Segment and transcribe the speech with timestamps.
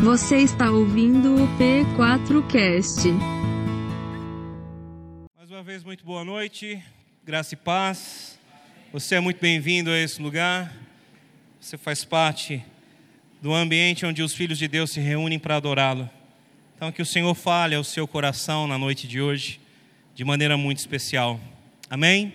[0.00, 3.10] Você está ouvindo o P4Cast.
[5.36, 6.80] Mais uma vez, muito boa noite,
[7.24, 8.38] graça e paz.
[8.92, 10.72] Você é muito bem-vindo a esse lugar.
[11.60, 12.64] Você faz parte
[13.42, 16.08] do ambiente onde os filhos de Deus se reúnem para adorá-lo.
[16.76, 19.60] Então, que o Senhor fale ao seu coração na noite de hoje,
[20.14, 21.40] de maneira muito especial.
[21.90, 22.32] Amém?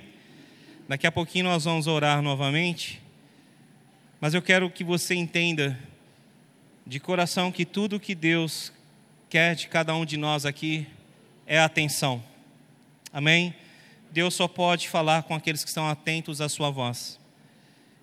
[0.86, 3.02] Daqui a pouquinho nós vamos orar novamente,
[4.20, 5.80] mas eu quero que você entenda
[6.86, 8.72] de coração que tudo que Deus
[9.30, 10.86] quer de cada um de nós aqui
[11.48, 12.24] é atenção.
[13.12, 13.54] Amém?
[14.12, 17.20] Deus só pode falar com aqueles que estão atentos à sua voz.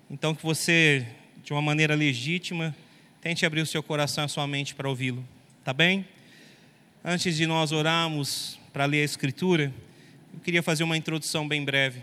[0.09, 1.07] Então que você,
[1.43, 2.75] de uma maneira legítima,
[3.21, 5.25] tente abrir o seu coração e a sua mente para ouvi-lo.
[5.63, 6.05] Tá bem?
[7.03, 9.73] Antes de nós orarmos para ler a escritura,
[10.33, 12.01] eu queria fazer uma introdução bem breve.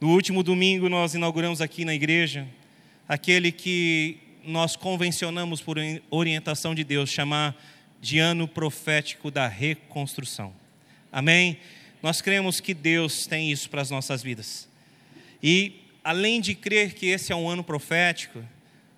[0.00, 2.46] No último domingo nós inauguramos aqui na igreja
[3.08, 5.76] aquele que nós convencionamos por
[6.10, 7.56] orientação de Deus chamar
[8.00, 10.52] de ano profético da reconstrução.
[11.10, 11.58] Amém?
[12.02, 14.68] Nós cremos que Deus tem isso para as nossas vidas.
[15.42, 18.44] E além de crer que esse é um ano profético,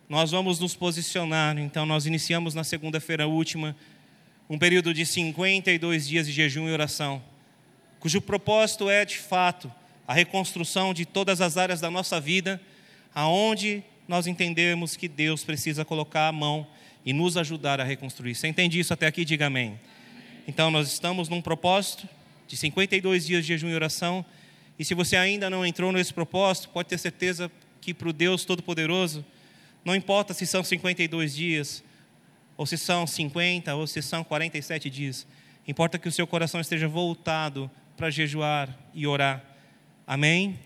[0.09, 1.59] nós vamos nos posicionar.
[1.59, 3.75] Então nós iniciamos na segunda-feira última
[4.49, 7.23] um período de 52 dias de jejum e oração,
[8.01, 9.71] cujo propósito é de fato
[10.07, 12.59] a reconstrução de todas as áreas da nossa vida,
[13.15, 16.67] aonde nós entendemos que Deus precisa colocar a mão
[17.05, 18.35] e nos ajudar a reconstruir.
[18.35, 19.23] Você entende isso até aqui?
[19.25, 19.79] Diga amém.
[20.47, 22.09] Então, nós estamos num propósito
[22.47, 24.25] de 52 dias de jejum e oração,
[24.79, 28.47] e se você ainda não entrou nesse propósito, pode ter certeza que para o Deus
[28.47, 29.25] Todo-Poderoso,
[29.85, 31.85] não importa se são 52 dias,
[32.57, 35.27] ou se são 50, ou se são 47 dias,
[35.67, 39.45] importa que o seu coração esteja voltado para jejuar e orar.
[40.07, 40.59] Amém?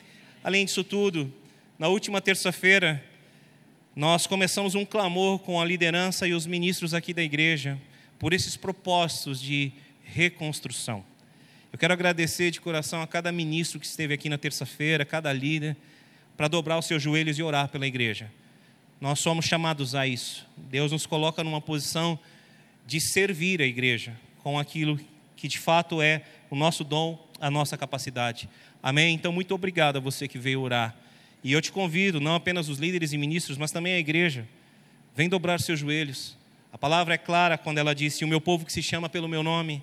[0.44, 1.32] Além disso tudo,
[1.78, 3.02] na última terça-feira,
[3.94, 7.78] nós começamos um clamor com a liderança e os ministros aqui da igreja
[8.18, 9.70] por esses propósitos de
[10.02, 11.04] reconstrução.
[11.70, 15.76] Eu quero agradecer de coração a cada ministro que esteve aqui na terça-feira, cada líder,
[16.38, 18.30] para dobrar os seus joelhos e orar pela igreja.
[18.98, 20.46] Nós somos chamados a isso.
[20.56, 22.18] Deus nos coloca numa posição
[22.86, 24.98] de servir a igreja com aquilo
[25.36, 28.48] que de fato é o nosso dom, a nossa capacidade.
[28.82, 29.14] Amém?
[29.14, 30.96] Então, muito obrigado a você que veio orar.
[31.44, 34.48] E eu te convido, não apenas os líderes e ministros, mas também a igreja,
[35.14, 36.36] vem dobrar seus joelhos.
[36.72, 39.28] A palavra é clara quando ela diz: Se o meu povo que se chama pelo
[39.28, 39.82] meu nome,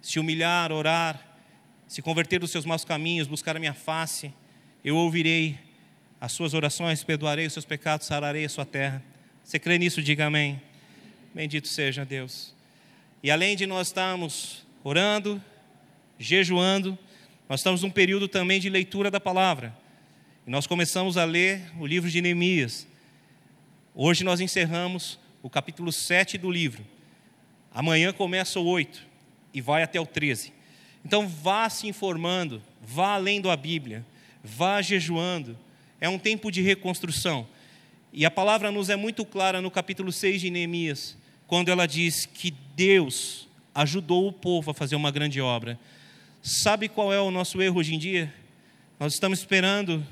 [0.00, 1.20] se humilhar, orar,
[1.88, 4.32] se converter dos seus maus caminhos, buscar a minha face,
[4.84, 5.58] eu ouvirei
[6.20, 9.02] as suas orações, perdoarei os seus pecados, sararei a sua terra.
[9.42, 10.02] Você crê nisso?
[10.02, 10.60] Diga amém.
[11.34, 12.54] Bendito seja Deus.
[13.22, 15.42] E além de nós estarmos orando,
[16.18, 16.98] jejuando,
[17.48, 19.76] nós estamos num período também de leitura da palavra.
[20.46, 22.86] E nós começamos a ler o livro de Neemias.
[23.94, 26.82] Hoje nós encerramos o capítulo 7 do livro.
[27.74, 29.06] Amanhã começa o 8
[29.52, 30.50] e vai até o 13.
[31.04, 34.04] Então vá se informando, vá lendo a Bíblia,
[34.42, 35.58] vá jejuando.
[36.00, 37.46] É um tempo de reconstrução.
[38.10, 42.24] E a palavra nos é muito clara no capítulo 6 de Neemias, quando ela diz
[42.24, 45.78] que Deus ajudou o povo a fazer uma grande obra.
[46.42, 48.32] Sabe qual é o nosso erro hoje em dia?
[48.98, 50.02] Nós estamos esperando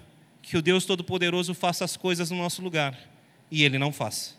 [0.49, 2.99] que o Deus Todo-Poderoso faça as coisas no nosso lugar.
[3.51, 4.35] E Ele não faz.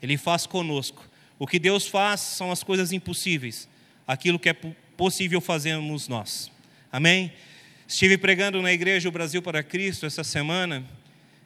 [0.00, 1.04] Ele faz conosco.
[1.36, 3.68] O que Deus faz são as coisas impossíveis.
[4.06, 6.48] Aquilo que é possível fazermos nós.
[6.92, 7.32] Amém?
[7.88, 10.84] Estive pregando na igreja O Brasil para Cristo essa semana.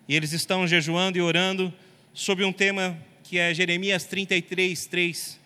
[0.07, 1.73] E eles estão jejuando e orando
[2.13, 5.41] sobre um tema que é Jeremias 33, 3.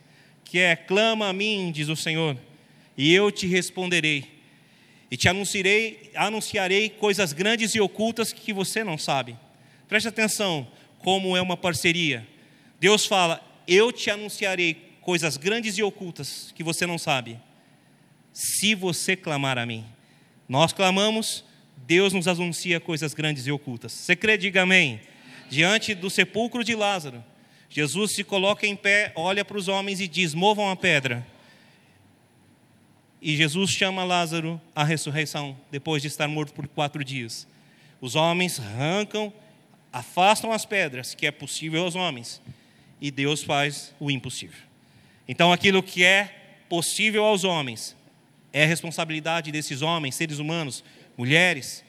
[0.45, 2.37] Que é: Clama a mim, diz o Senhor,
[2.99, 4.40] e eu te responderei
[5.11, 9.37] e te anunciarei, anunciarei coisas grandes e ocultas que você não sabe.
[9.89, 10.67] Preste atenção
[10.99, 12.27] como é uma parceria.
[12.79, 17.39] Deus fala: Eu te anunciarei coisas grandes e ocultas que você não sabe,
[18.33, 19.85] se você clamar a mim.
[20.49, 21.45] Nós clamamos,
[21.77, 23.93] Deus nos anuncia coisas grandes e ocultas.
[23.93, 25.01] Você crê, diga amém.
[25.49, 27.25] Diante do sepulcro de Lázaro,
[27.69, 31.27] Jesus se coloca em pé, olha para os homens e diz: Movam a pedra.
[33.23, 37.47] E Jesus chama Lázaro à ressurreição, depois de estar morto por quatro dias.
[38.01, 39.33] Os homens arrancam,
[39.93, 42.41] afastam as pedras, que é possível aos homens,
[43.01, 44.59] e Deus faz o impossível.
[45.29, 46.35] Então, aquilo que é
[46.69, 47.97] possível aos homens,
[48.53, 50.83] é responsabilidade desses homens, seres humanos,
[51.17, 51.85] mulheres,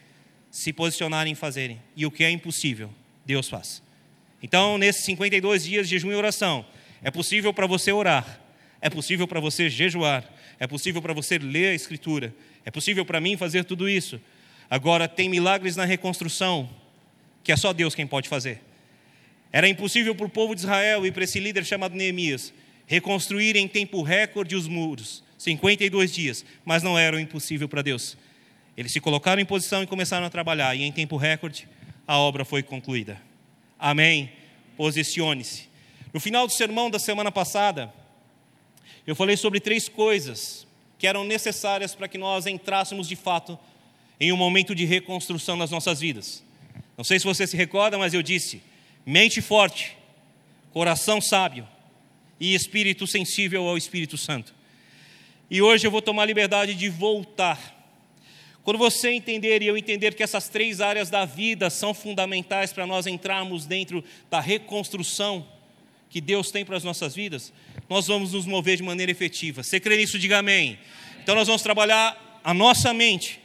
[0.50, 1.81] se posicionarem e fazerem.
[1.95, 2.89] E o que é impossível,
[3.25, 3.81] Deus faz.
[4.44, 6.66] Então, nesses 52 dias de jejum e oração,
[7.01, 8.39] é possível para você orar,
[8.81, 10.24] é possível para você jejuar,
[10.62, 12.31] é possível para você ler a Escritura,
[12.63, 14.22] é possível para mim fazer tudo isso.
[14.69, 16.69] Agora, tem milagres na reconstrução
[17.44, 18.62] que é só Deus quem pode fazer.
[19.52, 22.54] Era impossível para o povo de Israel e para esse líder chamado Neemias
[22.86, 28.16] reconstruir em tempo recorde os muros, 52 dias, mas não era impossível para Deus.
[28.78, 31.68] Eles se colocaram em posição e começaram a trabalhar, e em tempo recorde
[32.06, 33.19] a obra foi concluída.
[33.80, 34.31] Amém.
[34.78, 35.68] Posicione-se.
[36.14, 37.92] No final do sermão da semana passada,
[39.06, 40.68] eu falei sobre três coisas
[40.98, 43.57] que eram necessárias para que nós entrássemos de fato
[44.19, 46.44] em um momento de reconstrução nas nossas vidas.
[46.95, 48.62] Não sei se você se recorda, mas eu disse:
[49.06, 49.98] mente forte,
[50.71, 51.68] coração sábio
[52.39, 54.53] e espírito sensível ao Espírito Santo.
[55.50, 57.80] E hoje eu vou tomar liberdade de voltar.
[58.63, 62.86] Quando você entender e eu entender que essas três áreas da vida são fundamentais para
[62.86, 65.47] nós entrarmos dentro da reconstrução
[66.09, 67.51] que Deus tem para as nossas vidas,
[67.92, 69.64] nós vamos nos mover de maneira efetiva.
[69.64, 70.18] Você crê nisso?
[70.18, 70.80] Diga amém.
[71.22, 73.38] Então nós vamos trabalhar a nossa mente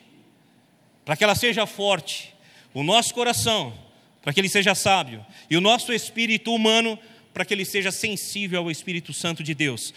[1.04, 2.32] para que ela seja forte,
[2.72, 3.76] o nosso coração
[4.22, 6.96] para que ele seja sábio e o nosso espírito humano
[7.34, 9.92] para que ele seja sensível ao Espírito Santo de Deus.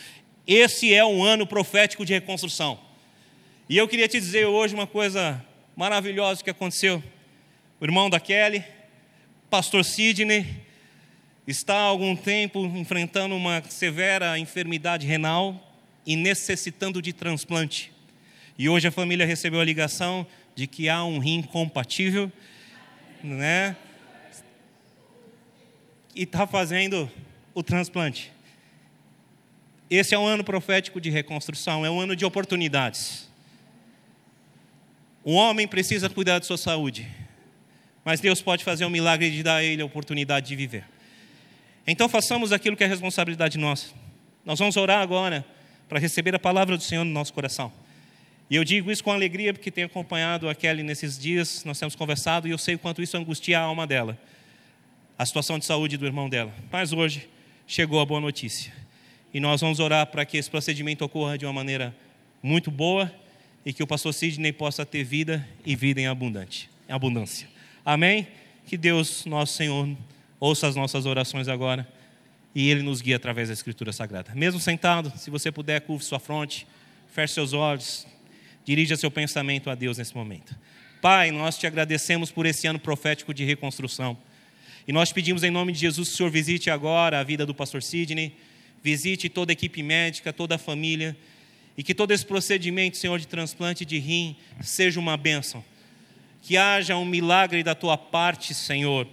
[0.48, 2.80] Esse é um ano profético de reconstrução.
[3.70, 7.04] E eu queria te dizer hoje uma coisa maravilhosa que aconteceu.
[7.80, 8.64] O irmão da Kelly,
[9.48, 10.44] pastor Sidney,
[11.52, 15.76] está há algum tempo enfrentando uma severa enfermidade renal
[16.06, 17.92] e necessitando de transplante.
[18.58, 22.32] E hoje a família recebeu a ligação de que há um rim compatível,
[23.24, 23.76] né?
[26.16, 27.10] E está fazendo
[27.54, 28.32] o transplante.
[29.90, 33.28] Esse é um ano profético de reconstrução, é um ano de oportunidades.
[35.24, 37.08] O homem precisa cuidar de sua saúde,
[38.06, 40.99] mas Deus pode fazer um milagre de dar a ele a oportunidade de viver.
[41.86, 43.88] Então façamos aquilo que é responsabilidade nossa.
[44.46, 45.46] Nós vamos orar agora
[45.88, 47.72] para receber a palavra do Senhor no nosso coração.
[48.50, 51.96] E eu digo isso com alegria porque tenho acompanhado a Kelly nesses dias, nós temos
[51.96, 54.18] conversado e eu sei o quanto isso angustia a alma dela,
[55.18, 56.52] a situação de saúde do irmão dela.
[56.72, 57.30] Mas hoje
[57.68, 58.74] chegou a boa notícia.
[59.32, 61.96] E nós vamos orar para que esse procedimento ocorra de uma maneira
[62.42, 63.14] muito boa
[63.64, 67.48] e que o pastor Sidney possa ter vida e vida em abundante, em abundância.
[67.86, 68.28] Amém?
[68.66, 69.88] Que Deus, nosso Senhor,
[70.40, 71.86] Ouça as nossas orações agora
[72.56, 74.34] e Ele nos guia através da Escritura Sagrada.
[74.34, 76.66] Mesmo sentado, se você puder, curve sua fronte,
[77.12, 78.08] feche seus olhos,
[78.64, 80.56] dirija seu pensamento a Deus nesse momento.
[81.02, 84.18] Pai, nós te agradecemos por esse ano profético de reconstrução.
[84.88, 87.54] E nós pedimos em nome de Jesus que o Senhor visite agora a vida do
[87.54, 88.36] pastor Sidney,
[88.82, 91.18] visite toda a equipe médica, toda a família,
[91.78, 95.64] e que todo esse procedimento, Senhor, de transplante de rim seja uma bênção.
[96.42, 99.06] Que haja um milagre da tua parte, Senhor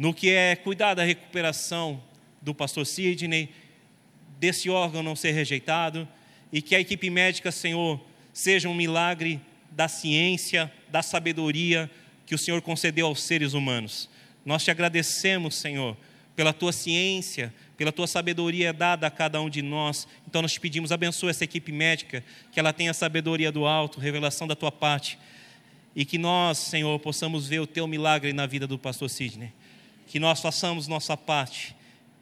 [0.00, 2.02] no que é cuidar da recuperação
[2.40, 3.50] do pastor Sidney,
[4.38, 6.08] desse órgão não ser rejeitado,
[6.50, 8.00] e que a equipe médica, Senhor,
[8.32, 9.38] seja um milagre
[9.70, 11.90] da ciência, da sabedoria
[12.24, 14.08] que o Senhor concedeu aos seres humanos.
[14.42, 15.94] Nós te agradecemos, Senhor,
[16.34, 20.08] pela tua ciência, pela tua sabedoria dada a cada um de nós.
[20.26, 24.48] Então nós te pedimos, abençoa essa equipe médica, que ela tenha sabedoria do alto, revelação
[24.48, 25.18] da tua parte,
[25.94, 29.52] e que nós, Senhor, possamos ver o teu milagre na vida do pastor Sidney
[30.10, 31.72] que nós façamos nossa parte,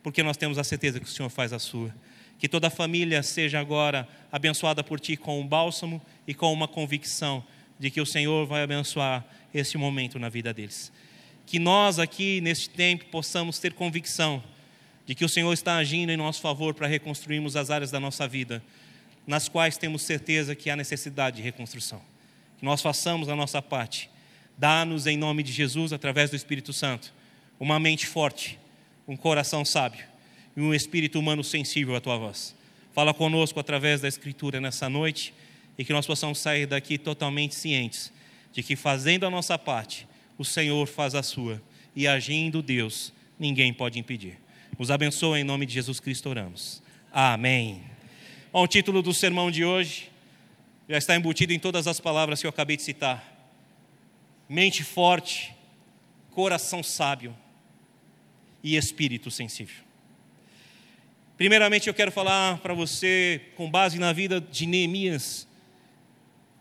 [0.03, 1.95] porque nós temos a certeza que o Senhor faz a sua.
[2.39, 6.69] Que toda a família seja agora abençoada por Ti com um bálsamo e com uma
[6.69, 7.43] convicção
[7.79, 9.25] de que o Senhor vai abençoar
[9.55, 10.93] esse momento na vida deles.
[11.47, 14.45] Que nós aqui, neste tempo, possamos ter convicção
[15.07, 18.29] de que o Senhor está agindo em nosso favor para reconstruirmos as áreas da nossa
[18.29, 18.63] vida,
[19.27, 22.03] nas quais temos certeza que há necessidade de reconstrução.
[22.59, 24.11] Que nós façamos a nossa parte.
[24.59, 27.17] Dá-nos, em nome de Jesus, através do Espírito Santo,
[27.59, 28.59] uma mente forte,
[29.07, 30.05] um coração sábio
[30.57, 32.55] e um espírito humano sensível à tua voz.
[32.93, 35.35] Fala conosco através da Escritura nessa noite
[35.77, 38.13] e que nós possamos sair daqui totalmente cientes
[38.53, 41.63] de que fazendo a nossa parte, o Senhor faz a sua
[41.95, 44.39] e agindo Deus, ninguém pode impedir.
[44.79, 46.83] Nos abençoa em nome de Jesus Cristo oramos.
[47.13, 47.83] Amém.
[48.53, 50.11] Bom, o título do sermão de hoje
[50.89, 53.23] já está embutido em todas as palavras que eu acabei de citar.
[54.49, 55.55] Mente forte,
[56.31, 57.37] coração sábio
[58.63, 59.89] e espírito sensível.
[61.37, 65.47] Primeiramente, eu quero falar para você, com base na vida de Neemias,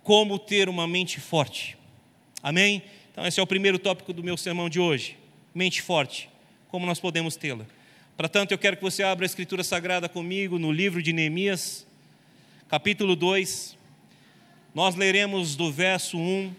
[0.03, 1.75] como ter uma mente forte.
[2.43, 2.83] Amém?
[3.11, 5.17] Então, esse é o primeiro tópico do meu sermão de hoje.
[5.53, 6.29] Mente forte.
[6.69, 7.65] Como nós podemos tê-la?
[8.15, 11.87] Para tanto, eu quero que você abra a Escritura Sagrada comigo no livro de Neemias,
[12.69, 13.75] capítulo 2.
[14.75, 16.53] Nós leremos do verso 1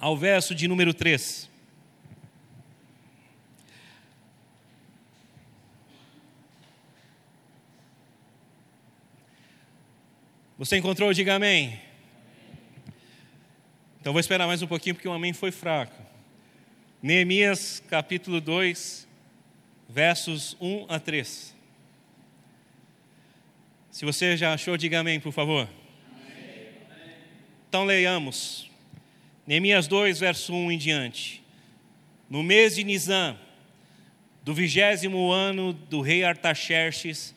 [0.00, 1.48] ao verso de número 3.
[10.62, 11.12] Você encontrou?
[11.12, 11.76] Diga amém.
[14.00, 16.00] Então vou esperar mais um pouquinho porque o amém foi fraco.
[17.02, 19.08] Neemias capítulo 2,
[19.88, 21.56] versos 1 a 3.
[23.90, 25.68] Se você já achou, diga amém, por favor.
[27.68, 28.70] Então leiamos.
[29.44, 31.42] Neemias 2, verso 1 em diante.
[32.30, 33.36] No mês de Nisan,
[34.44, 37.34] do vigésimo ano do rei Artaxerxes,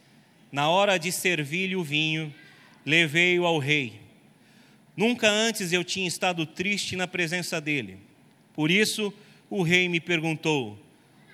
[0.51, 2.31] na hora de servir-lhe o vinho,
[2.85, 3.99] levei-o ao rei.
[4.95, 7.97] Nunca antes eu tinha estado triste na presença dele.
[8.53, 9.13] Por isso
[9.49, 10.79] o rei me perguntou: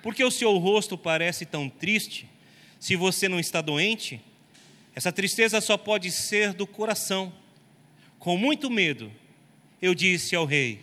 [0.02, 2.28] Por que o seu rosto parece tão triste?
[2.80, 4.20] Se você não está doente?
[4.94, 7.32] Essa tristeza só pode ser do coração.
[8.18, 9.12] Com muito medo,
[9.80, 10.80] eu disse ao rei: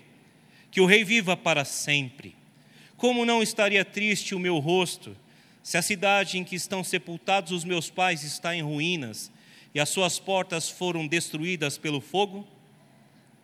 [0.72, 2.36] Que o rei viva para sempre.
[2.96, 5.16] Como não estaria triste o meu rosto,
[5.64, 9.32] se a cidade em que estão sepultados os meus pais está em ruínas
[9.74, 12.48] e as suas portas foram destruídas pelo fogo?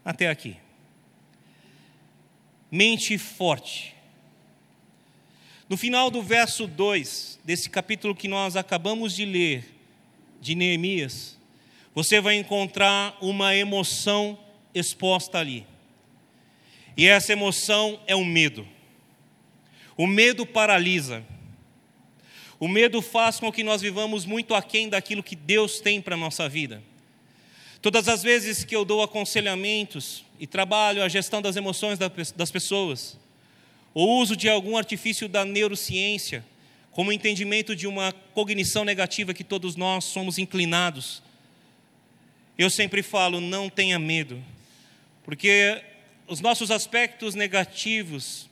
[0.04, 0.58] Até aqui.
[2.72, 3.96] Mente forte.
[5.68, 9.74] No final do verso 2 desse capítulo que nós acabamos de ler,
[10.40, 11.38] de Neemias,
[11.94, 14.38] você vai encontrar uma emoção
[14.74, 15.66] exposta ali.
[16.98, 18.68] E essa emoção é o medo.
[19.98, 21.24] O medo paralisa.
[22.60, 26.18] O medo faz com que nós vivamos muito aquém daquilo que Deus tem para a
[26.18, 26.82] nossa vida.
[27.82, 32.00] Todas as vezes que eu dou aconselhamentos e trabalho a gestão das emoções
[32.36, 33.18] das pessoas,
[33.94, 36.44] o uso de algum artifício da neurociência,
[36.92, 41.22] como entendimento de uma cognição negativa que todos nós somos inclinados,
[42.58, 44.42] eu sempre falo: não tenha medo,
[45.24, 45.82] porque
[46.28, 48.50] os nossos aspectos negativos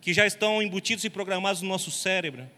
[0.00, 2.48] que já estão embutidos e programados no nosso cérebro,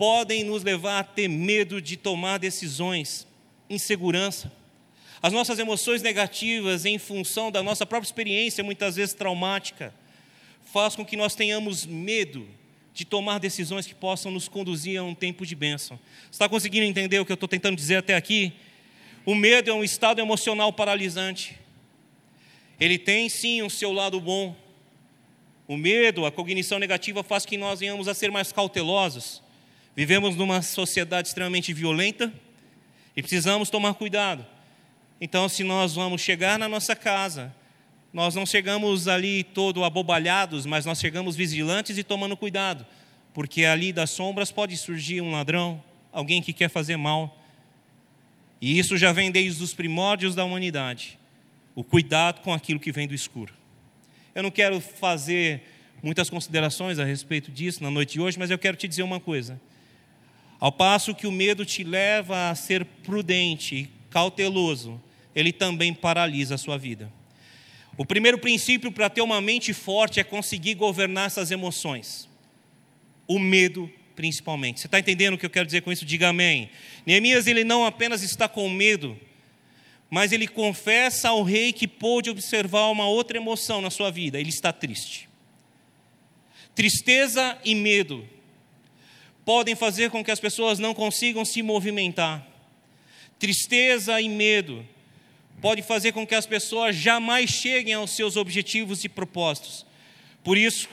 [0.00, 3.26] podem nos levar a ter medo de tomar decisões,
[3.68, 4.50] insegurança.
[5.20, 9.92] As nossas emoções negativas, em função da nossa própria experiência, muitas vezes traumática,
[10.72, 12.48] faz com que nós tenhamos medo
[12.94, 16.00] de tomar decisões que possam nos conduzir a um tempo de bênção.
[16.32, 18.54] Está conseguindo entender o que eu estou tentando dizer até aqui?
[19.26, 21.58] O medo é um estado emocional paralisante.
[22.80, 24.56] Ele tem sim o seu lado bom,
[25.68, 29.42] o medo, a cognição negativa faz que nós venhamos a ser mais cautelosos.
[29.96, 32.32] Vivemos numa sociedade extremamente violenta
[33.16, 34.46] e precisamos tomar cuidado.
[35.20, 37.54] Então, se nós vamos chegar na nossa casa,
[38.12, 42.86] nós não chegamos ali todo abobalhados, mas nós chegamos vigilantes e tomando cuidado,
[43.34, 45.82] porque ali das sombras pode surgir um ladrão,
[46.12, 47.36] alguém que quer fazer mal.
[48.60, 51.18] E isso já vem desde os primórdios da humanidade.
[51.74, 53.54] O cuidado com aquilo que vem do escuro.
[54.34, 55.62] Eu não quero fazer
[56.02, 59.20] muitas considerações a respeito disso na noite de hoje, mas eu quero te dizer uma
[59.20, 59.60] coisa.
[60.60, 65.00] Ao passo que o medo te leva a ser prudente e cauteloso,
[65.34, 67.10] ele também paralisa a sua vida.
[67.96, 72.28] O primeiro princípio para ter uma mente forte é conseguir governar essas emoções.
[73.26, 74.80] O medo, principalmente.
[74.80, 76.04] Você está entendendo o que eu quero dizer com isso?
[76.04, 76.68] Diga amém.
[77.06, 79.18] Neemias, ele não apenas está com medo,
[80.10, 84.50] mas ele confessa ao rei que pôde observar uma outra emoção na sua vida: ele
[84.50, 85.26] está triste.
[86.74, 88.28] Tristeza e medo
[89.50, 92.46] podem fazer com que as pessoas não consigam se movimentar.
[93.36, 94.86] Tristeza e medo
[95.60, 99.84] pode fazer com que as pessoas jamais cheguem aos seus objetivos e propósitos.
[100.44, 100.88] Por isso,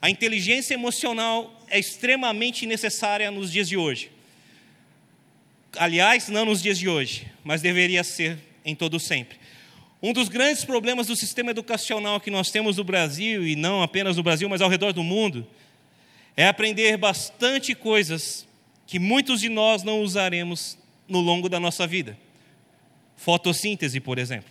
[0.00, 4.12] a inteligência emocional é extremamente necessária nos dias de hoje.
[5.76, 9.36] Aliás, não nos dias de hoje, mas deveria ser em todo sempre.
[10.00, 14.16] Um dos grandes problemas do sistema educacional que nós temos no Brasil, e não apenas
[14.16, 15.44] no Brasil, mas ao redor do mundo,
[16.36, 18.46] é aprender bastante coisas
[18.86, 22.18] que muitos de nós não usaremos no longo da nossa vida.
[23.16, 24.50] Fotossíntese, por exemplo.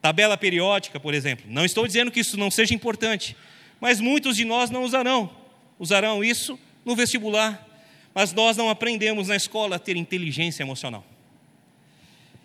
[0.00, 1.46] Tabela periódica, por exemplo.
[1.48, 3.36] Não estou dizendo que isso não seja importante,
[3.80, 5.30] mas muitos de nós não usarão.
[5.78, 7.66] Usarão isso no vestibular,
[8.14, 11.04] mas nós não aprendemos na escola a ter inteligência emocional.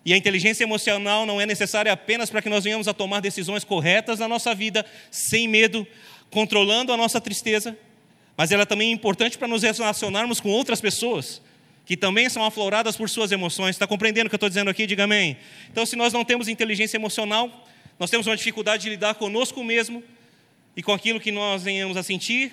[0.05, 3.63] E a inteligência emocional não é necessária apenas para que nós venhamos a tomar decisões
[3.63, 5.87] corretas na nossa vida, sem medo,
[6.33, 7.77] controlando a nossa tristeza,
[8.35, 11.41] mas ela também é importante para nos relacionarmos com outras pessoas,
[11.85, 13.75] que também são afloradas por suas emoções.
[13.75, 14.87] Está compreendendo o que eu estou dizendo aqui?
[14.87, 15.37] Diga amém.
[15.71, 17.67] Então, se nós não temos inteligência emocional,
[17.99, 20.03] nós temos uma dificuldade de lidar conosco mesmo
[20.75, 22.51] e com aquilo que nós venhamos a sentir,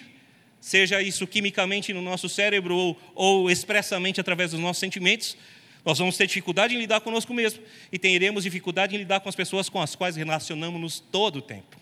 [0.60, 5.36] seja isso quimicamente no nosso cérebro ou, ou expressamente através dos nossos sentimentos,
[5.82, 9.34] nós vamos ter dificuldade em lidar conosco mesmo e teremos dificuldade em lidar com as
[9.34, 11.79] pessoas com as quais relacionamos-nos todo o tempo.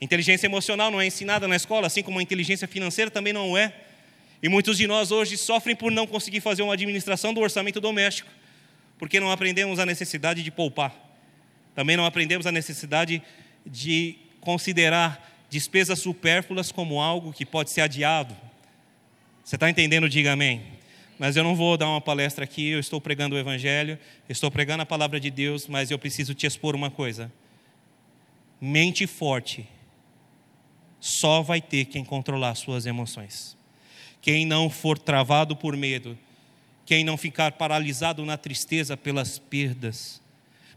[0.00, 3.72] Inteligência emocional não é ensinada na escola, assim como a inteligência financeira também não é.
[4.42, 8.30] E muitos de nós hoje sofrem por não conseguir fazer uma administração do orçamento doméstico,
[8.98, 10.94] porque não aprendemos a necessidade de poupar.
[11.74, 13.22] Também não aprendemos a necessidade
[13.66, 18.34] de considerar despesas supérfluas como algo que pode ser adiado.
[19.44, 20.08] Você está entendendo?
[20.08, 20.62] Diga amém.
[21.18, 24.82] mas eu não vou dar uma palestra aqui, eu estou pregando o Evangelho, estou pregando
[24.82, 27.30] a palavra de Deus, mas eu preciso te expor uma coisa.
[28.58, 29.68] Mente forte
[31.00, 33.56] só vai ter quem controlar suas emoções.
[34.20, 36.16] Quem não for travado por medo,
[36.84, 40.20] quem não ficar paralisado na tristeza pelas perdas.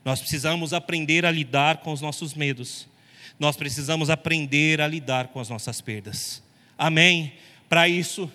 [0.05, 2.87] Nós precisamos aprender a lidar com os nossos medos.
[3.37, 6.41] Nós precisamos aprender a lidar com as nossas perdas.
[6.77, 7.33] Amém?
[7.67, 8.31] Para isso,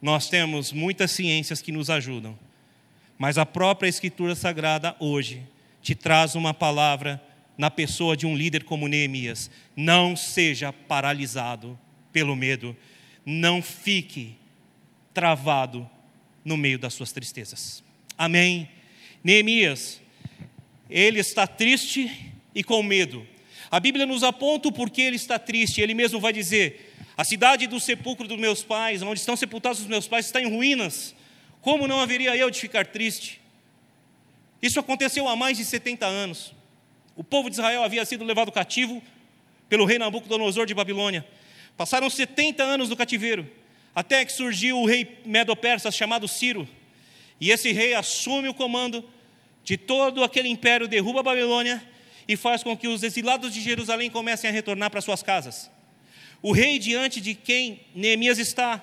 [0.00, 2.38] nós temos muitas ciências que nos ajudam.
[3.16, 5.42] Mas a própria Escritura Sagrada hoje
[5.82, 7.20] te traz uma palavra
[7.58, 9.50] na pessoa de um líder como Neemias.
[9.76, 11.76] Não seja paralisado
[12.12, 12.76] pelo medo.
[13.26, 14.36] Não fique
[15.12, 15.90] travado
[16.44, 17.82] no meio das suas tristezas.
[18.16, 18.68] Amém.
[19.22, 20.00] Neemias,
[20.88, 23.26] ele está triste e com medo.
[23.70, 25.80] A Bíblia nos aponta o porquê ele está triste.
[25.80, 29.86] Ele mesmo vai dizer: A cidade do sepulcro dos meus pais, onde estão sepultados os
[29.86, 31.14] meus pais, está em ruínas.
[31.60, 33.40] Como não haveria eu de ficar triste?
[34.62, 36.54] Isso aconteceu há mais de 70 anos.
[37.18, 39.02] O povo de Israel havia sido levado cativo
[39.68, 41.26] pelo rei Nabucodonosor de Babilônia.
[41.76, 43.44] Passaram 70 anos no cativeiro,
[43.92, 46.68] até que surgiu o rei Medo-Persa chamado Ciro.
[47.40, 49.04] E esse rei assume o comando
[49.64, 51.82] de todo aquele império, derruba a Babilônia
[52.28, 55.68] e faz com que os exilados de Jerusalém comecem a retornar para suas casas.
[56.40, 58.80] O rei diante de quem Neemias está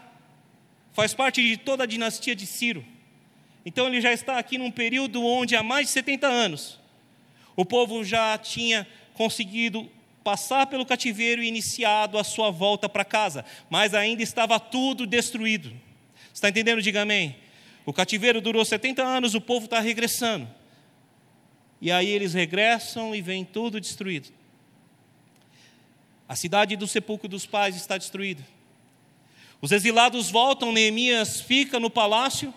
[0.92, 2.84] faz parte de toda a dinastia de Ciro.
[3.65, 6.84] Então ele já está aqui num período onde há mais de 70 anos
[7.55, 9.89] o povo já tinha conseguido
[10.24, 15.71] passar pelo cativeiro e iniciado a sua volta para casa, mas ainda estava tudo destruído.
[16.33, 16.81] Está entendendo?
[16.81, 17.35] Diga amém.
[17.85, 20.50] O cativeiro durou 70 anos, o povo está regressando.
[21.79, 24.29] E aí eles regressam e vem tudo destruído.
[26.27, 28.43] A cidade do sepulcro dos pais está destruída.
[29.62, 32.51] Os exilados voltam, Neemias fica no palácio.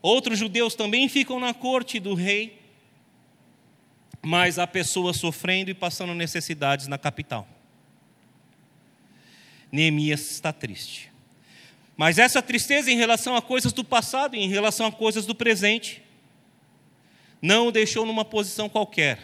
[0.00, 2.63] Outros judeus também ficam na corte do rei
[4.24, 7.46] mas há pessoas sofrendo e passando necessidades na capital.
[9.70, 11.12] Neemias está triste.
[11.96, 15.34] Mas essa tristeza em relação a coisas do passado e em relação a coisas do
[15.34, 16.02] presente
[17.40, 19.18] não o deixou numa posição qualquer,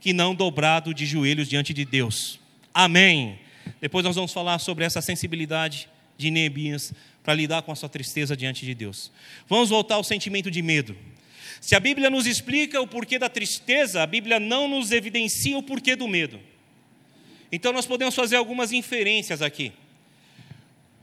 [0.00, 2.40] que não dobrado de joelhos diante de Deus.
[2.72, 3.38] Amém.
[3.80, 8.36] Depois nós vamos falar sobre essa sensibilidade de Neemias para lidar com a sua tristeza
[8.36, 9.12] diante de Deus.
[9.46, 10.96] Vamos voltar ao sentimento de medo.
[11.60, 15.62] Se a Bíblia nos explica o porquê da tristeza, a Bíblia não nos evidencia o
[15.62, 16.40] porquê do medo.
[17.52, 19.72] Então nós podemos fazer algumas inferências aqui.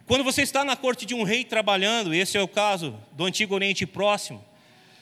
[0.08, 3.54] Quando você está na corte de um rei trabalhando, esse é o caso do Antigo
[3.54, 4.44] Oriente Próximo,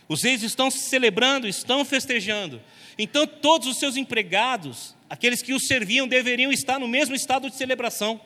[0.10, 2.62] os reis estão se celebrando, estão festejando.
[2.98, 7.56] Então todos os seus empregados, aqueles que os serviam, deveriam estar no mesmo estado de
[7.56, 8.20] celebração.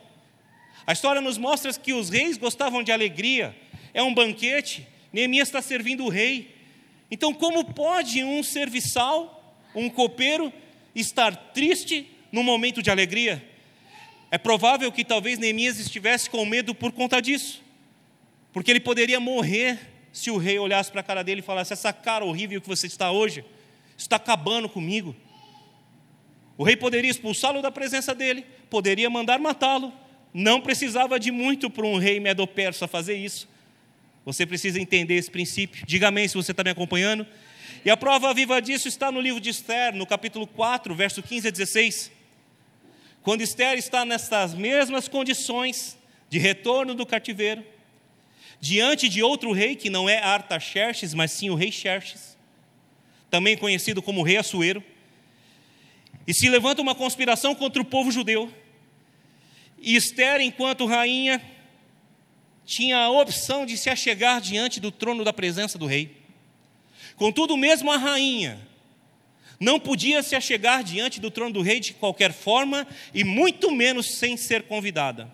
[0.87, 3.55] A história nos mostra que os reis gostavam de alegria,
[3.93, 6.58] é um banquete, Neemias está servindo o rei.
[7.11, 10.53] Então, como pode um serviçal, um copeiro,
[10.93, 13.43] estar triste no momento de alegria?
[14.31, 17.63] É provável que talvez Neemias estivesse com medo por conta disso,
[18.53, 19.79] porque ele poderia morrer
[20.11, 22.85] se o rei olhasse para a cara dele e falasse: Essa cara horrível que você
[22.85, 23.43] está hoje,
[23.97, 25.15] está acabando comigo.
[26.57, 29.93] O rei poderia expulsá-lo da presença dele, poderia mandar matá-lo,
[30.33, 33.47] não precisava de muito para um rei medo-persa fazer isso.
[34.25, 35.85] Você precisa entender esse princípio.
[35.85, 37.25] Diga amém se você está me acompanhando.
[37.83, 41.47] E a prova viva disso está no livro de Esther, no capítulo 4, verso 15
[41.47, 42.11] a 16.
[43.21, 45.97] Quando Esther está nessas mesmas condições
[46.29, 47.63] de retorno do cativeiro,
[48.59, 52.37] diante de outro rei que não é Artaxerxes, mas sim o rei Xerxes,
[53.29, 54.83] também conhecido como rei Assuero,
[56.27, 58.53] e se levanta uma conspiração contra o povo judeu.
[59.81, 61.41] E Esther, enquanto rainha,
[62.69, 66.15] tinha a opção de se achegar diante do trono da presença do rei.
[67.15, 68.59] Contudo, mesmo a rainha
[69.59, 74.11] não podia se achegar diante do trono do rei de qualquer forma e muito menos
[74.19, 75.29] sem ser convidada.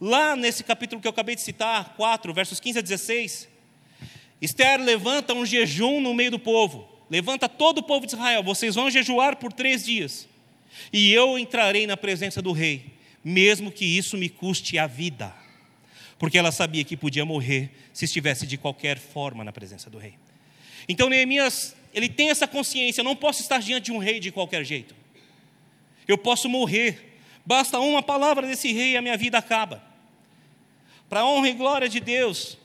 [0.00, 3.48] Lá nesse capítulo que eu acabei de citar, 4, versos 15 a 16,
[4.40, 8.76] Esther levanta um jejum no meio do povo, levanta todo o povo de Israel, vocês
[8.76, 10.28] vão jejuar por três dias,
[10.92, 12.86] e eu entrarei na presença do rei,
[13.24, 15.41] mesmo que isso me custe a vida
[16.22, 20.14] porque ela sabia que podia morrer se estivesse de qualquer forma na presença do rei.
[20.88, 24.30] Então Neemias, ele tem essa consciência, eu não posso estar diante de um rei de
[24.30, 24.94] qualquer jeito.
[26.06, 27.18] Eu posso morrer.
[27.44, 29.82] Basta uma palavra desse rei e a minha vida acaba.
[31.08, 32.56] Para a honra e glória de Deus,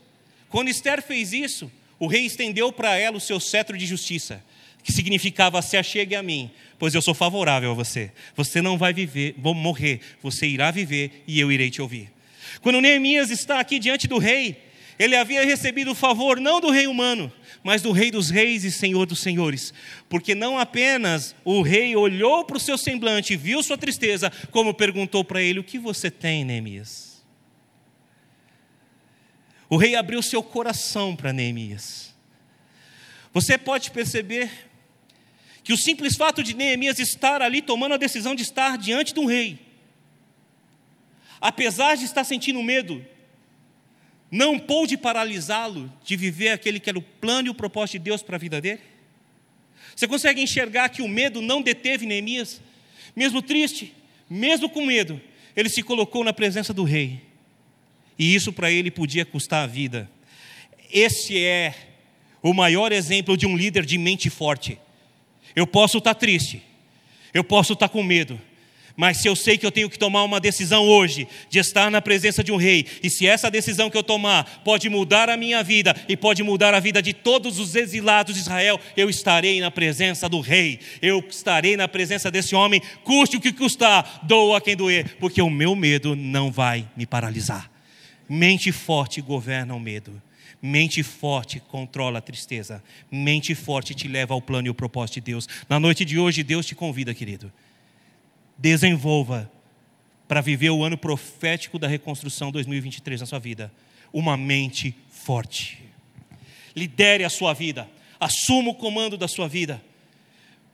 [0.50, 4.46] quando Esther fez isso, o rei estendeu para ela o seu cetro de justiça,
[4.84, 8.12] que significava: se achegue a mim, pois eu sou favorável a você.
[8.36, 12.15] Você não vai viver, vou morrer, você irá viver e eu irei te ouvir.
[12.62, 14.63] Quando Neemias está aqui diante do rei,
[14.98, 17.32] Ele havia recebido o favor não do rei humano,
[17.63, 19.74] mas do rei dos reis e senhor dos senhores.
[20.10, 24.74] Porque não apenas o rei olhou para o seu semblante e viu sua tristeza, como
[24.74, 27.17] perguntou para ele: O que você tem, Neemias?
[29.70, 32.15] O rei abriu seu coração para Neemias.
[33.34, 34.50] Você pode perceber
[35.63, 39.20] que o simples fato de Neemias estar ali tomando a decisão de estar diante de
[39.20, 39.60] um rei,
[41.39, 43.06] apesar de estar sentindo medo,
[44.30, 48.21] não pôde paralisá-lo de viver aquele que era o plano e o propósito de Deus
[48.21, 48.82] para a vida dele?
[49.95, 52.62] Você consegue enxergar que o medo não deteve Neemias?
[53.15, 53.93] Mesmo triste,
[54.30, 55.19] mesmo com medo,
[55.56, 57.21] ele se colocou na presença do rei.
[58.19, 60.10] E isso para ele podia custar a vida.
[60.91, 61.73] Esse é
[62.41, 64.78] o maior exemplo de um líder de mente forte.
[65.56, 66.62] Eu posso estar triste,
[67.34, 68.39] eu posso estar com medo,
[68.97, 72.01] mas se eu sei que eu tenho que tomar uma decisão hoje, de estar na
[72.01, 75.62] presença de um rei, e se essa decisão que eu tomar pode mudar a minha
[75.62, 79.69] vida e pode mudar a vida de todos os exilados de Israel, eu estarei na
[79.69, 84.75] presença do rei, eu estarei na presença desse homem, custe o que custar, doa quem
[84.75, 87.69] doer, porque o meu medo não vai me paralisar.
[88.27, 90.19] Mente forte governa o medo.
[90.60, 92.83] Mente forte controla a tristeza.
[93.12, 95.47] Mente forte te leva ao plano e ao propósito de Deus.
[95.69, 97.53] Na noite de hoje, Deus te convida, querido
[98.58, 99.52] desenvolva
[100.28, 103.72] para viver o ano profético da reconstrução 2023 na sua vida,
[104.12, 105.80] uma mente forte.
[106.76, 107.89] Lidere a sua vida,
[108.20, 109.82] assuma o comando da sua vida.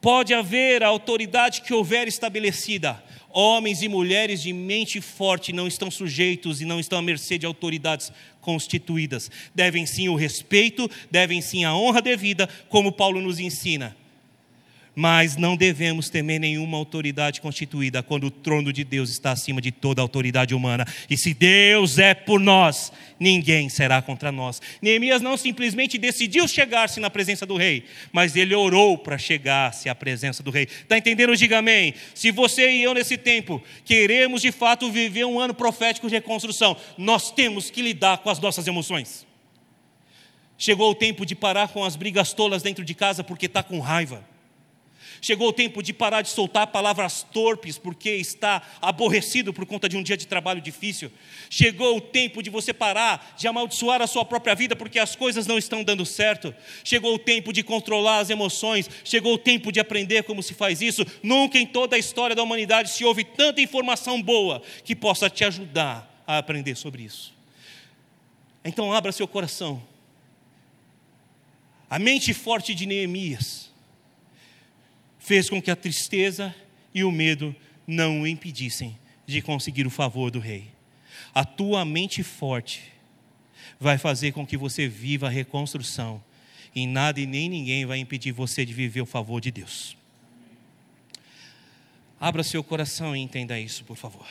[0.01, 3.01] Pode haver a autoridade que houver estabelecida.
[3.29, 7.45] Homens e mulheres de mente forte não estão sujeitos e não estão à mercê de
[7.45, 9.31] autoridades constituídas.
[9.55, 13.95] Devem sim o respeito, devem sim a honra devida, como Paulo nos ensina
[14.95, 19.71] mas não devemos temer nenhuma autoridade constituída quando o trono de Deus está acima de
[19.71, 20.85] toda autoridade humana.
[21.09, 24.61] E se Deus é por nós, ninguém será contra nós.
[24.81, 29.95] Neemias não simplesmente decidiu chegar-se na presença do rei, mas ele orou para chegar-se à
[29.95, 30.63] presença do rei.
[30.63, 31.35] Está entendendo?
[31.35, 31.93] Diga amém.
[32.13, 36.77] Se você e eu nesse tempo queremos de fato viver um ano profético de reconstrução,
[36.97, 39.25] nós temos que lidar com as nossas emoções.
[40.57, 43.79] Chegou o tempo de parar com as brigas tolas dentro de casa porque está com
[43.79, 44.32] raiva.
[45.23, 49.95] Chegou o tempo de parar de soltar palavras torpes porque está aborrecido por conta de
[49.95, 51.09] um dia de trabalho difícil.
[51.49, 55.47] Chegou o tempo de você parar de amaldiçoar a sua própria vida porque as coisas
[55.47, 56.53] não estão dando certo.
[56.83, 58.89] Chegou o tempo de controlar as emoções.
[59.05, 61.05] Chegou o tempo de aprender como se faz isso.
[61.23, 65.45] Nunca em toda a história da humanidade se houve tanta informação boa que possa te
[65.45, 67.33] ajudar a aprender sobre isso.
[68.65, 69.81] Então abra seu coração.
[71.89, 73.62] A mente forte de Neemias
[75.23, 76.53] fez com que a tristeza
[76.93, 77.55] e o medo
[77.87, 80.69] não o impedissem de conseguir o favor do rei.
[81.33, 82.91] A tua mente forte
[83.79, 86.21] vai fazer com que você viva a reconstrução,
[86.75, 89.95] e nada e nem ninguém vai impedir você de viver o favor de Deus.
[92.19, 94.27] Abra seu coração e entenda isso, por favor.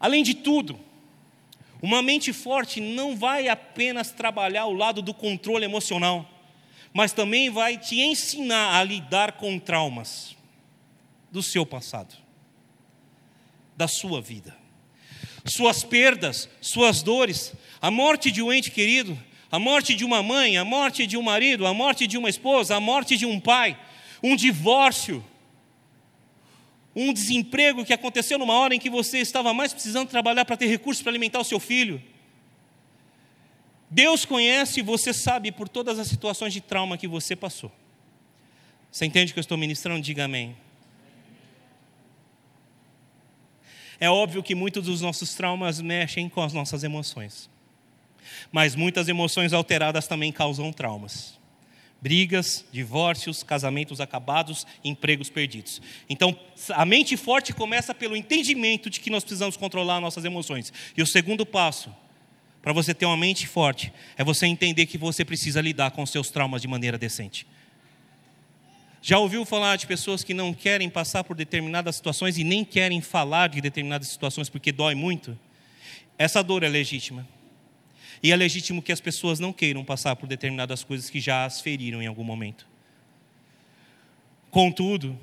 [0.00, 0.80] Além de tudo,
[1.82, 6.31] uma mente forte não vai apenas trabalhar o lado do controle emocional
[6.92, 10.36] mas também vai te ensinar a lidar com traumas
[11.30, 12.14] do seu passado,
[13.76, 14.56] da sua vida.
[15.44, 19.18] Suas perdas, suas dores, a morte de um ente querido,
[19.50, 22.76] a morte de uma mãe, a morte de um marido, a morte de uma esposa,
[22.76, 23.78] a morte de um pai,
[24.22, 25.24] um divórcio,
[26.94, 30.66] um desemprego que aconteceu numa hora em que você estava mais precisando trabalhar para ter
[30.66, 32.02] recursos para alimentar o seu filho
[33.92, 37.70] Deus conhece e você sabe por todas as situações de trauma que você passou.
[38.90, 40.00] Você entende que eu estou ministrando?
[40.00, 40.56] Diga amém.
[44.00, 47.50] É óbvio que muitos dos nossos traumas mexem com as nossas emoções.
[48.50, 51.38] Mas muitas emoções alteradas também causam traumas.
[52.00, 55.82] Brigas, divórcios, casamentos acabados, empregos perdidos.
[56.08, 56.34] Então,
[56.70, 60.72] a mente forte começa pelo entendimento de que nós precisamos controlar nossas emoções.
[60.96, 61.94] E o segundo passo
[62.62, 66.30] para você ter uma mente forte, é você entender que você precisa lidar com seus
[66.30, 67.44] traumas de maneira decente.
[69.02, 73.00] Já ouviu falar de pessoas que não querem passar por determinadas situações e nem querem
[73.00, 75.36] falar de determinadas situações porque dói muito?
[76.16, 77.26] Essa dor é legítima.
[78.22, 81.60] E é legítimo que as pessoas não queiram passar por determinadas coisas que já as
[81.60, 82.64] feriram em algum momento.
[84.52, 85.18] Contudo,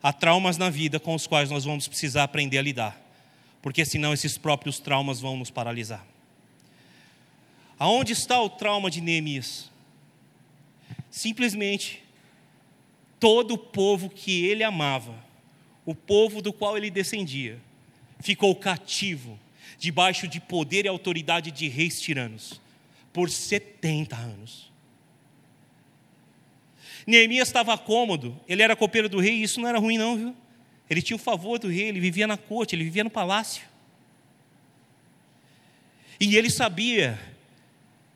[0.00, 2.96] há traumas na vida com os quais nós vamos precisar aprender a lidar,
[3.60, 6.13] porque senão esses próprios traumas vão nos paralisar.
[7.78, 9.70] Aonde está o trauma de Neemias?
[11.10, 12.02] Simplesmente
[13.18, 15.14] todo o povo que ele amava,
[15.86, 17.58] o povo do qual ele descendia,
[18.20, 19.38] ficou cativo,
[19.78, 22.60] debaixo de poder e autoridade de reis tiranos,
[23.12, 24.72] por 70 anos.
[27.06, 30.36] Neemias estava cômodo, ele era copeiro do rei, e isso não era ruim, não, viu?
[30.88, 33.62] Ele tinha o favor do rei, ele vivia na corte, ele vivia no palácio.
[36.20, 37.18] E ele sabia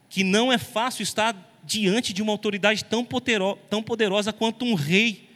[0.08, 3.06] que não é fácil estar diante de uma autoridade tão,
[3.68, 5.28] tão poderosa quanto um rei,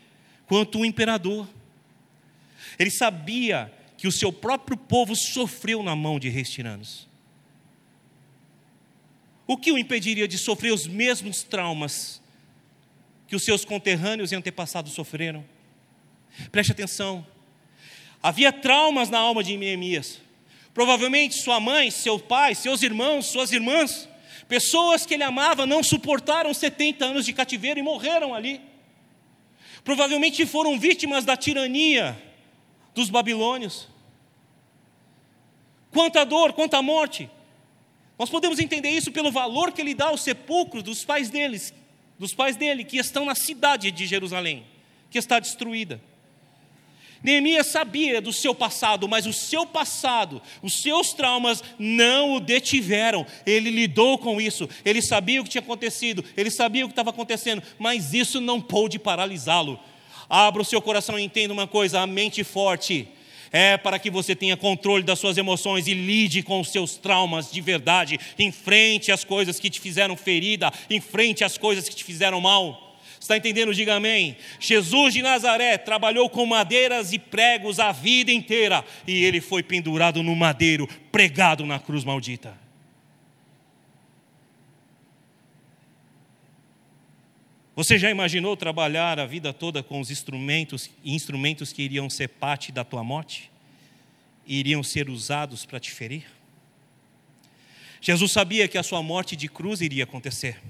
[0.47, 1.49] quanto um imperador.
[2.79, 7.07] Ele sabia que o seu próprio povo sofreu na mão de reis tiranos.
[9.47, 12.21] O que o impediria de sofrer os mesmos traumas
[13.29, 15.45] que os seus conterrâneos e antepassados sofreram?
[16.51, 17.27] Preste atenção.
[18.23, 20.21] Havia traumas na alma de Neemias.
[20.73, 24.09] Provavelmente sua mãe, seu pai, seus irmãos, suas irmãs,
[24.53, 28.61] pessoas que ele amava, não suportaram 70 anos de cativeiro e morreram ali.
[29.83, 32.23] Provavelmente foram vítimas da tirania
[32.95, 33.89] dos babilônios.
[35.91, 37.31] Quanta dor, quanta morte.
[38.19, 41.73] Nós podemos entender isso pelo valor que ele dá ao sepulcro dos pais deles,
[42.19, 44.67] dos pais dele que estão na cidade de Jerusalém,
[45.11, 45.99] que está destruída.
[47.23, 53.25] Neemias sabia do seu passado, mas o seu passado, os seus traumas não o detiveram.
[53.47, 57.11] Ele lidou com isso, ele sabia o que tinha acontecido, ele sabia o que estava
[57.11, 59.79] acontecendo, mas isso não pôde paralisá-lo.
[60.29, 63.09] Abra o seu coração e entenda uma coisa: a mente forte
[63.53, 67.53] é para que você tenha controle das suas emoções e lide com os seus traumas
[67.53, 72.41] de verdade, enfrente as coisas que te fizeram ferida, enfrente as coisas que te fizeram
[72.41, 72.92] mal.
[73.23, 73.73] Está entendendo?
[73.73, 74.37] Diga amém.
[74.59, 80.25] Jesus de Nazaré trabalhou com madeiras e pregos a vida inteira e ele foi pendurado
[80.25, 82.59] no madeiro, pregado na cruz maldita.
[87.77, 92.73] Você já imaginou trabalhar a vida toda com os instrumentos instrumentos que iriam ser parte
[92.73, 93.53] da tua morte?
[94.45, 96.25] Iriam ser usados para te ferir?
[98.01, 100.61] Jesus sabia que a sua morte de cruz iria acontecer.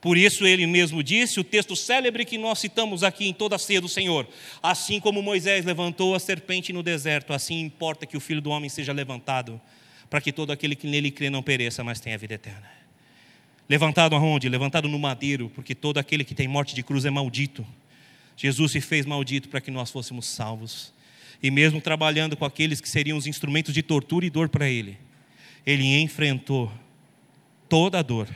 [0.00, 3.58] Por isso ele mesmo disse, o texto célebre que nós citamos aqui em toda a
[3.58, 4.28] ceia do Senhor:
[4.62, 8.70] Assim como Moisés levantou a serpente no deserto, assim importa que o filho do homem
[8.70, 9.60] seja levantado,
[10.08, 12.70] para que todo aquele que nele crê não pereça, mas tenha vida eterna.
[13.68, 14.48] Levantado aonde?
[14.48, 17.66] Levantado no madeiro, porque todo aquele que tem morte de cruz é maldito.
[18.36, 20.94] Jesus se fez maldito para que nós fôssemos salvos.
[21.42, 24.96] E mesmo trabalhando com aqueles que seriam os instrumentos de tortura e dor para ele,
[25.66, 26.72] ele enfrentou
[27.68, 28.28] toda a dor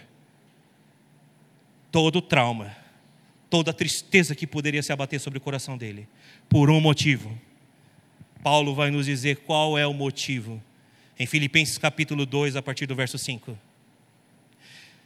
[1.92, 2.74] todo o trauma,
[3.50, 6.08] toda a tristeza que poderia se abater sobre o coração dele,
[6.48, 7.38] por um motivo.
[8.42, 10.60] Paulo vai nos dizer qual é o motivo,
[11.18, 13.56] em Filipenses capítulo 2, a partir do verso 5.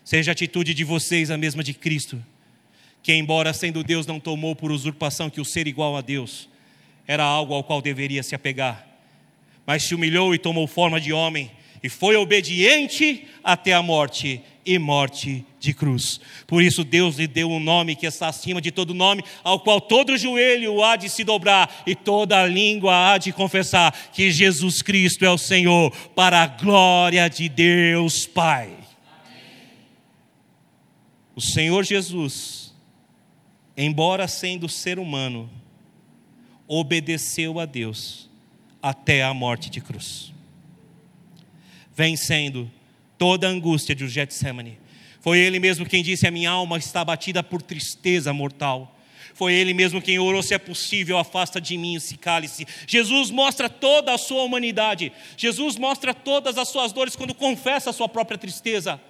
[0.04, 2.24] Seja a atitude de vocês a mesma de Cristo,
[3.02, 6.48] que, embora sendo Deus, não tomou por usurpação que o ser igual a Deus
[7.06, 8.86] era algo ao qual deveria se apegar,
[9.66, 11.50] mas se humilhou e tomou forma de homem,
[11.82, 16.20] e foi obediente até a morte e morte de cruz.
[16.46, 19.80] Por isso Deus lhe deu um nome que está acima de todo nome, ao qual
[19.80, 25.24] todo joelho há de se dobrar e toda língua há de confessar que Jesus Cristo
[25.24, 28.72] é o Senhor, para a glória de Deus Pai.
[31.34, 32.74] O Senhor Jesus,
[33.76, 35.48] embora sendo ser humano,
[36.66, 38.28] obedeceu a Deus
[38.82, 40.34] até a morte de cruz
[41.96, 42.70] vencendo
[43.18, 44.78] toda a angústia de Getsemane.
[45.20, 48.96] Foi ele mesmo quem disse: A minha alma está batida por tristeza mortal.
[49.34, 52.66] Foi ele mesmo quem orou: Se é possível, afasta de mim esse cálice.
[52.86, 55.12] Jesus mostra toda a sua humanidade.
[55.36, 59.00] Jesus mostra todas as suas dores quando confessa a sua própria tristeza.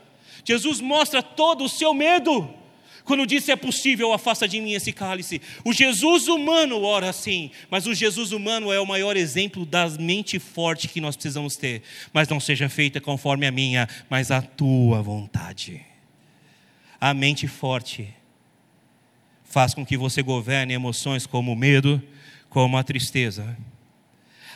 [0.44, 2.65] Jesus mostra todo o seu medo
[3.06, 5.40] quando disse é possível, afasta de mim esse cálice.
[5.64, 10.40] O Jesus humano ora assim, mas o Jesus humano é o maior exemplo da mente
[10.40, 11.82] forte que nós precisamos ter.
[12.12, 15.80] Mas não seja feita conforme a minha, mas a tua vontade.
[17.00, 18.12] A mente forte
[19.44, 22.02] faz com que você governe emoções como o medo,
[22.50, 23.56] como a tristeza.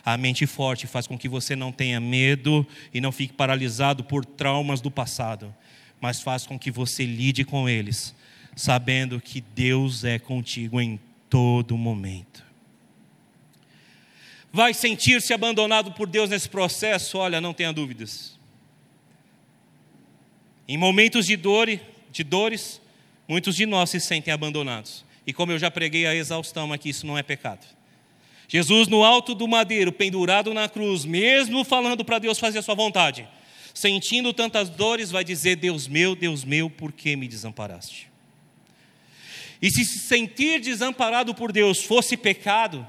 [0.05, 4.25] A mente forte faz com que você não tenha medo e não fique paralisado por
[4.25, 5.55] traumas do passado,
[6.01, 8.19] mas faz com que você lide com eles
[8.55, 12.45] sabendo que Deus é contigo em todo momento.
[14.53, 17.19] Vai sentir-se abandonado por Deus nesse processo?
[17.19, 18.39] Olha, não tenha dúvidas.
[20.67, 21.69] Em momentos de dor,
[22.11, 22.81] de dores,
[23.29, 25.05] muitos de nós se sentem abandonados.
[25.27, 27.65] E como eu já preguei a exaustão aqui, isso não é pecado.
[28.49, 32.75] Jesus no alto do madeiro, pendurado na cruz, mesmo falando para Deus fazer a sua
[32.75, 33.29] vontade,
[33.73, 38.10] sentindo tantas dores, vai dizer: Deus meu, Deus meu, por que me desamparaste?
[39.61, 42.87] E se se sentir desamparado por Deus fosse pecado,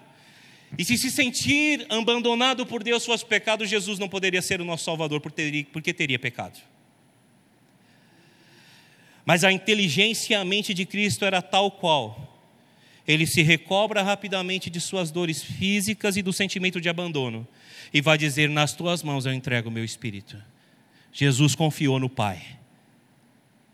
[0.78, 4.86] E se se sentir abandonado por Deus fosse pecado, Jesus não poderia ser o nosso
[4.86, 6.60] Salvador, porque teria pecado.
[9.26, 12.28] Mas a inteligência e a mente de Cristo era tal qual.
[13.08, 17.48] Ele se recobra rapidamente de suas dores físicas e do sentimento de abandono.
[17.94, 20.42] E vai dizer: Nas tuas mãos eu entrego o meu espírito.
[21.12, 22.42] Jesus confiou no Pai,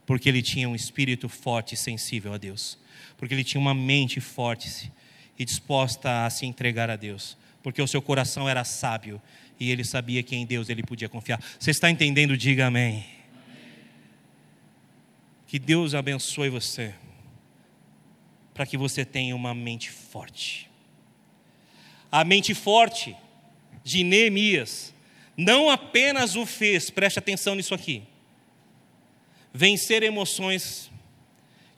[0.05, 2.79] porque ele tinha um espírito forte e sensível a Deus,
[3.17, 4.91] porque ele tinha uma mente forte
[5.37, 9.21] e disposta a se entregar a Deus, porque o seu coração era sábio
[9.59, 11.41] e ele sabia que em Deus ele podia confiar.
[11.59, 12.37] Você está entendendo?
[12.37, 13.05] Diga amém.
[15.47, 16.93] Que Deus abençoe você,
[18.53, 20.69] para que você tenha uma mente forte.
[22.11, 23.15] A mente forte
[23.83, 24.93] de Neemias
[25.35, 28.03] não apenas o fez, preste atenção nisso aqui,
[29.53, 30.91] vencer emoções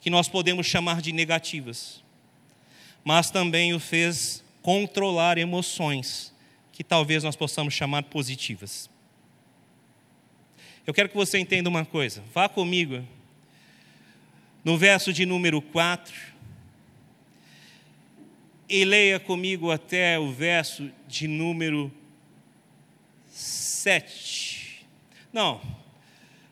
[0.02, 2.04] que nós podemos chamar de negativas,
[3.04, 6.34] mas também o fez controlar emoções
[6.72, 8.90] que talvez nós possamos chamar positivas.
[10.88, 13.06] Eu quero que você entenda uma coisa, vá comigo
[14.64, 16.14] no verso de número 4
[18.68, 21.92] e leia comigo até o verso de número
[23.30, 24.86] 7.
[25.34, 25.62] Não,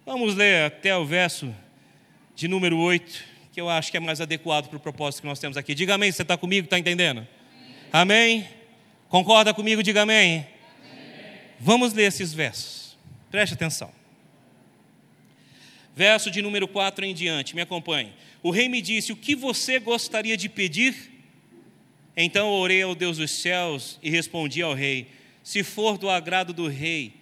[0.06, 1.54] vamos ler até o verso
[2.36, 3.24] de número 8,
[3.58, 5.74] que eu acho que é mais adequado para o propósito que nós temos aqui.
[5.74, 7.28] Diga amém, você está comigo, está entendendo?
[7.92, 8.38] Amém.
[8.38, 8.50] amém?
[9.10, 9.82] Concorda comigo?
[9.82, 10.46] Diga amém.
[10.80, 11.40] amém.
[11.60, 12.96] Vamos ler esses versos,
[13.32, 13.92] preste atenção.
[15.96, 18.14] Verso de número 4 em diante, me acompanhe.
[18.44, 21.12] O rei me disse: O que você gostaria de pedir?
[22.16, 25.08] Então orei ao Deus dos céus e respondi ao rei:
[25.42, 27.16] se for do agrado do rei,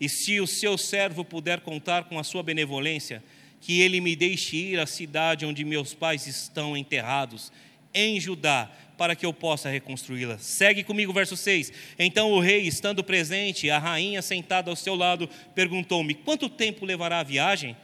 [0.00, 3.22] e se o seu servo puder contar com a sua benevolência,
[3.64, 7.50] que ele me deixe ir à cidade onde meus pais estão enterrados,
[7.94, 10.36] em Judá, para que eu possa reconstruí-la.
[10.36, 11.72] Segue comigo verso 6.
[11.98, 17.20] Então o rei, estando presente, a rainha sentada ao seu lado, perguntou-me: Quanto tempo levará
[17.20, 17.74] a viagem?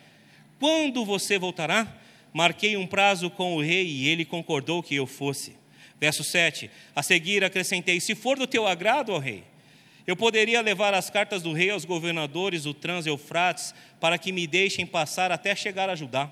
[0.58, 1.96] Quando você voltará?
[2.30, 5.56] Marquei um prazo com o rei e ele concordou que eu fosse.
[5.98, 6.70] Verso 7.
[6.94, 9.44] A seguir acrescentei: Se for do teu agrado, ó rei,
[10.06, 14.86] eu poderia levar as cartas do rei aos governadores do Trans-Eufrates para que me deixem
[14.86, 16.30] passar até chegar a Judá.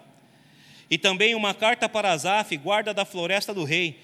[0.90, 3.98] E também uma carta para Asaf, guarda da floresta do rei,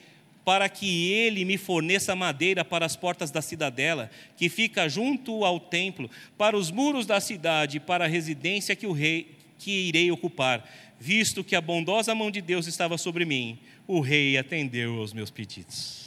[0.44, 5.58] para que ele me forneça madeira para as portas da cidadela, que fica junto ao
[5.58, 10.68] templo, para os muros da cidade, para a residência que o rei que irei ocupar,
[11.00, 13.58] visto que a bondosa mão de Deus estava sobre mim.
[13.86, 16.03] O rei atendeu aos meus pedidos.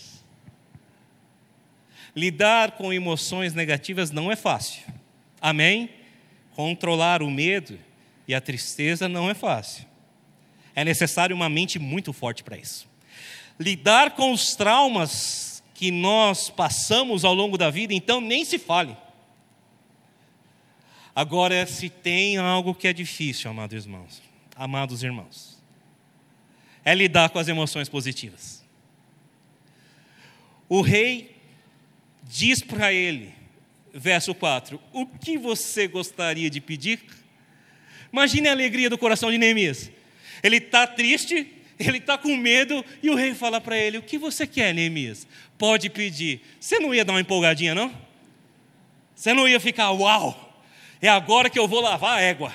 [2.18, 4.82] Lidar com emoções negativas não é fácil.
[5.40, 5.88] Amém?
[6.56, 7.78] Controlar o medo
[8.28, 9.86] e a tristeza não é fácil.
[10.74, 12.90] É necessário uma mente muito forte para isso.
[13.60, 18.98] Lidar com os traumas que nós passamos ao longo da vida, então nem se fale.
[21.14, 24.24] Agora, se tem algo que é difícil, amados irmãos,
[24.56, 25.62] amados irmãos,
[26.84, 28.66] é lidar com as emoções positivas.
[30.68, 31.37] O rei
[32.28, 33.34] diz para ele,
[33.94, 37.00] verso 4: O que você gostaria de pedir?
[38.12, 39.92] Imagine a alegria do coração de Neemias.
[40.44, 41.48] Ele está triste,
[41.80, 45.28] ele está com medo, e o rei fala para ele: O que você quer, Neemias?
[45.58, 46.42] Pode pedir.
[46.60, 47.94] Você não ia dar uma empolgadinha, não?
[49.16, 50.62] Você não ia ficar, uau,
[51.02, 52.54] é agora que eu vou lavar a égua,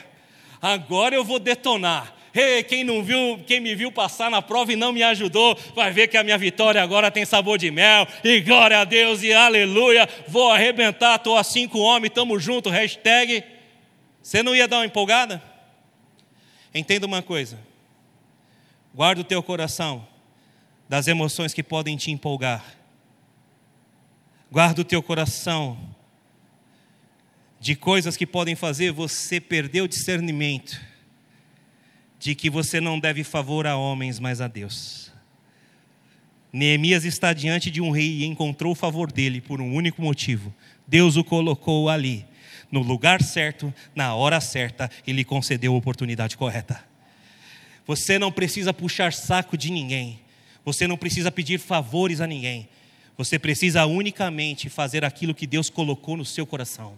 [0.60, 2.14] agora eu vou detonar.
[2.34, 5.90] Hey, quem não viu, quem me viu passar na prova e não me ajudou, vai
[5.90, 8.06] ver que a minha vitória agora tem sabor de mel.
[8.24, 10.08] E glória a Deus e aleluia.
[10.26, 12.72] Vou arrebentar, estou assim com o homem, estamos juntos.
[12.72, 13.44] Hashtag.
[14.22, 15.42] Você não ia dar uma empolgada?
[16.74, 17.58] Entenda uma coisa.
[18.94, 20.06] Guarda o teu coração
[20.88, 22.64] das emoções que podem te empolgar.
[24.50, 25.78] Guarda o teu coração
[27.60, 30.91] de coisas que podem fazer você perder o discernimento
[32.22, 35.10] de que você não deve favor a homens, mas a Deus.
[36.52, 40.54] Neemias está diante de um rei e encontrou o favor dele por um único motivo:
[40.86, 42.24] Deus o colocou ali,
[42.70, 46.84] no lugar certo, na hora certa, e lhe concedeu a oportunidade correta.
[47.84, 50.20] Você não precisa puxar saco de ninguém,
[50.64, 52.68] você não precisa pedir favores a ninguém,
[53.18, 56.94] você precisa unicamente fazer aquilo que Deus colocou no seu coração.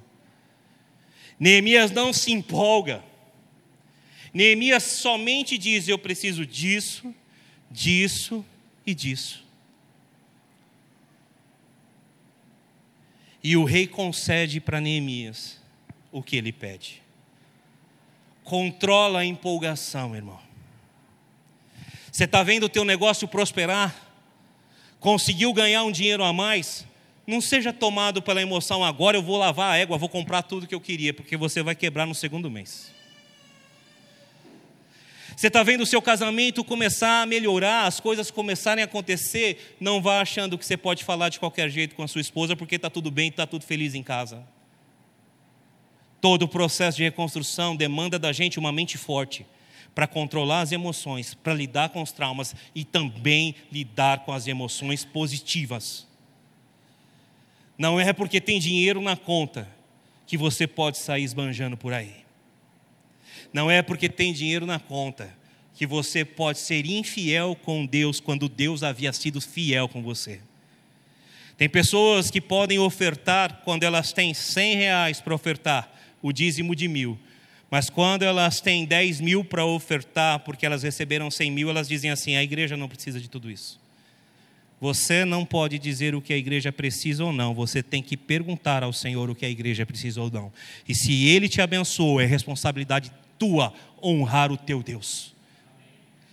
[1.41, 3.03] Neemias não se empolga
[4.35, 7.15] Neemias somente diz: Eu preciso disso,
[7.71, 8.45] disso
[8.85, 9.45] e disso.
[13.43, 15.61] E o rei concede para Neemias
[16.11, 17.01] o que ele pede.
[18.43, 20.41] Controla a empolgação, irmão.
[22.11, 23.95] Você está vendo o teu negócio prosperar?
[24.99, 26.87] Conseguiu ganhar um dinheiro a mais?
[27.27, 30.75] Não seja tomado pela emoção, agora eu vou lavar a égua, vou comprar tudo que
[30.75, 32.94] eu queria, porque você vai quebrar no segundo mês.
[35.37, 40.01] Você está vendo o seu casamento começar a melhorar, as coisas começarem a acontecer, não
[40.01, 42.89] vá achando que você pode falar de qualquer jeito com a sua esposa, porque está
[42.89, 44.47] tudo bem, está tudo feliz em casa.
[46.21, 49.45] Todo o processo de reconstrução demanda da gente uma mente forte
[49.95, 55.05] para controlar as emoções, para lidar com os traumas e também lidar com as emoções
[55.05, 56.07] positivas.
[57.77, 59.69] Não é porque tem dinheiro na conta
[60.27, 62.24] que você pode sair esbanjando por aí.
[63.55, 65.33] Não é porque tem dinheiro na conta
[65.75, 70.41] que você pode ser infiel com Deus quando Deus havia sido fiel com você.
[71.57, 75.89] Tem pessoas que podem ofertar quando elas têm 100 reais para ofertar
[76.21, 77.17] o dízimo de mil,
[77.71, 82.11] mas quando elas têm 10 mil para ofertar porque elas receberam 100 mil, elas dizem
[82.11, 83.81] assim: a igreja não precisa de tudo isso.
[84.81, 88.83] Você não pode dizer o que a igreja precisa ou não, você tem que perguntar
[88.83, 90.53] ao Senhor o que a igreja precisa ou não.
[90.89, 93.73] E se Ele te abençoa, é responsabilidade tua
[94.03, 95.35] honrar o teu Deus.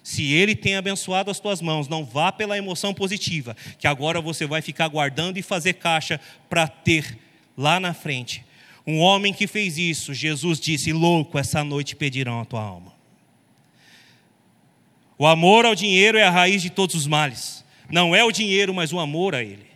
[0.03, 4.45] Se Ele tem abençoado as tuas mãos, não vá pela emoção positiva, que agora você
[4.45, 7.17] vai ficar guardando e fazer caixa para ter
[7.57, 8.43] lá na frente.
[8.85, 12.93] Um homem que fez isso, Jesus disse: Louco, essa noite pedirão a tua alma.
[15.17, 17.63] O amor ao dinheiro é a raiz de todos os males.
[17.91, 19.67] Não é o dinheiro, mas o amor a ele.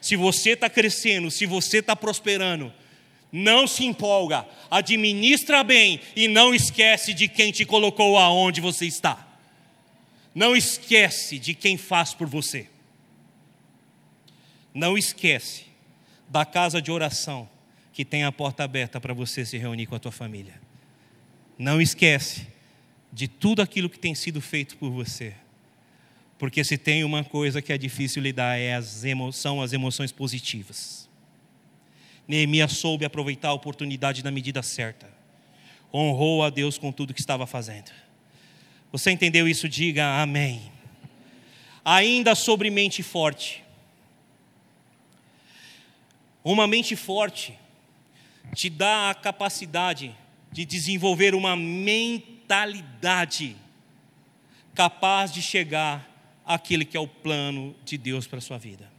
[0.00, 2.72] Se você está crescendo, se você está prosperando,
[3.32, 9.26] não se empolga, administra bem e não esquece de quem te colocou aonde você está.
[10.34, 12.68] Não esquece de quem faz por você.
[14.72, 15.64] Não esquece
[16.28, 17.48] da casa de oração
[17.92, 20.60] que tem a porta aberta para você se reunir com a tua família.
[21.58, 22.46] Não esquece
[23.10, 25.34] de tudo aquilo que tem sido feito por você.
[26.38, 30.12] Porque se tem uma coisa que é difícil lidar é as emo são as emoções
[30.12, 31.05] positivas.
[32.26, 35.08] Neemias soube aproveitar a oportunidade na medida certa.
[35.92, 37.90] Honrou a Deus com tudo que estava fazendo.
[38.90, 39.68] Você entendeu isso?
[39.68, 40.72] Diga amém.
[41.84, 43.62] Ainda sobre mente forte.
[46.42, 47.56] Uma mente forte
[48.54, 50.14] te dá a capacidade
[50.52, 53.56] de desenvolver uma mentalidade
[54.74, 56.08] capaz de chegar
[56.44, 58.90] àquele que é o plano de Deus para a sua vida.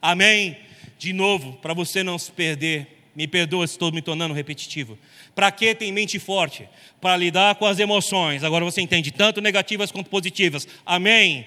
[0.00, 0.56] Amém?
[1.04, 4.98] De novo, para você não se perder, me perdoa se estou me tornando repetitivo.
[5.34, 6.66] Para que tem mente forte?
[7.00, 8.42] Para lidar com as emoções.
[8.42, 10.66] Agora você entende, tanto negativas quanto positivas.
[10.84, 11.46] Amém?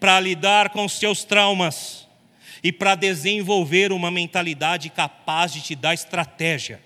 [0.00, 2.08] Para lidar com seus traumas.
[2.62, 6.80] E para desenvolver uma mentalidade capaz de te dar estratégia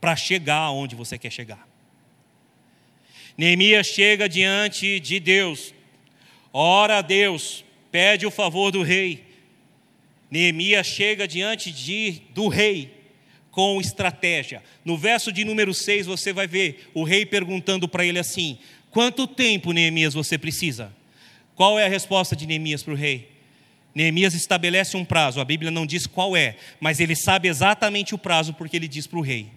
[0.00, 1.68] para chegar aonde você quer chegar.
[3.36, 5.74] Neemias chega diante de Deus,
[6.50, 7.62] ora a Deus,
[7.92, 9.29] pede o favor do rei.
[10.30, 13.00] Neemias chega diante de, do rei
[13.50, 14.62] com estratégia.
[14.84, 18.58] No verso de número 6 você vai ver o rei perguntando para ele assim:
[18.90, 20.94] Quanto tempo, Neemias, você precisa?
[21.54, 23.30] Qual é a resposta de Neemias para o rei?
[23.94, 28.18] Neemias estabelece um prazo, a Bíblia não diz qual é, mas ele sabe exatamente o
[28.18, 29.48] prazo porque ele diz para o rei.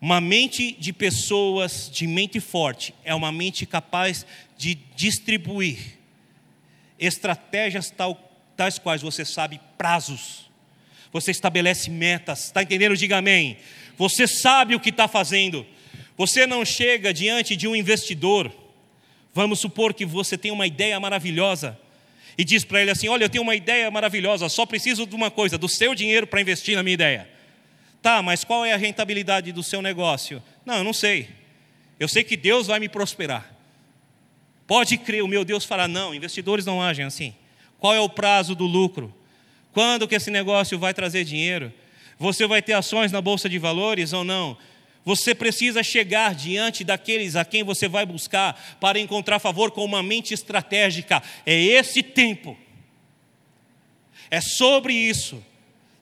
[0.00, 4.24] Uma mente de pessoas de mente forte é uma mente capaz
[4.56, 5.98] de distribuir
[6.98, 8.29] estratégias tal
[8.60, 10.50] tais quais você sabe prazos,
[11.10, 12.94] você estabelece metas, está entendendo?
[12.94, 13.56] Diga amém.
[13.96, 15.66] Você sabe o que está fazendo,
[16.14, 18.52] você não chega diante de um investidor,
[19.32, 21.80] vamos supor que você tem uma ideia maravilhosa,
[22.36, 25.30] e diz para ele assim: Olha, eu tenho uma ideia maravilhosa, só preciso de uma
[25.30, 27.30] coisa, do seu dinheiro para investir na minha ideia.
[28.02, 30.42] Tá, mas qual é a rentabilidade do seu negócio?
[30.66, 31.30] Não, eu não sei.
[31.98, 33.54] Eu sei que Deus vai me prosperar.
[34.66, 35.88] Pode crer, o meu Deus fará.
[35.88, 37.34] Não, investidores não agem assim.
[37.80, 39.12] Qual é o prazo do lucro?
[39.72, 41.72] Quando que esse negócio vai trazer dinheiro?
[42.18, 44.56] Você vai ter ações na bolsa de valores ou não?
[45.02, 50.02] Você precisa chegar diante daqueles a quem você vai buscar para encontrar favor com uma
[50.02, 51.22] mente estratégica.
[51.46, 52.56] É esse tempo.
[54.30, 55.42] É sobre isso.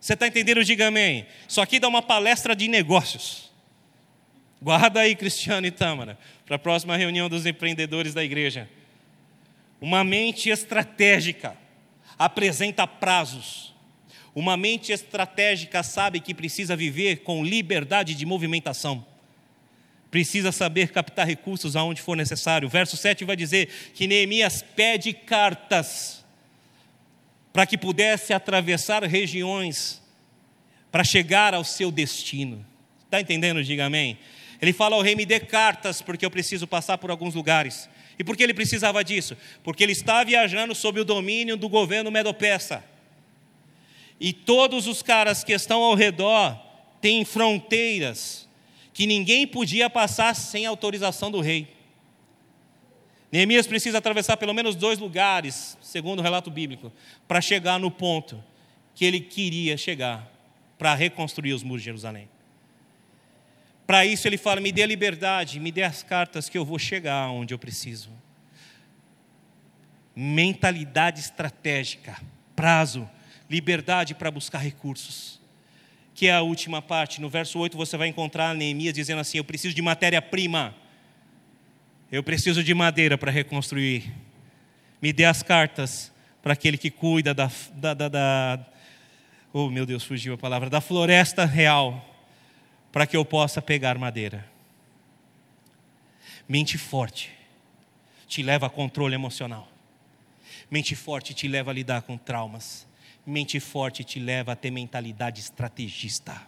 [0.00, 0.64] Você está entendendo?
[0.64, 1.26] Diga amém.
[1.46, 3.52] Isso aqui dá uma palestra de negócios.
[4.60, 8.68] Guarda aí, Cristiano e Tâmara, para a próxima reunião dos empreendedores da igreja.
[9.80, 11.56] Uma mente estratégica
[12.18, 13.74] apresenta prazos.
[14.34, 19.04] Uma mente estratégica sabe que precisa viver com liberdade de movimentação.
[20.10, 22.66] Precisa saber captar recursos aonde for necessário.
[22.66, 26.24] O verso 7 vai dizer que Neemias pede cartas
[27.52, 30.00] para que pudesse atravessar regiões
[30.90, 32.64] para chegar ao seu destino.
[33.04, 33.62] Está entendendo?
[33.62, 34.18] Diga amém.
[34.60, 37.88] Ele fala ao rei: me dê cartas, porque eu preciso passar por alguns lugares.
[38.18, 39.36] E por que ele precisava disso?
[39.62, 42.84] Porque ele está viajando sob o domínio do governo Medo-Persa.
[44.18, 46.58] E todos os caras que estão ao redor
[47.00, 48.48] têm fronteiras
[48.92, 51.68] que ninguém podia passar sem autorização do rei.
[53.30, 56.92] Neemias precisa atravessar pelo menos dois lugares, segundo o relato bíblico,
[57.28, 58.42] para chegar no ponto
[58.94, 60.28] que ele queria chegar,
[60.76, 62.28] para reconstruir os muros de Jerusalém.
[63.89, 66.78] Para isso ele fala: me dê a liberdade, me dê as cartas que eu vou
[66.78, 68.11] chegar onde eu preciso.
[70.14, 72.16] Mentalidade estratégica,
[72.55, 73.11] prazo,
[73.51, 75.41] liberdade para buscar recursos.
[76.14, 79.45] Que é a última parte, no verso 8 você vai encontrar Neemias dizendo assim: Eu
[79.45, 80.76] preciso de matéria-prima
[82.11, 84.11] eu preciso de madeira para reconstruir.
[85.01, 86.11] Me dê as cartas
[86.43, 88.66] para aquele que cuida da, da, da, da,
[89.53, 90.70] Oh, meu Deus, fugiu a palavra.
[90.70, 92.07] Da floresta real,
[92.93, 94.49] para que eu possa pegar madeira.
[96.49, 97.30] Mente forte
[98.26, 99.68] te leva a controle emocional.
[100.70, 102.86] Mente forte te leva a lidar com traumas.
[103.26, 106.47] Mente forte te leva a ter mentalidade estrategista.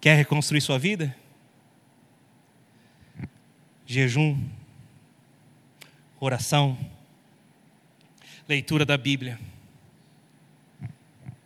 [0.00, 1.16] Quer reconstruir sua vida?
[3.92, 4.48] jejum,
[6.18, 6.78] oração,
[8.48, 9.38] leitura da Bíblia,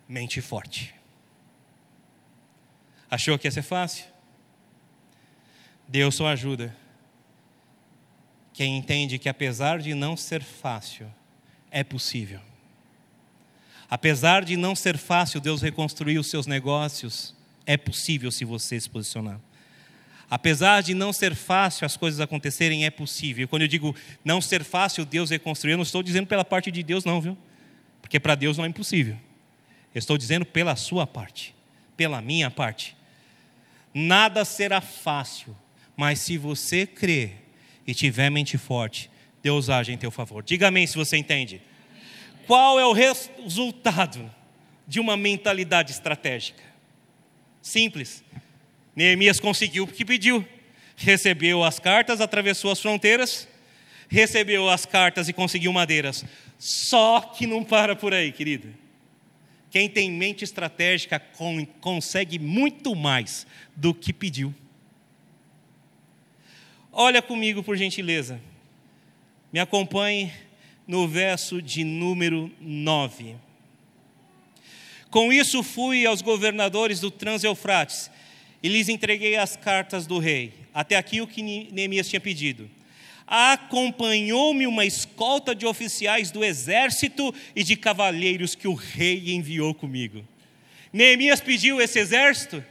[0.07, 0.96] mente forte.
[3.09, 4.05] Achou que ia ser fácil?
[5.87, 6.75] Deus só ajuda
[8.57, 11.07] quem entende que apesar de não ser fácil,
[11.69, 12.39] é possível.
[13.87, 17.35] Apesar de não ser fácil Deus reconstruir os seus negócios,
[17.67, 19.39] é possível se você se posicionar.
[20.29, 23.47] Apesar de não ser fácil as coisas acontecerem, é possível.
[23.47, 23.95] Quando eu digo
[24.25, 27.37] não ser fácil Deus reconstruir, eu não estou dizendo pela parte de Deus, não, viu?
[28.01, 29.15] Porque para Deus não é impossível.
[29.93, 31.55] Eu estou dizendo pela sua parte,
[31.95, 32.96] pela minha parte.
[33.93, 35.55] Nada será fácil,
[35.95, 37.43] mas se você crer
[37.85, 39.09] e tiver mente forte,
[39.41, 40.43] Deus age em teu favor.
[40.43, 41.61] Diga amém se você entende.
[42.45, 44.29] Qual é o resultado
[44.87, 46.63] de uma mentalidade estratégica?
[47.61, 48.23] Simples
[48.97, 50.43] Neemias conseguiu o que pediu.
[50.95, 53.47] Recebeu as cartas, atravessou as fronteiras,
[54.09, 56.25] recebeu as cartas e conseguiu madeiras.
[56.57, 58.73] Só que não para por aí, querido.
[59.69, 61.19] Quem tem mente estratégica
[61.81, 63.45] consegue muito mais
[63.75, 64.53] do que pediu.
[66.91, 68.41] Olha comigo, por gentileza.
[69.51, 70.31] Me acompanhe
[70.87, 73.35] no verso de número 9.
[75.09, 78.09] Com isso fui aos governadores do Trans-Eufrates
[78.63, 80.53] e lhes entreguei as cartas do rei.
[80.73, 82.69] Até aqui o que Neemias tinha pedido.
[83.27, 90.23] Acompanhou-me uma escolta de oficiais do exército e de cavalheiros que o rei enviou comigo.
[90.93, 92.63] Neemias pediu esse exército?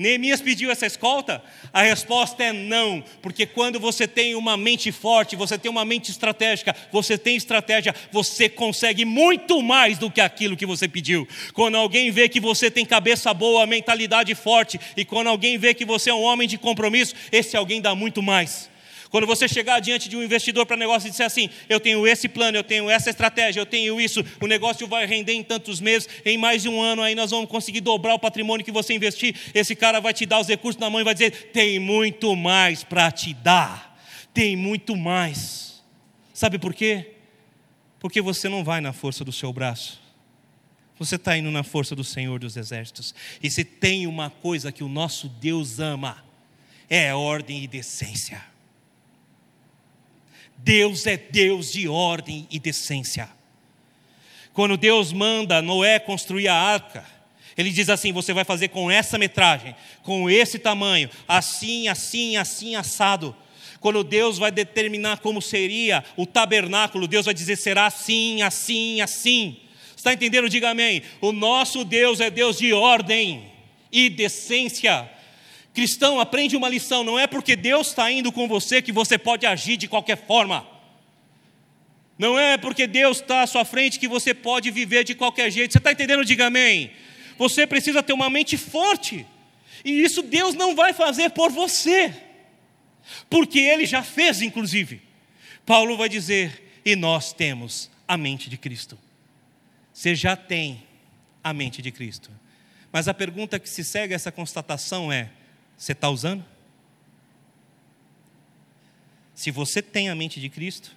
[0.00, 1.44] Neemias pediu essa escolta?
[1.74, 6.10] A resposta é não, porque quando você tem uma mente forte, você tem uma mente
[6.10, 11.28] estratégica, você tem estratégia, você consegue muito mais do que aquilo que você pediu.
[11.52, 15.84] Quando alguém vê que você tem cabeça boa, mentalidade forte, e quando alguém vê que
[15.84, 18.70] você é um homem de compromisso, esse alguém dá muito mais.
[19.10, 22.28] Quando você chegar diante de um investidor para negócio e disser assim: eu tenho esse
[22.28, 26.08] plano, eu tenho essa estratégia, eu tenho isso, o negócio vai render em tantos meses,
[26.24, 29.34] em mais de um ano aí nós vamos conseguir dobrar o patrimônio que você investir.
[29.52, 32.84] Esse cara vai te dar os recursos na mão e vai dizer: tem muito mais
[32.84, 34.00] para te dar,
[34.32, 35.82] tem muito mais.
[36.32, 37.14] Sabe por quê?
[37.98, 40.00] Porque você não vai na força do seu braço.
[41.00, 43.14] Você está indo na força do Senhor dos Exércitos.
[43.42, 46.22] E se tem uma coisa que o nosso Deus ama,
[46.88, 48.49] é ordem e decência.
[50.62, 53.28] Deus é Deus de ordem e decência.
[54.52, 57.04] Quando Deus manda Noé construir a arca,
[57.56, 62.74] ele diz assim: você vai fazer com essa metragem, com esse tamanho, assim, assim, assim,
[62.76, 63.34] assado.
[63.80, 69.56] Quando Deus vai determinar como seria o tabernáculo, Deus vai dizer: será assim, assim, assim.
[69.96, 70.48] Está entendendo?
[70.48, 71.02] Diga amém.
[71.20, 73.50] O nosso Deus é Deus de ordem
[73.92, 75.08] e decência.
[75.80, 79.46] Cristão, aprende uma lição: não é porque Deus está indo com você que você pode
[79.46, 80.68] agir de qualquer forma.
[82.18, 85.72] Não é porque Deus está à sua frente que você pode viver de qualquer jeito.
[85.72, 86.22] Você está entendendo?
[86.22, 86.90] Diga amém.
[87.38, 89.24] Você precisa ter uma mente forte.
[89.82, 92.14] E isso Deus não vai fazer por você.
[93.30, 95.00] Porque Ele já fez, inclusive.
[95.64, 98.98] Paulo vai dizer: e nós temos a mente de Cristo.
[99.94, 100.82] Você já tem
[101.42, 102.30] a mente de Cristo.
[102.92, 105.30] Mas a pergunta que se segue a essa constatação é:
[105.80, 106.44] você está usando?
[109.34, 110.94] Se você tem a mente de Cristo,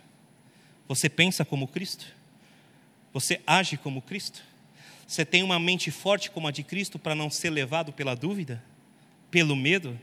[0.89, 2.05] você pensa como Cristo?
[3.13, 4.43] Você age como Cristo?
[5.07, 8.61] Você tem uma mente forte como a de Cristo para não ser levado pela dúvida,
[9.31, 9.97] pelo medo,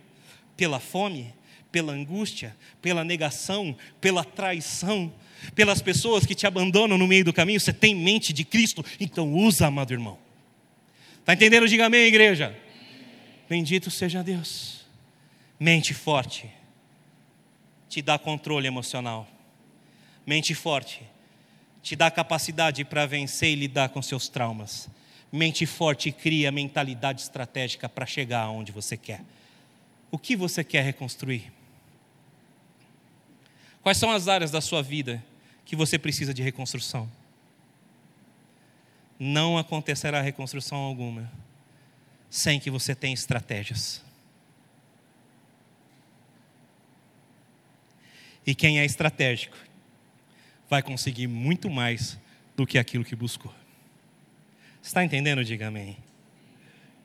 [0.56, 1.34] pela fome,
[1.70, 5.12] pela angústia, pela negação, pela traição,
[5.54, 7.60] pelas pessoas que te abandonam no meio do caminho?
[7.60, 8.82] Você tem mente de Cristo?
[8.98, 10.18] Então usa, amado irmão.
[11.18, 11.68] Está entendendo?
[11.68, 12.58] Diga amém, igreja.
[13.50, 14.86] Bendito seja Deus.
[15.58, 16.48] Mente forte
[17.88, 19.26] te dá controle emocional.
[20.24, 21.02] Mente forte
[21.82, 24.88] te dá capacidade para vencer e lidar com seus traumas.
[25.32, 29.20] Mente forte cria mentalidade estratégica para chegar aonde você quer.
[30.12, 31.52] O que você quer reconstruir?
[33.82, 35.20] Quais são as áreas da sua vida
[35.64, 37.10] que você precisa de reconstrução?
[39.18, 41.28] Não acontecerá reconstrução alguma
[42.30, 44.02] sem que você tenha estratégias.
[48.46, 49.56] E quem é estratégico
[50.68, 52.18] vai conseguir muito mais
[52.56, 53.52] do que aquilo que buscou.
[54.80, 55.44] Está entendendo?
[55.44, 55.96] Diga amém.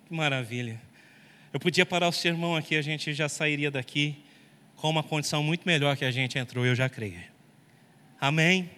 [0.05, 0.79] Que maravilha.
[1.51, 4.23] Eu podia parar o sermão aqui, a gente já sairia daqui
[4.75, 7.23] com uma condição muito melhor que a gente entrou, eu já creio.
[8.19, 8.69] Amém?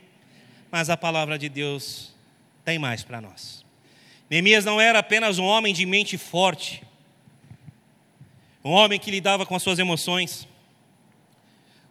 [0.72, 2.16] Mas a palavra de Deus
[2.64, 3.67] tem mais para nós.
[4.30, 6.84] Neemias não era apenas um homem de mente forte,
[8.64, 10.48] um homem que lidava com as suas emoções,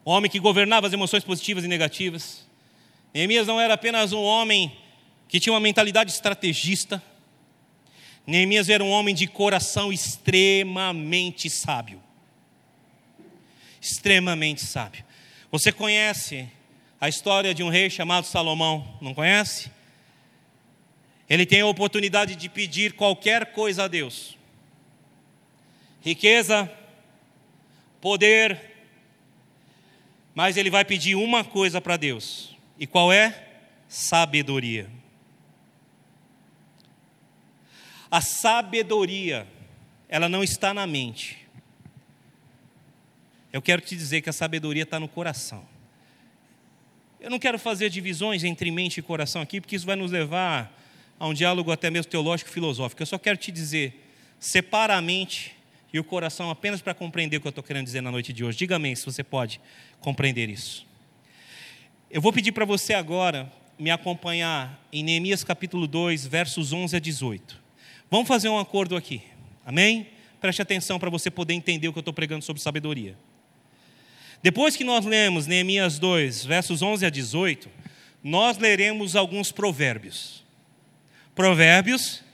[0.05, 2.47] um homem que governava as emoções positivas e negativas.
[3.15, 4.77] Neemias não era apenas um homem
[5.29, 7.03] que tinha uma mentalidade estrategista.
[8.27, 12.03] Neemias era um homem de coração extremamente sábio.
[13.81, 15.05] Extremamente sábio.
[15.51, 16.49] Você conhece
[17.01, 19.71] a história de um rei chamado Salomão, não conhece?
[21.29, 24.37] Ele tem a oportunidade de pedir qualquer coisa a Deus:
[26.01, 26.71] riqueza,
[28.01, 28.61] poder,
[30.35, 32.57] mas ele vai pedir uma coisa para Deus.
[32.79, 33.45] E qual é?
[33.89, 34.89] Sabedoria.
[38.11, 39.47] A sabedoria,
[40.09, 41.47] ela não está na mente.
[43.53, 45.67] Eu quero te dizer que a sabedoria está no coração.
[47.19, 50.73] Eu não quero fazer divisões entre mente e coração aqui, porque isso vai nos levar
[51.19, 53.03] a um diálogo até mesmo teológico filosófico.
[53.03, 54.09] Eu só quero te dizer,
[54.39, 55.55] separa a mente
[55.93, 58.45] e o coração apenas para compreender o que eu estou querendo dizer na noite de
[58.45, 58.59] hoje.
[58.59, 59.61] Diga amém se você pode
[60.01, 60.87] compreender isso.
[62.11, 66.99] Eu vou pedir para você agora me acompanhar em Neemias capítulo 2, versos 11 a
[66.99, 67.61] 18.
[68.11, 69.23] Vamos fazer um acordo aqui,
[69.65, 70.09] amém?
[70.41, 73.17] Preste atenção para você poder entender o que eu estou pregando sobre sabedoria.
[74.43, 77.69] Depois que nós lemos Neemias 2, versos 11 a 18,
[78.23, 80.46] nós leremos alguns provérbios.
[81.37, 82.25] Provérbios,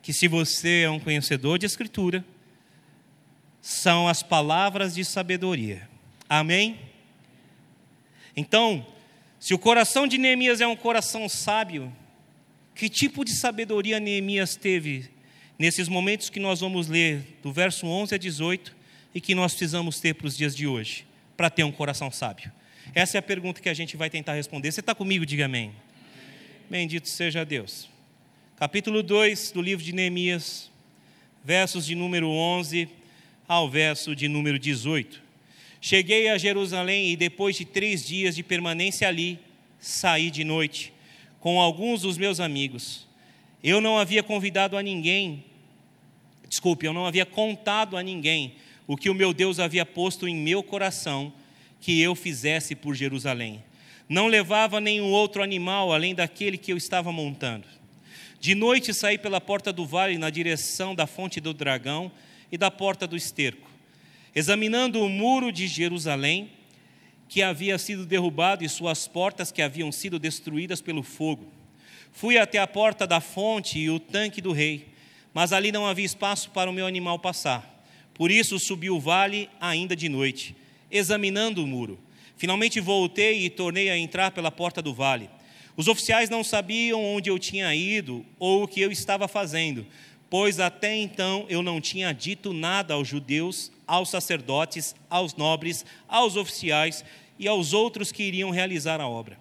[0.00, 2.24] que se você é um conhecedor de Escritura,
[3.60, 5.86] são as palavras de sabedoria.
[6.26, 6.80] Amém?
[8.34, 8.86] Então,
[9.38, 11.94] se o coração de Neemias é um coração sábio,
[12.74, 15.10] que tipo de sabedoria Neemias teve
[15.58, 18.74] nesses momentos que nós vamos ler, do verso 11 a 18,
[19.14, 22.50] e que nós precisamos ter para os dias de hoje, para ter um coração sábio?
[22.94, 24.72] Essa é a pergunta que a gente vai tentar responder.
[24.72, 25.26] Você está comigo?
[25.26, 25.74] Diga amém.
[26.70, 27.90] Bendito seja Deus
[28.60, 30.70] capítulo 2 do livro de Neemias,
[31.42, 32.90] versos de número 11
[33.48, 35.18] ao verso de número 18.
[35.80, 39.38] Cheguei a Jerusalém e depois de três dias de permanência ali,
[39.78, 40.92] saí de noite
[41.40, 43.08] com alguns dos meus amigos.
[43.64, 45.42] Eu não havia convidado a ninguém,
[46.46, 48.56] desculpe, eu não havia contado a ninguém
[48.86, 51.32] o que o meu Deus havia posto em meu coração
[51.80, 53.64] que eu fizesse por Jerusalém.
[54.06, 57.79] Não levava nenhum outro animal além daquele que eu estava montando.
[58.40, 62.10] De noite saí pela porta do vale na direção da fonte do dragão
[62.50, 63.70] e da porta do esterco,
[64.34, 66.50] examinando o muro de Jerusalém,
[67.28, 71.52] que havia sido derrubado, e suas portas que haviam sido destruídas pelo fogo.
[72.12, 74.88] Fui até a porta da fonte e o tanque do rei,
[75.34, 77.84] mas ali não havia espaço para o meu animal passar.
[78.14, 80.56] Por isso subi o vale ainda de noite,
[80.90, 82.00] examinando o muro.
[82.38, 85.28] Finalmente voltei e tornei a entrar pela porta do vale.
[85.80, 89.86] Os oficiais não sabiam onde eu tinha ido ou o que eu estava fazendo,
[90.28, 96.36] pois até então eu não tinha dito nada aos judeus, aos sacerdotes, aos nobres, aos
[96.36, 97.02] oficiais
[97.38, 99.38] e aos outros que iriam realizar a obra.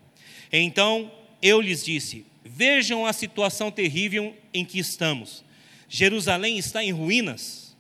[0.50, 1.12] Então
[1.42, 5.44] eu lhes disse: Vejam a situação terrível em que estamos.
[5.90, 7.76] Jerusalém está em ruínas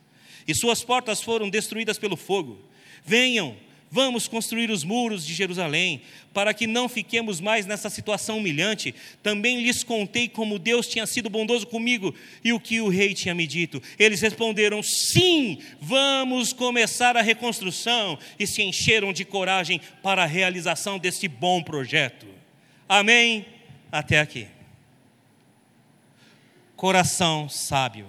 [0.46, 2.60] e suas portas foram destruídas pelo fogo.
[3.06, 3.56] Venham,
[3.92, 8.94] Vamos construir os muros de Jerusalém, para que não fiquemos mais nessa situação humilhante.
[9.24, 12.14] Também lhes contei como Deus tinha sido bondoso comigo
[12.44, 13.82] e o que o rei tinha me dito.
[13.98, 21.00] Eles responderam: sim, vamos começar a reconstrução, e se encheram de coragem para a realização
[21.00, 22.28] deste bom projeto.
[22.88, 23.44] Amém?
[23.92, 24.48] Até aqui.
[26.76, 28.08] Coração sábio.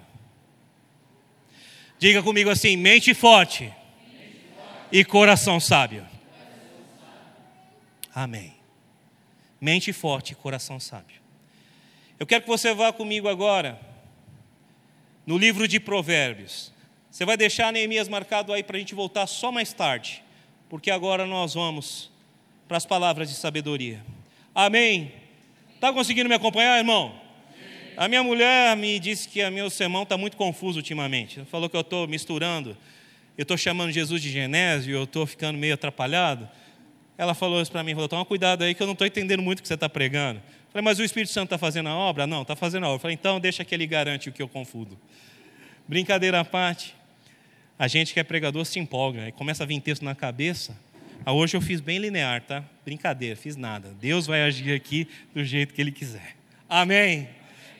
[1.98, 3.72] Diga comigo assim: mente forte
[4.92, 6.06] e coração sábio.
[8.14, 8.54] Amém.
[9.60, 11.20] Mente forte e coração sábio.
[12.18, 13.80] Eu quero que você vá comigo agora
[15.26, 16.72] no livro de Provérbios.
[17.10, 20.22] Você vai deixar Neemias marcado aí para a gente voltar só mais tarde,
[20.68, 22.10] porque agora nós vamos
[22.66, 24.04] para as palavras de sabedoria.
[24.54, 25.12] Amém?
[25.74, 27.14] Está conseguindo me acompanhar, irmão?
[27.96, 31.44] A minha mulher me disse que o meu sermão está muito confuso ultimamente.
[31.46, 32.76] Falou que eu estou misturando,
[33.36, 36.48] eu estou chamando Jesus de Genésio, eu estou ficando meio atrapalhado.
[37.16, 39.58] Ela falou isso para mim, falou, toma cuidado aí que eu não estou entendendo muito
[39.58, 40.40] o que você está pregando.
[40.72, 42.26] Falei, mas o Espírito Santo está fazendo a obra?
[42.26, 43.00] Não, está fazendo a obra.
[43.00, 44.98] Falei, então deixa que ele garante o que eu confundo.
[45.86, 46.94] Brincadeira à parte,
[47.78, 50.76] a gente que é pregador se empolga e começa a vir texto na cabeça.
[51.24, 52.64] Ah, hoje eu fiz bem linear, tá?
[52.84, 53.94] Brincadeira, fiz nada.
[54.00, 56.36] Deus vai agir aqui do jeito que Ele quiser.
[56.68, 57.28] Amém.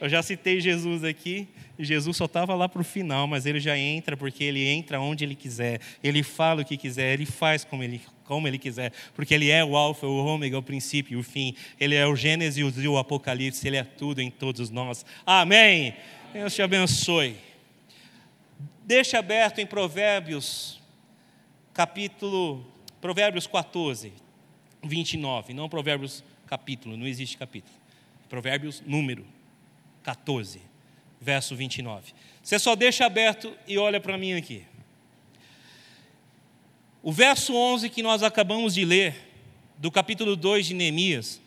[0.00, 1.46] Eu já citei Jesus aqui,
[1.80, 5.24] Jesus só estava lá para o final, mas ele já entra porque ele entra onde
[5.24, 9.34] ele quiser, ele fala o que quiser, ele faz como ele, como ele quiser, porque
[9.34, 12.88] ele é o Alfa, o Ômega, o princípio o fim, ele é o Gênesis e
[12.88, 15.04] o Apocalipse, ele é tudo em todos nós.
[15.24, 15.94] Amém.
[16.32, 17.36] Deus te abençoe.
[18.84, 20.80] Deixa aberto em Provérbios,
[21.72, 22.66] capítulo,
[23.00, 24.12] Provérbios 14,
[24.82, 27.74] 29, não Provérbios capítulo, não existe capítulo.
[28.28, 29.24] Provérbios número
[30.02, 30.69] 14,
[31.20, 32.12] verso 29.
[32.42, 34.64] Você só deixa aberto e olha para mim aqui.
[37.02, 39.14] O verso 11 que nós acabamos de ler,
[39.78, 41.40] do capítulo 2 de Neemias,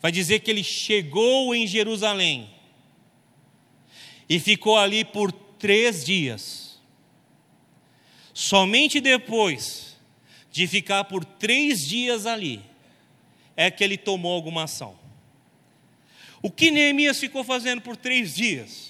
[0.00, 2.48] vai dizer que ele chegou em Jerusalém
[4.28, 6.80] e ficou ali por três dias.
[8.32, 9.96] Somente depois
[10.52, 12.62] de ficar por três dias ali,
[13.56, 14.98] é que ele tomou alguma ação.
[16.40, 18.89] O que Neemias ficou fazendo por três dias?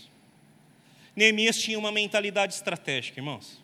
[1.15, 3.61] Neemias tinha uma mentalidade estratégica, irmãos.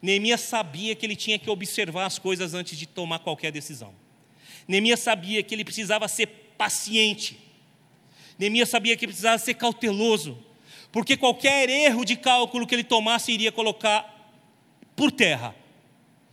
[0.00, 3.94] Neemias sabia que ele tinha que observar as coisas antes de tomar qualquer decisão.
[4.66, 6.26] Neemias sabia que ele precisava ser
[6.58, 7.38] paciente.
[8.38, 10.36] Neemias sabia que precisava ser cauteloso,
[10.90, 14.08] porque qualquer erro de cálculo que ele tomasse iria colocar
[14.96, 15.54] por terra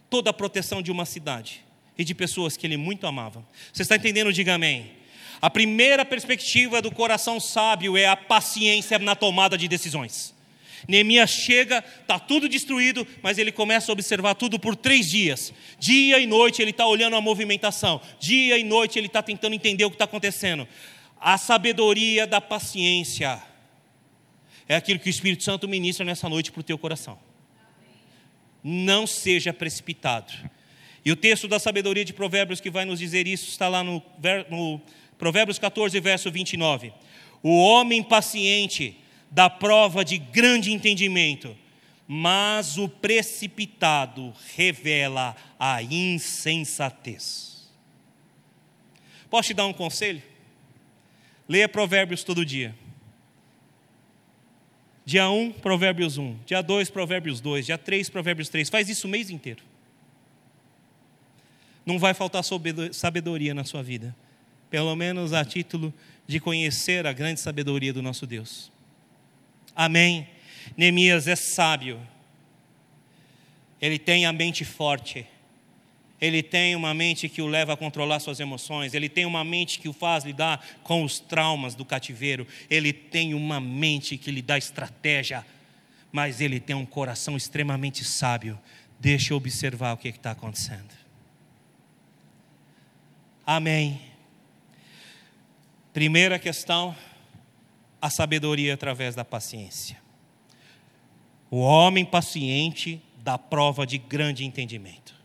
[0.09, 1.63] toda a proteção de uma cidade
[1.97, 3.45] e de pessoas que ele muito amava.
[3.71, 4.33] Você está entendendo?
[4.33, 4.98] Diga amém.
[5.41, 10.35] A primeira perspectiva do coração sábio é a paciência na tomada de decisões.
[10.87, 15.53] Neemias chega, está tudo destruído, mas ele começa a observar tudo por três dias.
[15.77, 19.85] Dia e noite ele está olhando a movimentação, dia e noite ele está tentando entender
[19.85, 20.67] o que está acontecendo.
[21.19, 23.41] A sabedoria da paciência
[24.67, 27.19] é aquilo que o Espírito Santo ministra nessa noite para o teu coração.
[28.63, 30.33] Não seja precipitado.
[31.03, 34.01] E o texto da sabedoria de Provérbios que vai nos dizer isso está lá no,
[34.49, 34.81] no
[35.19, 36.93] Provérbios 14, verso 29.
[37.43, 38.97] O homem paciente
[39.29, 41.55] dá prova de grande entendimento,
[42.07, 47.69] mas o precipitado revela a insensatez.
[49.29, 50.23] Posso te dar um conselho?
[51.49, 52.73] Leia Provérbios todo dia.
[55.05, 56.39] Dia 1, Provérbios 1.
[56.45, 57.65] Dia 2, Provérbios 2.
[57.65, 58.69] Dia 3, Provérbios 3.
[58.69, 59.63] Faz isso o mês inteiro.
[61.85, 62.43] Não vai faltar
[62.93, 64.15] sabedoria na sua vida
[64.69, 65.93] pelo menos a título
[66.27, 68.71] de conhecer a grande sabedoria do nosso Deus.
[69.75, 70.27] Amém.
[70.77, 71.99] Neemias é sábio,
[73.81, 75.25] ele tem a mente forte,
[76.19, 79.79] ele tem uma mente que o leva a controlar suas emoções, ele tem uma mente
[79.79, 84.41] que o faz lidar com os traumas do cativeiro, ele tem uma mente que lhe
[84.41, 85.45] dá estratégia,
[86.11, 88.59] mas ele tem um coração extremamente sábio.
[88.99, 90.93] Deixa eu observar o que está acontecendo.
[93.45, 94.08] Amém.
[95.93, 96.95] Primeira questão,
[98.01, 99.97] a sabedoria através da paciência.
[101.49, 105.15] O homem paciente dá prova de grande entendimento.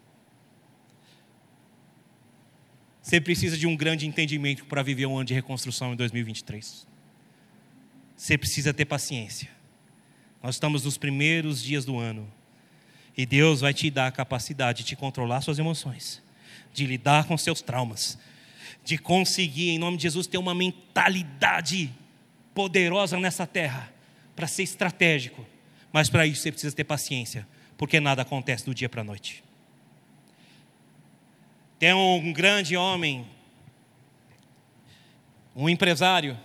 [3.02, 6.86] Você precisa de um grande entendimento para viver um ano de reconstrução em 2023.
[8.16, 9.50] Você precisa ter paciência.
[10.42, 12.30] Nós estamos nos primeiros dias do ano.
[13.16, 16.22] E Deus vai te dar a capacidade de controlar suas emoções,
[16.72, 18.18] de lidar com seus traumas,
[18.85, 21.91] de conseguir, em nome de Jesus, ter uma mentalidade
[22.55, 23.93] poderosa nessa terra,
[24.37, 25.45] para ser estratégico.
[25.93, 29.43] Mas para isso você precisa ter paciência, porque nada acontece do dia para a noite.
[31.78, 33.26] Tem um grande homem,
[35.57, 36.39] um empresário,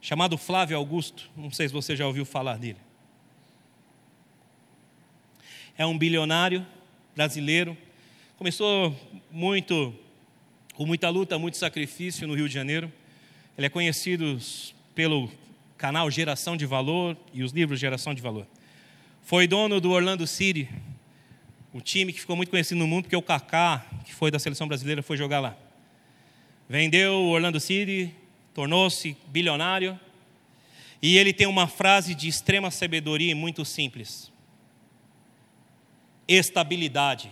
[0.00, 2.78] chamado Flávio Augusto, não sei se você já ouviu falar dele.
[5.78, 6.66] É um bilionário
[7.14, 7.76] brasileiro,
[8.36, 8.94] começou
[9.30, 9.94] muito
[10.82, 12.92] com muita luta, muito sacrifício no Rio de Janeiro.
[13.56, 14.36] Ele é conhecido
[14.96, 15.30] pelo
[15.78, 18.48] canal Geração de Valor e os livros Geração de Valor.
[19.22, 20.68] Foi dono do Orlando City,
[21.72, 24.66] um time que ficou muito conhecido no mundo porque o Kaká, que foi da seleção
[24.66, 25.56] brasileira, foi jogar lá.
[26.68, 28.12] Vendeu o Orlando City,
[28.52, 29.96] tornou-se bilionário
[31.00, 34.32] E ele tem uma frase de extrema sabedoria e muito simples:
[36.26, 37.30] estabilidade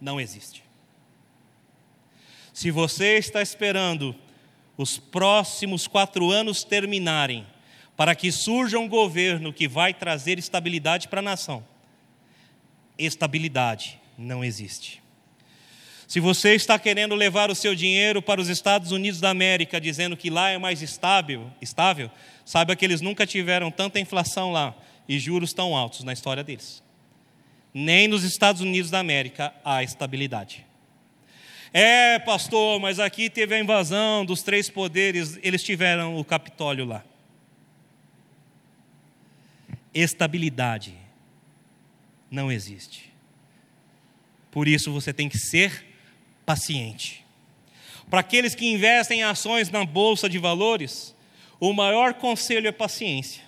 [0.00, 0.69] não existe.
[2.60, 4.14] Se você está esperando
[4.76, 7.46] os próximos quatro anos terminarem,
[7.96, 11.64] para que surja um governo que vai trazer estabilidade para a nação,
[12.98, 15.02] estabilidade não existe.
[16.06, 20.14] Se você está querendo levar o seu dinheiro para os Estados Unidos da América, dizendo
[20.14, 22.10] que lá é mais estável, estável,
[22.44, 24.76] saiba que eles nunca tiveram tanta inflação lá
[25.08, 26.82] e juros tão altos na história deles.
[27.72, 30.68] Nem nos Estados Unidos da América há estabilidade.
[31.72, 37.04] É, pastor, mas aqui teve a invasão dos três poderes, eles tiveram o Capitólio lá.
[39.94, 40.94] Estabilidade
[42.30, 43.12] não existe.
[44.50, 45.86] Por isso você tem que ser
[46.44, 47.24] paciente.
[48.08, 51.14] Para aqueles que investem em ações na bolsa de valores,
[51.60, 53.44] o maior conselho é paciência.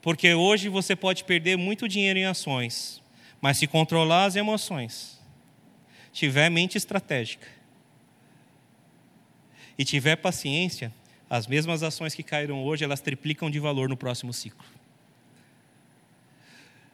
[0.00, 2.99] Porque hoje você pode perder muito dinheiro em ações,
[3.40, 5.18] mas se controlar as emoções,
[6.12, 7.46] tiver mente estratégica
[9.78, 10.92] e tiver paciência,
[11.28, 14.64] as mesmas ações que caíram hoje, elas triplicam de valor no próximo ciclo.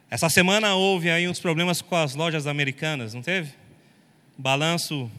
[0.09, 3.53] Essa semana houve aí uns problemas com as lojas americanas, não teve?
[4.37, 5.11] Balanço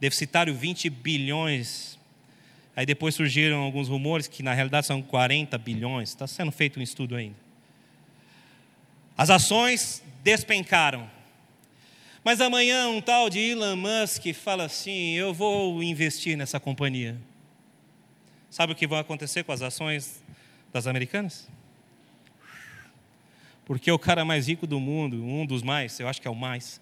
[0.00, 1.98] deficitário 20 bilhões.
[2.74, 6.08] Aí depois surgiram alguns rumores que na realidade são 40 bilhões.
[6.08, 7.36] Está sendo feito um estudo ainda.
[9.18, 11.10] As ações despencaram.
[12.22, 17.16] Mas amanhã um tal de Elon Musk fala assim: eu vou investir nessa companhia.
[18.50, 20.22] Sabe o que vai acontecer com as ações
[20.72, 21.48] das americanas?
[23.70, 26.34] porque o cara mais rico do mundo, um dos mais, eu acho que é o
[26.34, 26.80] mais,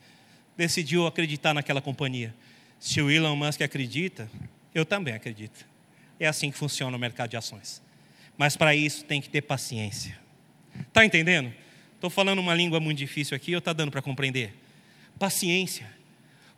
[0.56, 2.34] decidiu acreditar naquela companhia.
[2.80, 4.26] Se o Elon Musk acredita,
[4.74, 5.66] eu também acredito.
[6.18, 7.82] É assim que funciona o mercado de ações.
[8.38, 10.18] Mas para isso tem que ter paciência.
[10.80, 11.52] Está entendendo?
[11.98, 14.54] Estou falando uma língua muito difícil aqui, ou está dando para compreender?
[15.18, 15.98] Paciência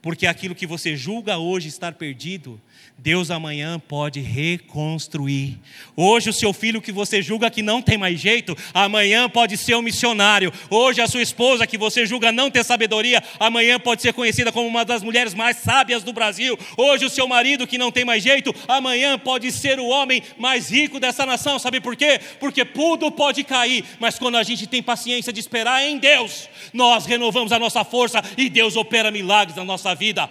[0.03, 2.61] porque aquilo que você julga hoje estar perdido,
[2.97, 5.59] Deus amanhã pode reconstruir.
[5.97, 9.74] Hoje, o seu filho que você julga que não tem mais jeito, amanhã pode ser
[9.74, 10.53] um missionário.
[10.70, 14.68] Hoje, a sua esposa que você julga não ter sabedoria, amanhã pode ser conhecida como
[14.68, 16.59] uma das mulheres mais sábias do Brasil.
[16.76, 20.70] Hoje, o seu marido que não tem mais jeito, amanhã pode ser o homem mais
[20.70, 21.59] rico dessa nação.
[21.59, 22.20] Sabe por quê?
[22.39, 27.07] Porque tudo pode cair, mas quando a gente tem paciência de esperar em Deus, nós
[27.07, 30.31] renovamos a nossa força e Deus opera milagres na nossa nossa vida.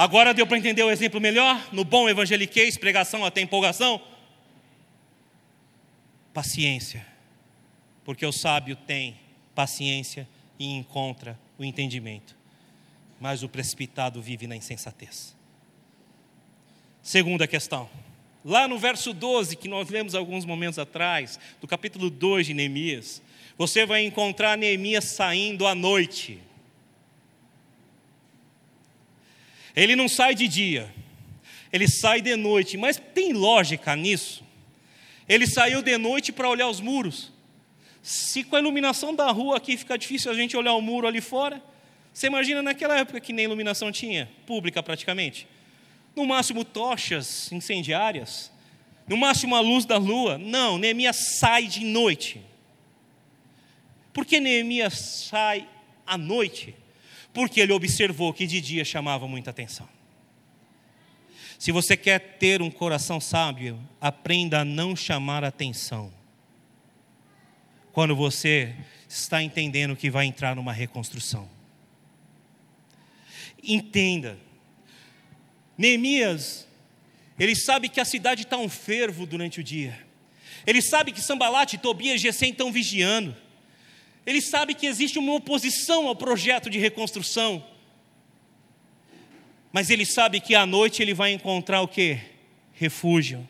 [0.00, 1.68] Agora deu para entender o exemplo melhor?
[1.74, 4.00] No bom evangeliquez, pregação até empolgação?
[6.32, 7.06] Paciência.
[8.02, 9.20] Porque o sábio tem
[9.54, 10.26] paciência
[10.58, 12.34] e encontra o entendimento.
[13.20, 15.36] Mas o precipitado vive na insensatez.
[17.02, 17.86] Segunda questão.
[18.42, 23.20] Lá no verso 12, que nós lemos alguns momentos atrás, do capítulo 2 de Neemias,
[23.58, 26.40] você vai encontrar Neemias saindo à noite.
[29.74, 30.92] Ele não sai de dia,
[31.72, 32.76] ele sai de noite.
[32.76, 34.44] Mas tem lógica nisso?
[35.28, 37.32] Ele saiu de noite para olhar os muros.
[38.02, 41.20] Se com a iluminação da rua aqui fica difícil a gente olhar o muro ali
[41.20, 41.62] fora,
[42.12, 45.46] você imagina naquela época que nem iluminação tinha, pública praticamente.
[46.16, 48.50] No máximo tochas incendiárias,
[49.06, 50.38] no máximo a luz da lua.
[50.38, 52.40] Não, Neemias sai de noite.
[54.12, 55.68] Por que Neemias sai
[56.06, 56.74] à noite?
[57.32, 59.88] Porque ele observou que de dia chamava muita atenção.
[61.58, 66.12] Se você quer ter um coração sábio, aprenda a não chamar atenção.
[67.92, 68.74] Quando você
[69.08, 71.48] está entendendo que vai entrar numa reconstrução.
[73.62, 74.38] Entenda.
[75.76, 76.66] Neemias,
[77.38, 79.98] ele sabe que a cidade está um fervo durante o dia.
[80.66, 83.36] Ele sabe que Sambalate, Tobias e Gesem estão vigiando.
[84.26, 87.64] Ele sabe que existe uma oposição ao projeto de reconstrução.
[89.72, 92.18] Mas ele sabe que à noite ele vai encontrar o que?
[92.74, 93.48] Refúgio.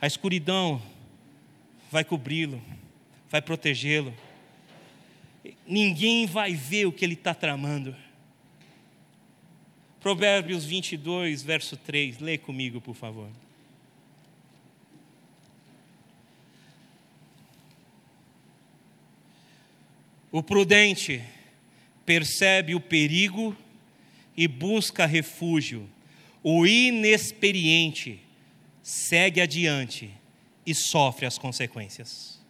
[0.00, 0.80] A escuridão
[1.90, 2.62] vai cobri-lo,
[3.28, 4.14] vai protegê-lo.
[5.66, 7.94] Ninguém vai ver o que ele está tramando.
[10.00, 12.18] Provérbios 22, verso 3.
[12.18, 13.28] Lê comigo, por favor.
[20.32, 21.22] O prudente
[22.06, 23.56] percebe o perigo
[24.36, 25.88] e busca refúgio.
[26.42, 28.20] O inexperiente
[28.82, 30.10] segue adiante
[30.64, 32.40] e sofre as consequências.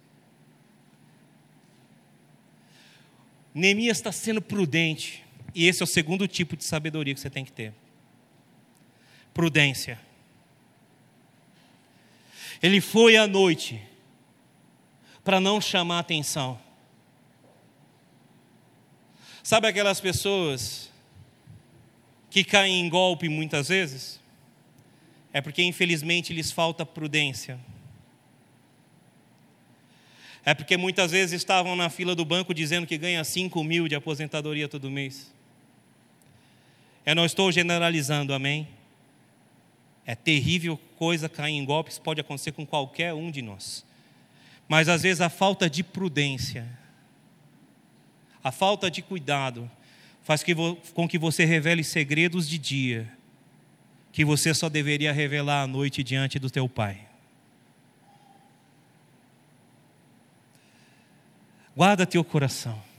[3.52, 5.24] Neemias está sendo prudente,
[5.54, 7.74] e esse é o segundo tipo de sabedoria que você tem que ter:
[9.34, 9.98] prudência.
[12.62, 13.80] Ele foi à noite
[15.24, 16.60] para não chamar atenção.
[19.42, 20.90] Sabe aquelas pessoas
[22.30, 24.20] que caem em golpe muitas vezes?
[25.32, 27.58] É porque infelizmente lhes falta prudência.
[30.44, 33.94] É porque muitas vezes estavam na fila do banco dizendo que ganha 5 mil de
[33.94, 35.32] aposentadoria todo mês.
[37.04, 38.68] Eu não estou generalizando, amém?
[40.06, 43.84] É terrível coisa cair em golpes, pode acontecer com qualquer um de nós.
[44.68, 46.66] Mas às vezes a falta de prudência,
[48.42, 49.70] a falta de cuidado,
[50.22, 50.54] faz que,
[50.94, 53.12] com que você revele segredos de dia,
[54.12, 57.06] que você só deveria revelar à noite diante do teu pai.
[61.76, 62.90] Guarda teu coração.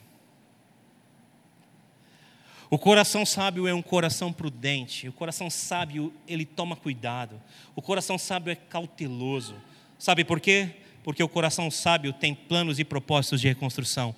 [2.69, 5.09] O coração sábio é um coração prudente.
[5.09, 7.39] O coração sábio, ele toma cuidado.
[7.75, 9.55] O coração sábio é cauteloso.
[9.99, 10.69] Sabe por quê?
[11.03, 14.15] Porque o coração sábio tem planos e propósitos de reconstrução.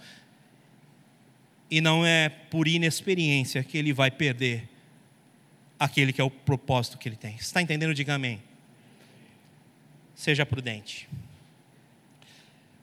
[1.74, 4.70] E não é por inexperiência que ele vai perder
[5.80, 7.34] aquele que é o propósito que ele tem.
[7.34, 7.96] Está entendendo?
[7.96, 8.40] Diga amém.
[10.14, 11.10] Seja prudente.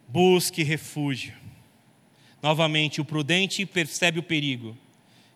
[0.08, 1.32] Busque refúgio.
[2.42, 4.76] Novamente, o prudente percebe o perigo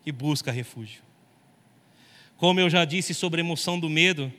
[0.04, 1.00] e busca refúgio.
[2.36, 4.32] Como eu já disse sobre a emoção do medo,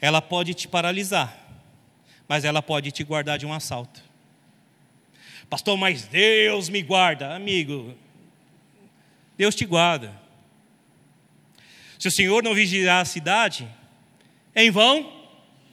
[0.00, 1.38] ela pode te paralisar,
[2.26, 4.02] mas ela pode te guardar de um assalto.
[5.48, 7.32] Pastor, mas Deus me guarda.
[7.32, 7.96] Amigo,
[9.40, 10.14] Deus te guarda.
[11.98, 13.66] Se o Senhor não vigiar a cidade,
[14.54, 15.10] em vão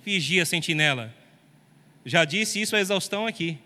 [0.05, 1.13] vigia a sentinela.
[2.05, 3.57] Já disse isso a exaustão aqui.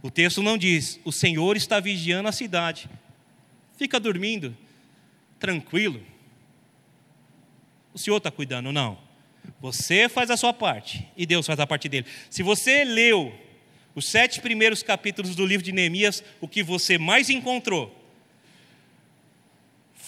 [0.00, 2.88] O texto não diz, o Senhor está vigiando a cidade.
[3.76, 4.56] Fica dormindo,
[5.38, 6.02] tranquilo.
[7.92, 8.96] O Senhor está cuidando, não.
[9.60, 12.06] Você faz a sua parte e Deus faz a parte dele.
[12.30, 13.38] Se você leu
[13.94, 18.00] os sete primeiros capítulos do livro de Neemias, o que você mais encontrou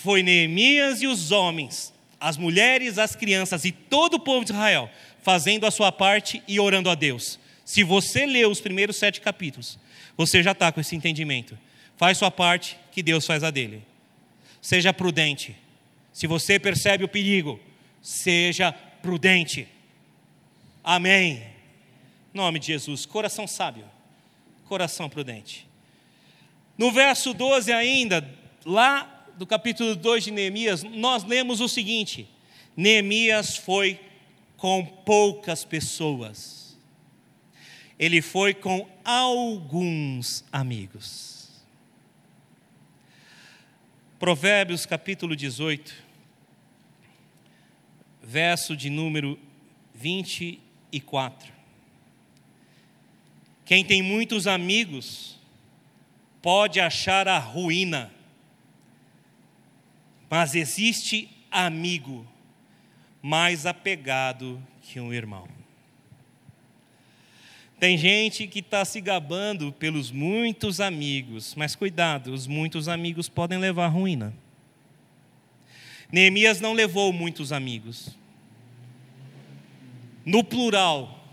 [0.05, 1.91] foi Neemias e os homens,
[2.21, 4.91] as mulheres, as crianças e todo o povo de Israel
[5.23, 7.39] fazendo a sua parte e orando a Deus.
[7.65, 9.79] Se você leu os primeiros sete capítulos,
[10.15, 11.59] você já está com esse entendimento.
[11.97, 13.83] Faz sua parte, que Deus faz a dele.
[14.61, 15.57] Seja prudente.
[16.13, 17.59] Se você percebe o perigo,
[18.03, 19.67] seja prudente.
[20.85, 21.43] Amém.
[22.35, 23.07] Em nome de Jesus.
[23.07, 23.87] Coração sábio.
[24.67, 25.67] Coração prudente.
[26.77, 28.29] No verso 12 ainda,
[28.67, 32.29] lá do capítulo 2 de Neemias, nós lemos o seguinte:
[32.77, 34.01] Neemias foi
[34.57, 36.77] com poucas pessoas.
[37.99, 41.35] Ele foi com alguns amigos.
[44.19, 45.95] Provérbios capítulo 18,
[48.23, 49.39] verso de número
[49.95, 51.53] 24.
[53.65, 55.39] Quem tem muitos amigos
[56.41, 58.14] pode achar a ruína,
[60.35, 62.27] mas existe amigo
[63.23, 65.47] mais apegado que um irmão.
[67.79, 73.59] Tem gente que está se gabando pelos muitos amigos, mas cuidado, os muitos amigos podem
[73.59, 74.35] levar à ruína.
[76.11, 78.09] Neemias não levou muitos amigos.
[80.27, 81.25] No plural,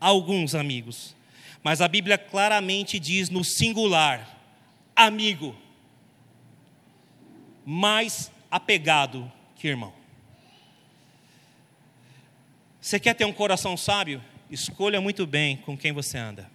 [0.00, 1.14] alguns amigos.
[1.62, 4.40] Mas a Bíblia claramente diz no singular:
[4.96, 5.54] amigo,
[7.66, 9.92] mais apegado que irmão.
[12.80, 14.22] Você quer ter um coração sábio?
[14.50, 16.48] escolha muito bem com quem você anda.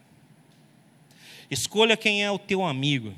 [1.49, 3.13] Escolha quem é o teu amigo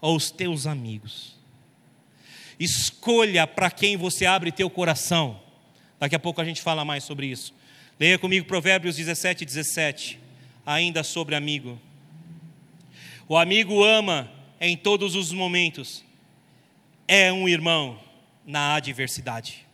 [0.00, 1.34] ou os teus amigos.
[2.60, 5.40] Escolha para quem você abre teu coração.
[5.98, 7.54] Daqui a pouco a gente fala mais sobre isso.
[7.98, 10.20] Leia comigo Provérbios 17, 17.
[10.66, 11.80] Ainda sobre amigo.
[13.28, 16.04] O amigo ama em todos os momentos.
[17.08, 17.98] É um irmão
[18.44, 19.66] na adversidade.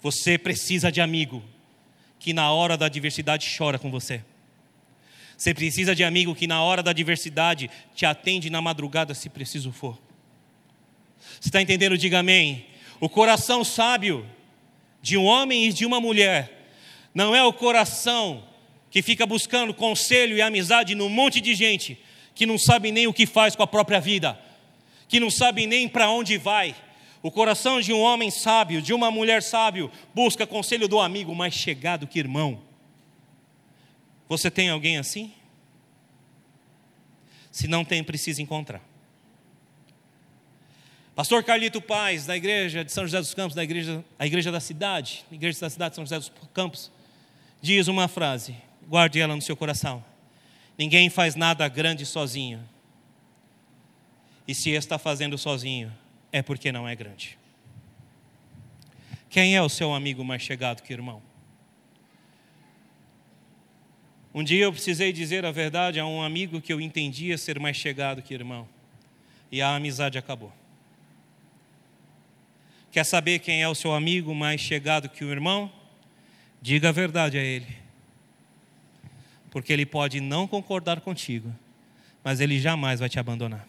[0.00, 1.42] Você precisa de amigo
[2.18, 4.22] que na hora da adversidade chora com você.
[5.36, 9.70] Você precisa de amigo que na hora da adversidade te atende na madrugada se preciso
[9.70, 9.96] for.
[11.40, 11.96] Você está entendendo?
[11.96, 12.66] Diga amém.
[13.00, 14.26] O coração sábio
[15.00, 16.72] de um homem e de uma mulher
[17.14, 18.44] não é o coração
[18.90, 21.98] que fica buscando conselho e amizade num monte de gente
[22.34, 24.38] que não sabe nem o que faz com a própria vida,
[25.08, 26.76] que não sabe nem para onde vai
[27.22, 31.54] o coração de um homem sábio, de uma mulher sábio, busca conselho do amigo mais
[31.54, 32.62] chegado que irmão.
[34.28, 35.32] Você tem alguém assim?
[37.50, 38.80] Se não tem, precisa encontrar.
[41.14, 44.60] Pastor Carlito Paz, da igreja de São José dos Campos, da igreja, a igreja da
[44.60, 46.92] cidade, igreja da cidade de São José dos Campos,
[47.60, 48.54] diz uma frase,
[48.86, 50.04] guarde ela no seu coração:
[50.76, 52.62] Ninguém faz nada grande sozinho.
[54.48, 55.92] E se está fazendo sozinho,
[56.32, 57.38] é porque não é grande.
[59.28, 61.22] Quem é o seu amigo mais chegado que irmão?
[64.32, 67.76] Um dia eu precisei dizer a verdade a um amigo que eu entendia ser mais
[67.76, 68.66] chegado que irmão.
[69.52, 70.52] E a amizade acabou.
[72.90, 75.70] Quer saber quem é o seu amigo mais chegado que o irmão?
[76.62, 77.76] Diga a verdade a ele.
[79.50, 81.54] Porque ele pode não concordar contigo,
[82.24, 83.67] mas ele jamais vai te abandonar.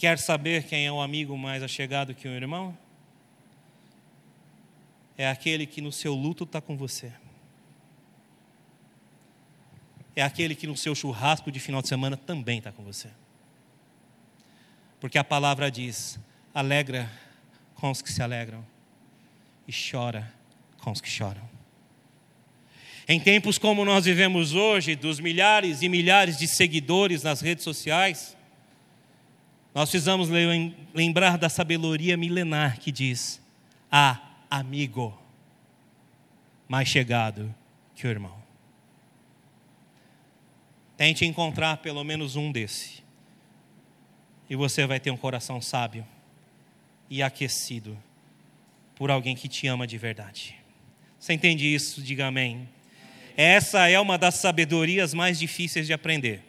[0.00, 2.74] Quer saber quem é o amigo mais achegado que o irmão?
[5.14, 7.12] É aquele que no seu luto está com você.
[10.16, 13.10] É aquele que no seu churrasco de final de semana também está com você.
[14.98, 16.18] Porque a palavra diz:
[16.54, 17.12] alegra
[17.74, 18.64] com os que se alegram
[19.68, 20.32] e chora
[20.78, 21.46] com os que choram.
[23.06, 28.34] Em tempos como nós vivemos hoje, dos milhares e milhares de seguidores nas redes sociais,
[29.74, 30.28] nós precisamos
[30.94, 33.40] lembrar da sabedoria milenar que diz:
[33.90, 34.18] há
[34.50, 35.16] amigo
[36.68, 37.54] mais chegado
[37.94, 38.40] que o irmão.
[40.96, 43.02] Tente encontrar pelo menos um desse,
[44.48, 46.06] e você vai ter um coração sábio
[47.08, 47.96] e aquecido
[48.96, 50.56] por alguém que te ama de verdade.
[51.18, 52.02] Você entende isso?
[52.02, 52.68] Diga amém.
[53.36, 56.42] Essa é uma das sabedorias mais difíceis de aprender.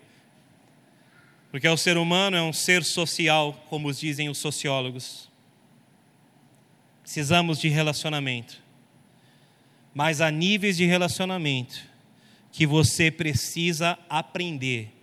[1.51, 5.29] Porque o ser humano é um ser social, como dizem os sociólogos.
[7.03, 8.63] Precisamos de relacionamento.
[9.93, 11.85] Mas há níveis de relacionamento
[12.53, 14.93] que você precisa aprender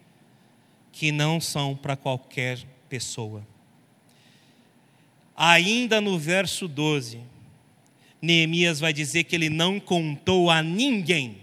[0.91, 3.47] que não são para qualquer pessoa.
[5.37, 7.21] Ainda no verso 12,
[8.23, 11.37] Neemias vai dizer que ele não contou a ninguém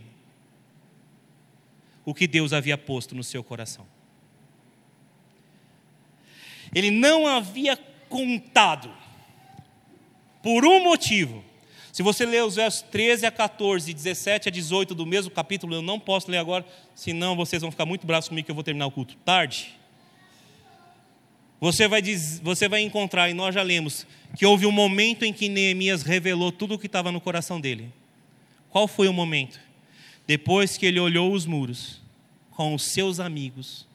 [2.04, 3.95] o que Deus havia posto no seu coração
[6.76, 8.92] ele não havia contado,
[10.44, 11.44] por um motivo.
[11.92, 15.82] Se você ler os versos 13 a 14, 17 a 18 do mesmo capítulo, eu
[15.82, 18.86] não posso ler agora, senão vocês vão ficar muito bravos comigo que eu vou terminar
[18.86, 19.74] o culto tarde.
[21.62, 22.02] Você vai,
[22.44, 24.06] você vai encontrar, e nós já lemos,
[24.36, 27.92] que houve um momento em que Neemias revelou tudo o que estava no coração dele.
[28.70, 29.58] Qual foi o momento?
[30.28, 32.02] Depois que ele olhou os muros
[32.52, 33.88] com os seus amigos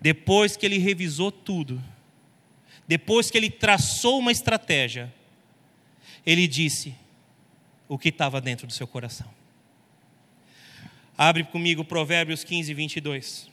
[0.00, 1.82] depois que ele revisou tudo,
[2.86, 5.12] depois que ele traçou uma estratégia,
[6.24, 6.94] ele disse
[7.88, 9.28] o que estava dentro do seu coração.
[11.16, 13.48] Abre comigo Provérbios 15, 22.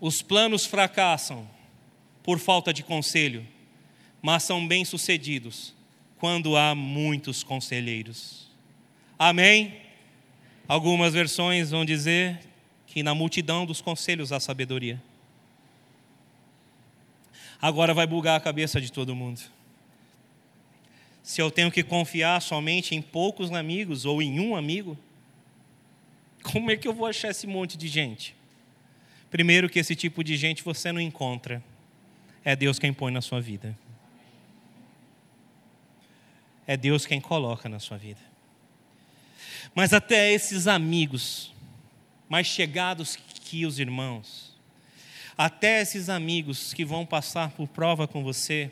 [0.00, 1.48] Os planos fracassam
[2.22, 3.46] por falta de conselho,
[4.22, 5.74] mas são bem-sucedidos
[6.18, 8.50] quando há muitos conselheiros.
[9.18, 9.85] Amém?
[10.68, 12.40] Algumas versões vão dizer
[12.86, 15.00] que na multidão dos conselhos há sabedoria.
[17.60, 19.40] Agora vai bugar a cabeça de todo mundo.
[21.22, 24.98] Se eu tenho que confiar somente em poucos amigos ou em um amigo,
[26.42, 28.34] como é que eu vou achar esse monte de gente?
[29.30, 31.62] Primeiro, que esse tipo de gente você não encontra,
[32.44, 33.76] é Deus quem põe na sua vida.
[36.66, 38.20] É Deus quem coloca na sua vida.
[39.74, 41.54] Mas até esses amigos,
[42.28, 44.54] mais chegados que os irmãos,
[45.36, 48.70] até esses amigos que vão passar por prova com você,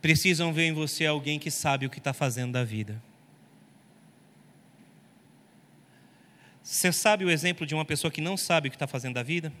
[0.00, 3.02] precisam ver em você alguém que sabe o que está fazendo da vida.
[6.62, 9.22] Você sabe o exemplo de uma pessoa que não sabe o que está fazendo da
[9.22, 9.52] vida?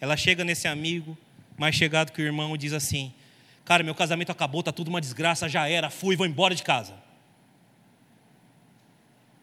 [0.00, 1.18] Ela chega nesse amigo,
[1.58, 3.12] mais chegado que o irmão, e diz assim:
[3.64, 6.94] Cara, meu casamento acabou, está tudo uma desgraça, já era, fui, vou embora de casa.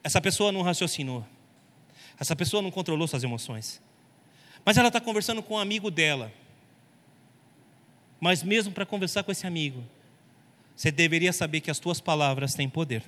[0.04, 1.26] Essa pessoa não raciocinou.
[2.20, 3.82] Essa pessoa não controlou suas emoções.
[4.64, 6.32] Mas ela está conversando com um amigo dela.
[8.20, 9.84] Mas mesmo para conversar com esse amigo,
[10.76, 13.04] você deveria saber que as tuas palavras têm poder.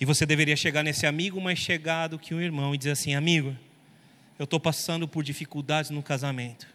[0.00, 3.56] E você deveria chegar nesse amigo mais chegado que um irmão e dizer assim: amigo,
[4.36, 6.66] eu estou passando por dificuldades no casamento.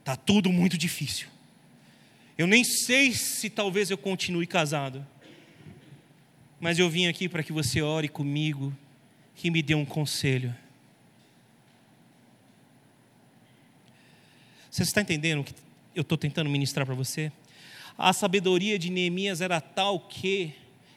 [0.00, 1.28] Está tudo muito difícil.
[2.36, 5.06] Eu nem sei se talvez eu continue casado
[6.60, 8.76] mas eu vim aqui para que você ore comigo,
[9.34, 10.54] que me dê um conselho.
[14.70, 15.54] Você está entendendo o que
[15.94, 17.32] eu estou tentando ministrar para você?
[17.96, 20.52] A sabedoria de Neemias era tal que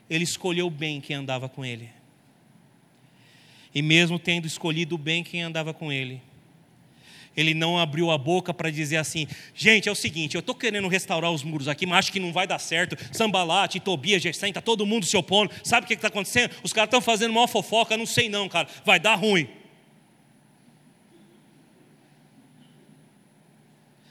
[0.10, 1.90] ele escolheu bem quem andava com ele.
[3.74, 6.22] E mesmo tendo escolhido bem quem andava com ele,
[7.40, 10.88] ele não abriu a boca para dizer assim: gente, é o seguinte, eu estou querendo
[10.88, 12.98] restaurar os muros aqui, mas acho que não vai dar certo.
[13.16, 15.54] Sambalate, Tobias, Gessém, está todo mundo se opondo.
[15.64, 16.54] Sabe o que está acontecendo?
[16.64, 19.48] Os caras estão fazendo uma fofoca, não sei não, cara, vai dar ruim.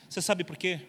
[0.09, 0.81] Você sabe por quê?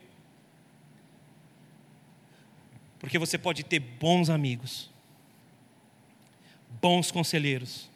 [3.00, 4.90] Porque você pode ter bons amigos,
[6.82, 7.90] bons conselheiros,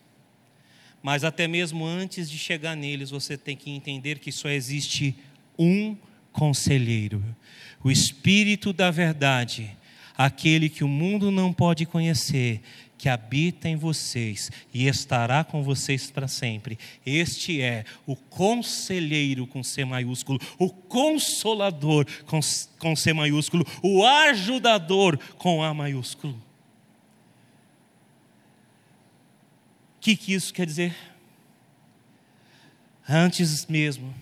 [1.04, 5.14] mas até mesmo antes de chegar neles, você tem que entender que só existe
[5.60, 5.98] um
[6.32, 7.24] conselheiro,
[7.84, 9.70] o Espírito da Verdade,
[10.18, 12.62] aquele que o mundo não pode conhecer,
[12.98, 16.80] que habita em vocês e estará com vocês para sempre.
[17.06, 25.62] Este é o conselheiro com C maiúsculo, o consolador com, C maiúsculo, o ajudador com
[25.62, 26.42] A maiúsculo.
[30.04, 30.96] Que, que isso quer dizer?
[33.08, 34.14] Antes mesmo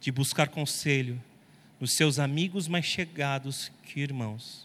[0.00, 1.22] de buscar conselho
[1.80, 4.64] nos seus amigos mais chegados que irmãos,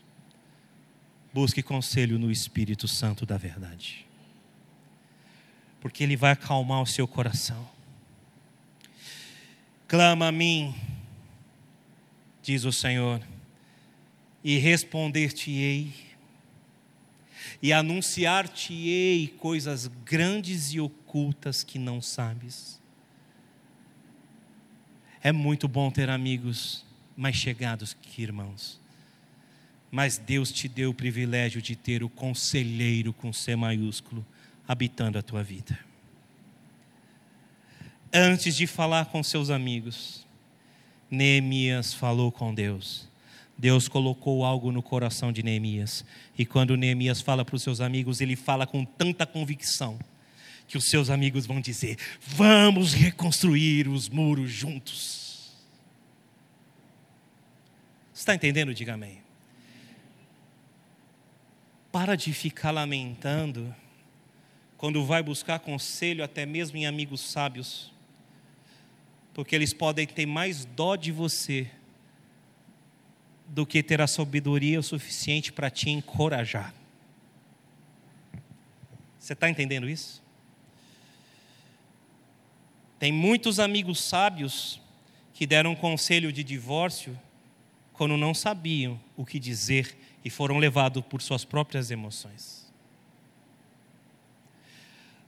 [1.31, 4.03] Busque conselho no Espírito Santo da verdade,
[5.80, 7.69] porque Ele vai acalmar o seu coração.
[9.88, 10.73] Clama a mim,
[12.41, 13.22] diz o Senhor,
[14.44, 15.94] e responder-te-ei,
[17.61, 22.80] e anunciar-te-ei coisas grandes e ocultas que não sabes.
[25.22, 26.86] É muito bom ter amigos
[27.18, 28.80] mais chegados que irmãos
[29.91, 34.26] mas Deus te deu o privilégio de ter o conselheiro com C maiúsculo
[34.68, 35.77] habitando a tua vida.
[38.14, 40.26] Antes de falar com seus amigos,
[41.10, 43.09] Neemias falou com Deus.
[43.60, 46.06] Deus colocou algo no coração de Neemias.
[46.38, 49.99] E quando Neemias fala para os seus amigos, ele fala com tanta convicção
[50.65, 55.52] que os seus amigos vão dizer: Vamos reconstruir os muros juntos.
[58.14, 58.73] Está entendendo?
[58.73, 59.19] Diga amém.
[61.91, 63.76] Para de ficar lamentando
[64.77, 67.91] quando vai buscar conselho, até mesmo em amigos sábios,
[69.34, 71.69] porque eles podem ter mais dó de você
[73.49, 76.73] do que ter a sabedoria o suficiente para te encorajar.
[79.19, 80.23] Você está entendendo isso?
[82.99, 84.80] Tem muitos amigos sábios
[85.34, 87.17] que deram conselho de divórcio
[87.93, 92.69] quando não sabiam o que dizer e foram levados por suas próprias emoções.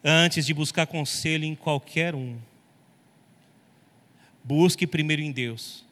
[0.04, 2.38] Antes de buscar conselho em qualquer um,
[4.44, 5.86] busque primeiro em Deus,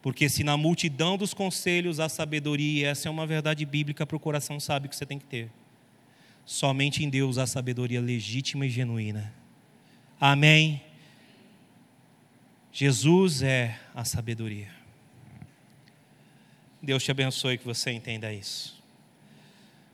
[0.00, 4.20] porque se na multidão dos conselhos há sabedoria, essa é uma verdade bíblica para o
[4.20, 5.50] coração sábio que você tem que ter.
[6.46, 9.34] Somente em Deus há sabedoria legítima e genuína.
[10.20, 10.82] Amém.
[12.72, 14.70] Jesus é a sabedoria.
[16.80, 18.82] Deus te abençoe que você entenda isso.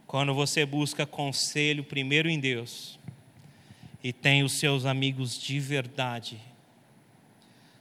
[0.07, 2.99] Quando você busca conselho primeiro em Deus
[4.03, 6.39] e tem os seus amigos de verdade,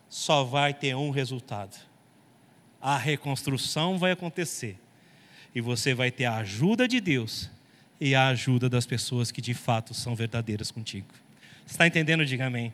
[0.08, 1.93] só vai ter um resultado.
[2.84, 4.78] A reconstrução vai acontecer
[5.56, 7.50] e você vai ter a ajuda de Deus
[7.98, 11.08] e a ajuda das pessoas que de fato são verdadeiras contigo.
[11.66, 12.26] Está entendendo?
[12.26, 12.74] Diga amém.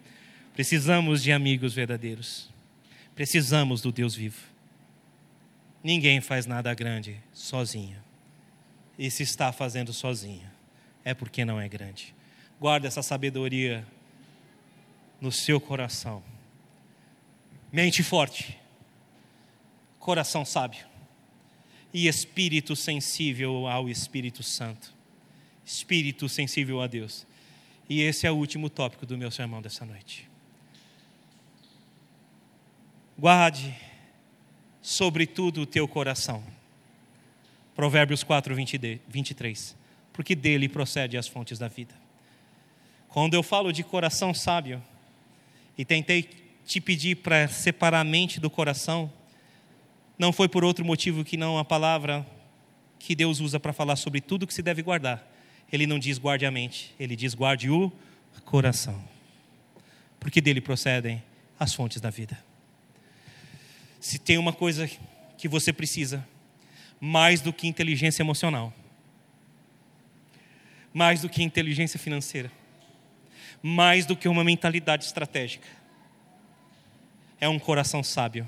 [0.55, 2.49] Precisamos de amigos verdadeiros.
[3.13, 4.41] Precisamos do Deus vivo.
[5.83, 7.97] Ninguém faz nada grande sozinho.
[8.97, 10.49] E se está fazendo sozinho,
[11.05, 12.15] é porque não é grande.
[12.59, 13.85] Guarda essa sabedoria
[15.21, 16.23] no seu coração.
[17.71, 18.58] Mente forte,
[20.09, 20.87] coração sábio
[21.93, 24.91] e espírito sensível ao Espírito Santo.
[25.63, 27.27] Espírito sensível a Deus.
[27.87, 30.27] E esse é o último tópico do meu sermão dessa noite.
[33.19, 33.71] Guarde
[34.81, 36.43] sobretudo o teu coração.
[37.75, 39.75] Provérbios 4, 23.
[40.11, 41.93] Porque dele procede as fontes da vida.
[43.09, 44.81] Quando eu falo de coração sábio,
[45.77, 46.27] e tentei
[46.65, 49.13] te pedir para separar a mente do coração,
[50.19, 52.23] não foi por outro motivo que não a palavra
[52.99, 55.25] que Deus usa para falar sobre tudo que se deve guardar.
[55.71, 57.91] Ele não diz guarde a mente, ele diz guarde o
[58.45, 59.01] coração.
[60.19, 61.23] Porque dele procedem
[61.57, 62.37] as fontes da vida
[63.99, 64.89] se tem uma coisa
[65.37, 66.25] que você precisa,
[66.99, 68.73] mais do que inteligência emocional,
[70.93, 72.51] mais do que inteligência financeira,
[73.61, 75.67] mais do que uma mentalidade estratégica,
[77.39, 78.47] é um coração sábio.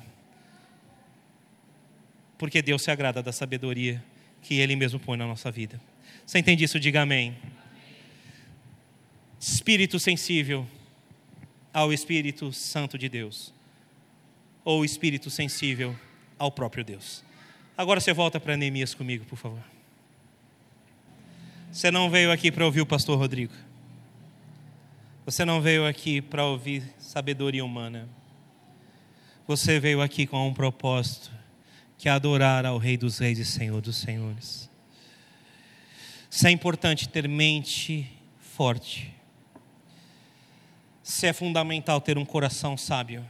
[2.42, 4.04] Porque Deus se agrada da sabedoria
[4.42, 5.80] que Ele mesmo põe na nossa vida.
[6.26, 6.80] Você entende isso?
[6.80, 7.38] Diga amém.
[9.40, 10.66] Espírito sensível
[11.72, 13.54] ao Espírito Santo de Deus,
[14.66, 15.96] ou espírito sensível
[16.40, 17.24] ao próprio Deus.
[17.78, 19.62] Agora você volta para Neemias comigo, por favor.
[21.72, 23.54] Você não veio aqui para ouvir o pastor Rodrigo.
[25.28, 28.10] Você não veio aqui para ouvir sabedoria humana.
[29.48, 31.40] Você veio aqui com um propósito,
[32.02, 34.68] que adorar ao Rei dos Reis e Senhor dos Senhores.
[36.32, 39.14] Se é importante ter mente forte.
[41.04, 43.24] Se é fundamental ter um coração sábio.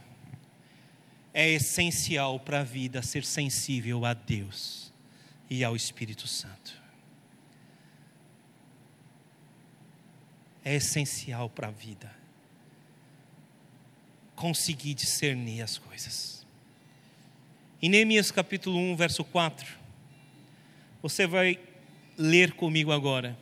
[1.34, 4.90] É essencial para a vida ser sensível a Deus
[5.50, 6.72] e ao Espírito Santo.
[10.64, 12.10] É essencial para a vida
[14.34, 16.31] conseguir discernir as coisas.
[17.84, 19.66] Em Neemias capítulo 1, verso 4,
[21.02, 21.58] você vai
[22.16, 23.36] ler comigo agora.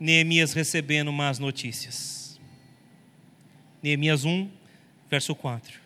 [0.00, 2.40] Neemias recebendo más notícias.
[3.80, 4.50] Neemias 1,
[5.08, 5.78] verso 4.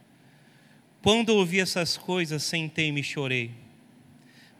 [1.02, 3.50] Quando ouvi essas coisas, sentei-me e chorei.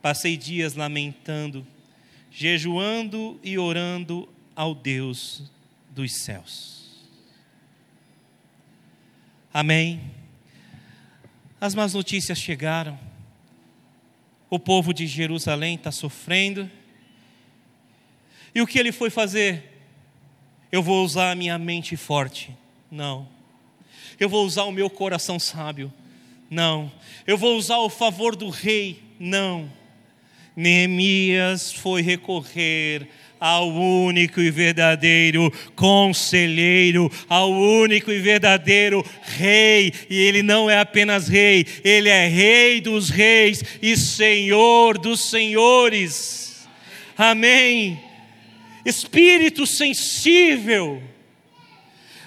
[0.03, 1.67] Passei dias lamentando,
[2.31, 5.51] jejuando e orando ao Deus
[5.91, 7.09] dos céus.
[9.55, 10.18] Amém.
[11.61, 12.99] As más notícias chegaram.
[14.49, 16.71] O povo de Jerusalém está sofrendo
[18.55, 19.81] e o que ele foi fazer?
[20.73, 22.57] Eu vou usar a minha mente forte.
[22.91, 23.29] Não.
[24.19, 25.93] Eu vou usar o meu coração sábio.
[26.51, 26.91] Não.
[27.27, 29.03] Eu vou usar o favor do rei.
[29.19, 29.71] Não.
[30.57, 33.09] Neemias foi recorrer
[33.41, 41.29] ao único e verdadeiro conselheiro, ao único e verdadeiro rei, e ele não é apenas
[41.29, 46.67] rei, ele é rei dos reis e senhor dos senhores.
[47.17, 48.09] Amém
[48.89, 51.03] espírito sensível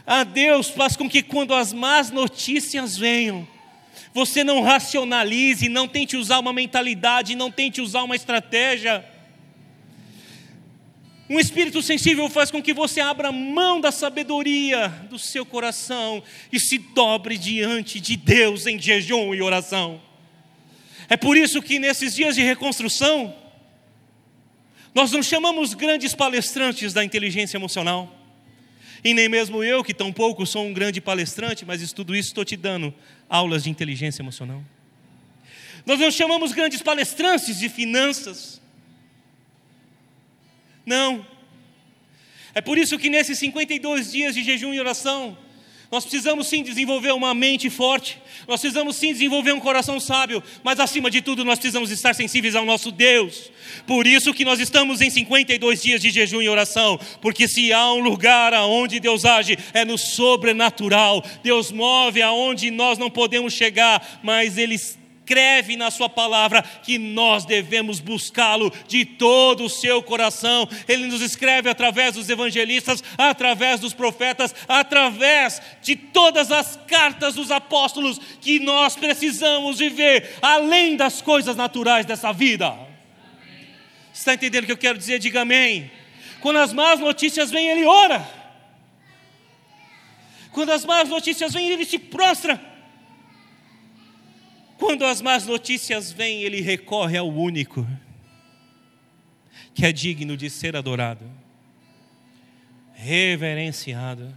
[0.06, 3.48] a Deus faz com que quando as más notícias venham,
[4.14, 9.06] você não racionalize, não tente usar uma mentalidade, não tente usar uma estratégia.
[11.32, 16.22] Um espírito sensível faz com que você abra mão da sabedoria do seu coração
[16.52, 20.02] e se dobre diante de Deus em jejum e oração.
[21.08, 23.34] É por isso que nesses dias de reconstrução,
[24.94, 28.14] nós não chamamos grandes palestrantes da inteligência emocional.
[29.02, 32.44] E nem mesmo eu, que tão pouco sou um grande palestrante, mas estudo isso, estou
[32.44, 32.94] te dando
[33.30, 34.62] aulas de inteligência emocional.
[35.86, 38.60] Nós não chamamos grandes palestrantes de finanças.
[40.86, 41.26] Não.
[42.54, 45.38] É por isso que nesses 52 dias de jejum e oração,
[45.92, 48.18] nós precisamos sim desenvolver uma mente forte,
[48.48, 52.56] nós precisamos sim desenvolver um coração sábio, mas acima de tudo nós precisamos estar sensíveis
[52.56, 53.52] ao nosso Deus.
[53.86, 57.92] Por isso que nós estamos em 52 dias de jejum e oração, porque se há
[57.92, 61.26] um lugar aonde Deus age é no sobrenatural.
[61.44, 64.78] Deus move aonde nós não podemos chegar, mas ele
[65.22, 70.68] escreve na Sua palavra que nós devemos buscá-lo de todo o seu coração.
[70.88, 77.50] Ele nos escreve através dos evangelistas, através dos profetas, através de todas as cartas dos
[77.50, 82.76] apóstolos que nós precisamos viver além das coisas naturais dessa vida.
[84.14, 85.20] Está entendendo o que eu quero dizer?
[85.20, 85.90] Diga amém.
[86.42, 88.28] Quando as más notícias vêm, ele ora.
[90.52, 92.71] Quando as más notícias vêm, ele se prostra.
[94.82, 97.88] Quando as más notícias vêm, ele recorre ao único
[99.76, 101.24] que é digno de ser adorado,
[102.96, 104.36] reverenciado,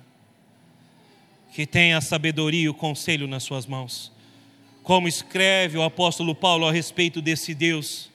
[1.55, 4.13] que tem a sabedoria e o conselho nas suas mãos.
[4.83, 8.11] Como escreve o apóstolo Paulo a respeito desse Deus,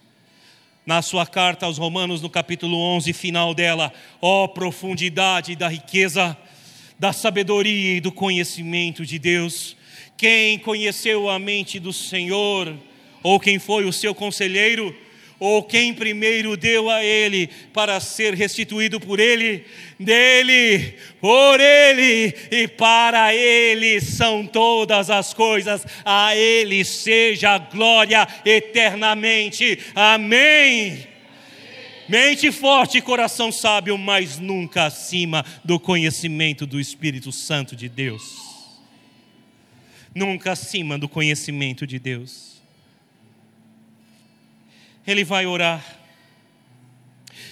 [0.86, 3.92] na sua carta aos Romanos, no capítulo 11, final dela:
[4.22, 6.38] ó oh, profundidade da riqueza,
[7.00, 9.79] da sabedoria e do conhecimento de Deus
[10.20, 12.76] quem conheceu a mente do Senhor,
[13.24, 14.94] ou quem foi o seu conselheiro,
[15.40, 19.64] ou quem primeiro deu a ele para ser restituído por ele,
[19.98, 28.28] dele, por ele e para ele são todas as coisas, a ele seja a glória
[28.44, 29.80] eternamente.
[29.96, 31.08] Amém.
[32.10, 38.49] Mente forte e coração sábio, mas nunca acima do conhecimento do Espírito Santo de Deus
[40.14, 42.62] nunca acima do conhecimento de Deus.
[45.06, 45.98] Ele vai orar.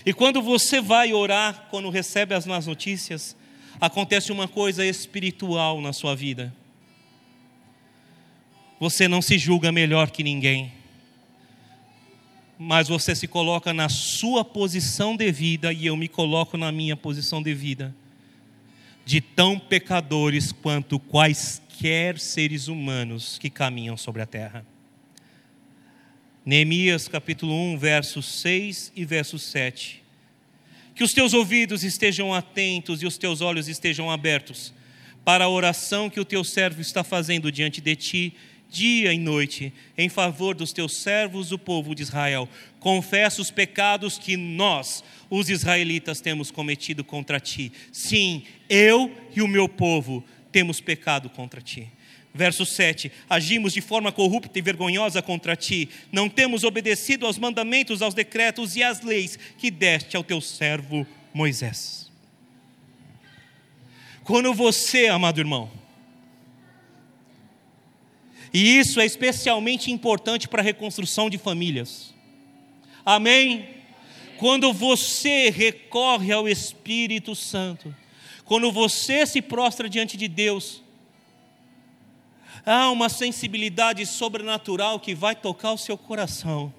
[0.06, 3.36] E quando você vai orar, quando recebe as más notícias,
[3.80, 6.54] acontece uma coisa espiritual na sua vida.
[8.80, 10.72] Você não se julga melhor que ninguém,
[12.60, 17.42] mas você se coloca na sua posição devida e eu me coloco na minha posição
[17.42, 17.96] devida
[19.06, 21.67] de tão pecadores quanto quaisquer
[22.18, 24.66] seres humanos que caminham sobre a terra.
[26.46, 30.04] Neemias capítulo 1, versos 6 e verso 7.
[30.96, 34.74] Que os teus ouvidos estejam atentos e os teus olhos estejam abertos
[35.24, 38.34] para a oração que o teu servo está fazendo diante de ti,
[38.70, 42.48] dia e noite, em favor dos teus servos, o povo de Israel.
[42.80, 47.74] Confessa os pecados que nós, os israelitas, temos cometido contra ti.
[47.92, 50.24] Sim, eu e o meu povo
[50.58, 51.88] temos pecado contra ti.
[52.34, 58.02] Verso 7: Agimos de forma corrupta e vergonhosa contra ti, não temos obedecido aos mandamentos,
[58.02, 62.12] aos decretos e às leis que deste ao teu servo Moisés.
[64.24, 65.70] Quando você, amado irmão,
[68.52, 72.16] e isso é especialmente importante para a reconstrução de famílias,
[73.06, 73.76] amém?
[74.40, 77.96] Quando você recorre ao Espírito Santo,
[78.48, 80.82] quando você se prostra diante de Deus,
[82.66, 86.74] há uma sensibilidade sobrenatural que vai tocar o seu coração.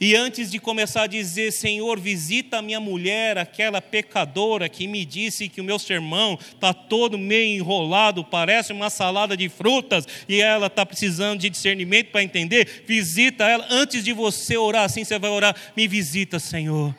[0.00, 5.04] E antes de começar a dizer, Senhor, visita a minha mulher, aquela pecadora que me
[5.04, 10.40] disse que o meu sermão está todo meio enrolado, parece uma salada de frutas, e
[10.40, 13.66] ela está precisando de discernimento para entender, visita ela.
[13.70, 16.94] Antes de você orar assim, você vai orar, me visita, Senhor.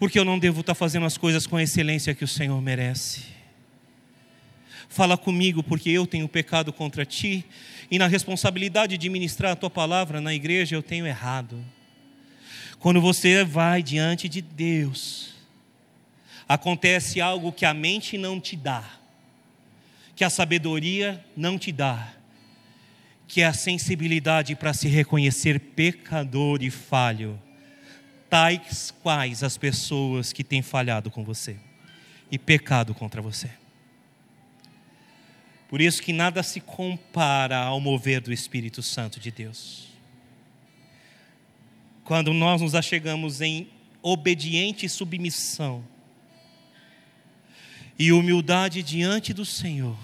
[0.00, 2.58] Porque eu não devo estar tá fazendo as coisas com a excelência que o Senhor
[2.62, 3.24] merece.
[4.88, 7.44] Fala comigo, porque eu tenho pecado contra ti,
[7.90, 11.62] e na responsabilidade de ministrar a tua palavra na igreja eu tenho errado.
[12.78, 15.34] Quando você vai diante de Deus,
[16.48, 18.82] acontece algo que a mente não te dá,
[20.16, 22.14] que a sabedoria não te dá,
[23.28, 27.38] que é a sensibilidade para se reconhecer pecador e falho,
[28.30, 31.56] tais quais as pessoas que têm falhado com você
[32.30, 33.50] e pecado contra você.
[35.68, 39.88] Por isso que nada se compara ao mover do Espírito Santo de Deus.
[42.04, 43.68] Quando nós nos achegamos em
[44.00, 45.84] obediente submissão
[47.98, 49.98] e humildade diante do Senhor,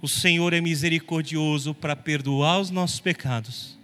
[0.00, 3.81] o Senhor é misericordioso para perdoar os nossos pecados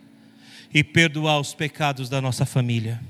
[0.73, 3.01] e perdoar os pecados da nossa família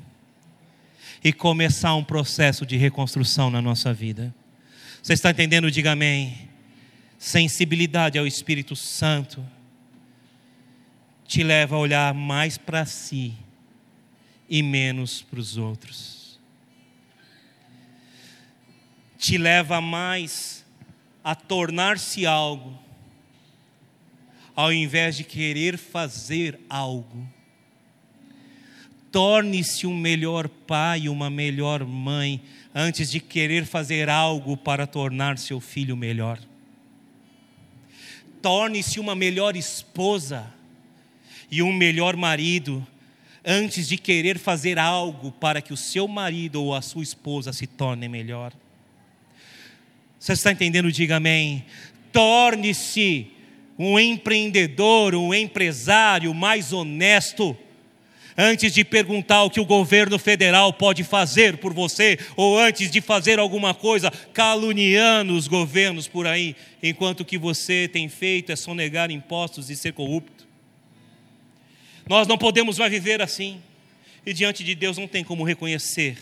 [1.22, 4.34] e começar um processo de reconstrução na nossa vida.
[5.02, 5.70] Você está entendendo?
[5.70, 6.48] Diga amém.
[7.18, 9.44] Sensibilidade ao Espírito Santo
[11.26, 13.34] te leva a olhar mais para si
[14.48, 16.38] e menos para os outros.
[19.18, 20.64] Te leva mais
[21.22, 22.78] a tornar-se algo,
[24.54, 27.28] ao invés de querer fazer algo.
[29.10, 32.40] Torne-se um melhor pai, uma melhor mãe,
[32.74, 36.38] antes de querer fazer algo para tornar seu filho melhor.
[38.42, 40.46] Torne-se uma melhor esposa
[41.50, 42.86] e um melhor marido,
[43.44, 47.66] antes de querer fazer algo para que o seu marido ou a sua esposa se
[47.66, 48.52] torne melhor.
[50.18, 50.92] Você está entendendo?
[50.92, 51.64] Diga amém.
[52.12, 53.28] Torne-se
[53.78, 57.56] um empreendedor, um empresário mais honesto
[58.40, 63.00] antes de perguntar o que o governo federal pode fazer por você, ou antes de
[63.00, 68.56] fazer alguma coisa, caluniando os governos por aí, enquanto o que você tem feito é
[68.56, 70.46] sonegar impostos e ser corrupto.
[72.08, 73.60] Nós não podemos mais viver assim,
[74.24, 76.16] e diante de Deus não tem como reconhecer,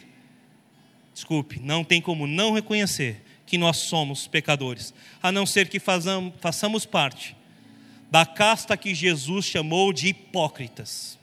[1.12, 6.86] desculpe, não tem como não reconhecer que nós somos pecadores, a não ser que façamos
[6.86, 7.36] parte
[8.10, 11.15] da casta que Jesus chamou de hipócritas.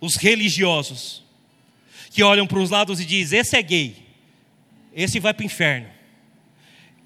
[0.00, 1.22] Os religiosos,
[2.10, 3.96] que olham para os lados e dizem: esse é gay,
[4.94, 5.88] esse vai para o inferno.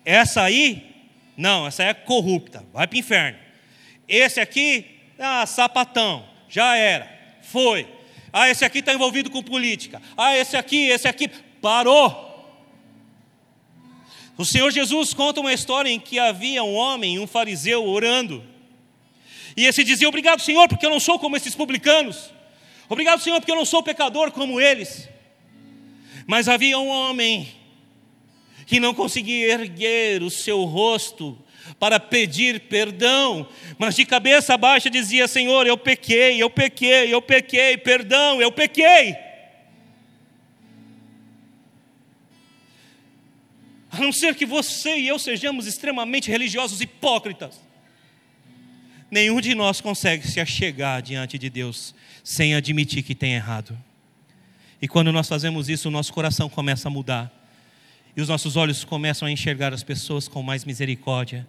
[0.04, 0.94] Essa aí,
[1.36, 3.38] não, essa é corrupta, vai para o inferno.
[4.06, 4.86] Esse aqui,
[5.18, 7.10] ah, sapatão, já era,
[7.42, 7.86] foi.
[8.32, 10.02] Ah, esse aqui está envolvido com política.
[10.16, 11.28] Ah, esse aqui, esse aqui,
[11.60, 12.32] parou.
[14.36, 18.44] O Senhor Jesus conta uma história em que havia um homem, um fariseu, orando.
[19.56, 22.33] E esse dizia: Obrigado, Senhor, porque eu não sou como esses publicanos.
[22.88, 25.08] Obrigado, Senhor, porque eu não sou pecador como eles.
[26.26, 27.48] Mas havia um homem
[28.66, 31.38] que não conseguia erguer o seu rosto
[31.78, 33.48] para pedir perdão,
[33.78, 39.16] mas de cabeça baixa dizia: Senhor, eu pequei, eu pequei, eu pequei, perdão, eu pequei.
[43.90, 47.60] A não ser que você e eu sejamos extremamente religiosos hipócritas,
[49.10, 51.94] nenhum de nós consegue se achegar diante de Deus
[52.24, 53.78] sem admitir que tem errado.
[54.80, 57.30] E quando nós fazemos isso, o nosso coração começa a mudar.
[58.16, 61.46] E os nossos olhos começam a enxergar as pessoas com mais misericórdia.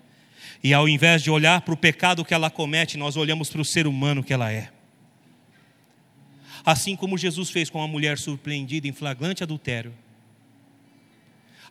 [0.62, 3.66] E ao invés de olhar para o pecado que ela comete, nós olhamos para o
[3.66, 4.70] ser humano que ela é.
[6.66, 9.94] Assim como Jesus fez com a mulher surpreendida em flagrante adultério.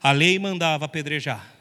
[0.03, 1.53] A lei mandava apedrejar.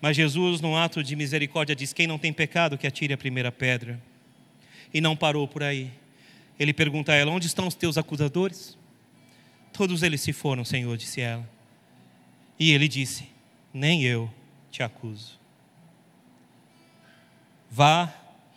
[0.00, 3.52] Mas Jesus, num ato de misericórdia, diz: Quem não tem pecado, que atire a primeira
[3.52, 4.00] pedra.
[4.92, 5.90] E não parou por aí.
[6.58, 8.78] Ele pergunta a ela: Onde estão os teus acusadores?
[9.72, 11.48] Todos eles se foram, Senhor, disse ela.
[12.58, 13.28] E ele disse:
[13.72, 14.32] Nem eu
[14.70, 15.38] te acuso.
[17.70, 18.12] Vá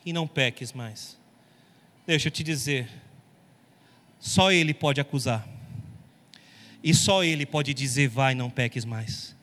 [0.06, 1.18] e não peques mais.
[2.06, 2.90] Deixa eu te dizer,
[4.20, 5.48] só Ele pode acusar.
[6.84, 9.36] E só Ele pode dizer: vai, não peques mais.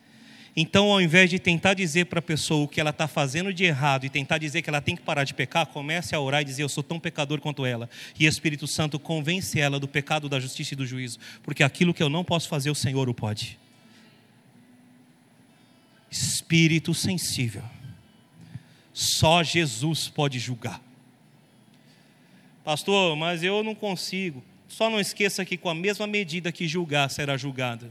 [0.57, 3.65] Então, ao invés de tentar dizer para a pessoa o que ela está fazendo de
[3.65, 6.45] errado e tentar dizer que ela tem que parar de pecar, comece a orar e
[6.45, 7.89] dizer: Eu sou tão pecador quanto ela.
[8.19, 11.19] E Espírito Santo convence ela do pecado, da justiça e do juízo.
[11.43, 13.59] Porque aquilo que eu não posso fazer, o Senhor o pode.
[16.11, 17.63] Espírito sensível.
[18.93, 20.83] Só Jesus pode julgar.
[22.65, 24.43] Pastor, mas eu não consigo.
[24.69, 27.91] Só não esqueça que com a mesma medida que julgar será julgada.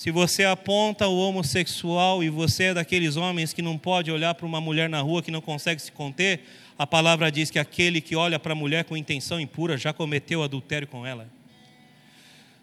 [0.00, 4.46] Se você aponta o homossexual e você é daqueles homens que não pode olhar para
[4.46, 6.40] uma mulher na rua que não consegue se conter,
[6.78, 10.42] a palavra diz que aquele que olha para a mulher com intenção impura já cometeu
[10.42, 11.28] adultério com ela.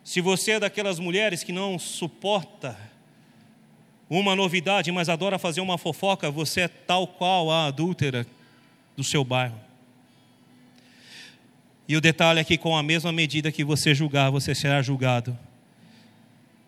[0.04, 2.76] Se você é daquelas mulheres que não suporta
[4.10, 8.26] uma novidade, mas adora fazer uma fofoca, você é tal qual a adúltera
[8.96, 9.60] do seu bairro.
[11.88, 15.38] E o detalhe é que, com a mesma medida que você julgar, você será julgado.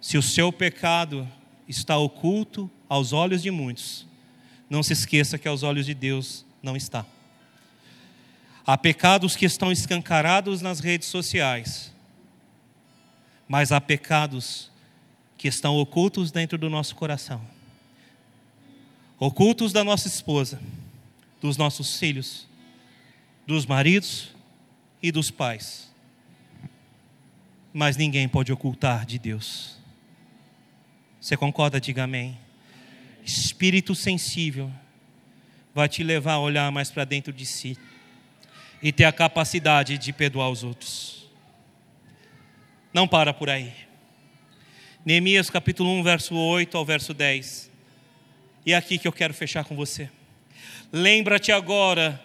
[0.02, 1.28] Se o seu pecado
[1.68, 4.08] está oculto aos olhos de muitos,
[4.70, 7.06] não se esqueça que aos olhos de Deus não está.
[8.66, 11.94] Há pecados que estão escancarados nas redes sociais,
[13.48, 14.72] mas há pecados
[15.38, 17.42] que estão ocultos dentro do nosso coração
[19.20, 20.62] ocultos da nossa esposa,
[21.42, 22.48] dos nossos filhos,
[23.46, 24.30] dos maridos
[25.04, 25.90] e dos pais.
[27.74, 29.78] Mas ninguém pode ocultar de Deus.
[31.20, 31.82] Você concorda?
[31.82, 32.38] Diga amém.
[33.26, 34.72] Espírito sensível
[35.76, 37.78] vai te levar a olhar mais para dentro de si
[38.82, 41.28] e ter a capacidade de perdoar os outros.
[42.94, 43.74] Não para por aí.
[45.06, 47.70] Neemias capítulo 1, verso 8 ao verso 10.
[48.66, 50.10] E é aqui que eu quero fechar com você.
[50.92, 52.24] Lembra-te agora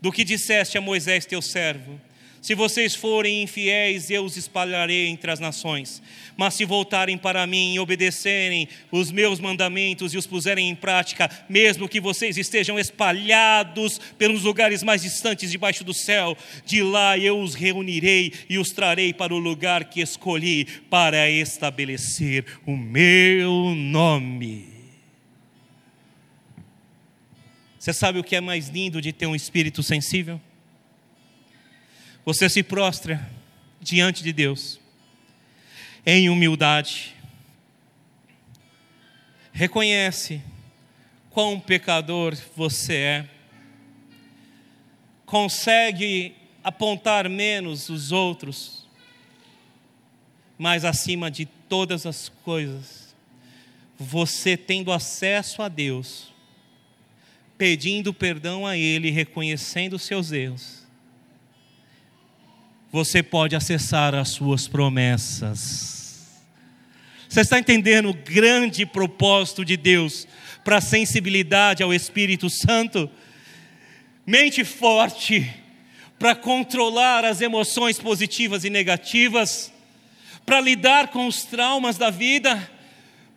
[0.00, 2.00] do que disseste a Moisés, teu servo
[2.42, 6.02] se vocês forem infiéis, eu os espalharei entre as nações.
[6.36, 11.30] Mas se voltarem para mim e obedecerem os meus mandamentos e os puserem em prática,
[11.48, 16.36] mesmo que vocês estejam espalhados pelos lugares mais distantes debaixo do céu,
[16.66, 22.44] de lá eu os reunirei e os trarei para o lugar que escolhi para estabelecer
[22.66, 24.66] o meu nome.
[27.78, 30.40] Você sabe o que é mais lindo de ter um espírito sensível?
[32.24, 33.28] Você se prostra
[33.80, 34.78] diante de Deus,
[36.06, 37.16] em humildade,
[39.52, 40.40] reconhece
[41.30, 43.28] quão pecador você é,
[45.26, 48.86] consegue apontar menos os outros,
[50.56, 53.16] mas acima de todas as coisas,
[53.98, 56.32] você tendo acesso a Deus,
[57.58, 60.81] pedindo perdão a Ele, reconhecendo os seus erros,
[62.92, 66.28] você pode acessar as suas promessas.
[67.26, 70.28] Você está entendendo o grande propósito de Deus
[70.62, 73.10] para a sensibilidade ao Espírito Santo?
[74.26, 75.50] Mente forte
[76.18, 79.72] para controlar as emoções positivas e negativas,
[80.44, 82.70] para lidar com os traumas da vida,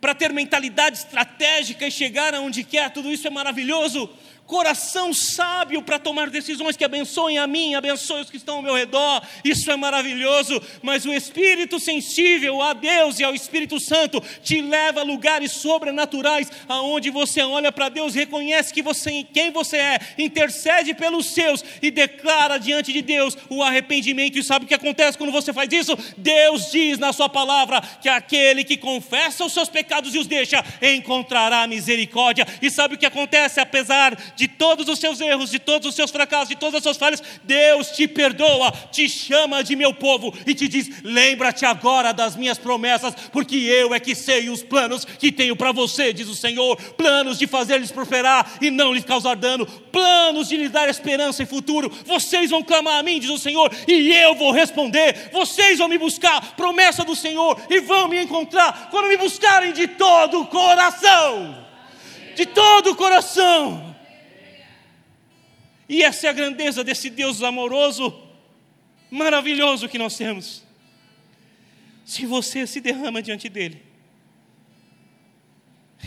[0.02, 4.10] para ter mentalidade estratégica e chegar aonde quer, tudo isso é maravilhoso
[4.46, 8.76] coração sábio para tomar decisões que abençoem a mim, abençoem os que estão ao meu
[8.76, 9.22] redor.
[9.44, 15.02] Isso é maravilhoso, mas o espírito sensível a Deus e ao Espírito Santo te leva
[15.02, 20.94] a lugares sobrenaturais aonde você olha para Deus, reconhece que você quem você é, intercede
[20.94, 24.38] pelos seus e declara diante de Deus o arrependimento.
[24.38, 25.98] E sabe o que acontece quando você faz isso?
[26.18, 30.64] Deus diz na sua palavra que aquele que confessa os seus pecados e os deixa
[30.82, 32.46] encontrará misericórdia.
[32.62, 36.12] E sabe o que acontece apesar de todos os seus erros, de todos os seus
[36.12, 40.54] fracassos, de todas as suas falhas, Deus te perdoa, te chama de meu povo e
[40.54, 45.32] te diz: lembra-te agora das minhas promessas, porque eu é que sei os planos que
[45.32, 49.66] tenho para você, diz o Senhor: planos de fazer-lhes prosperar e não lhes causar dano,
[49.66, 51.92] planos de lhes dar esperança e futuro.
[52.06, 55.30] Vocês vão clamar a mim, diz o Senhor, e eu vou responder.
[55.32, 59.88] Vocês vão me buscar, promessa do Senhor, e vão me encontrar quando me buscarem de
[59.88, 61.66] todo o coração
[62.36, 63.95] de todo o coração.
[65.88, 68.22] E essa é a grandeza desse Deus amoroso,
[69.12, 70.64] maravilhoso que nós temos.
[72.06, 73.82] Se você se derrama diante dele,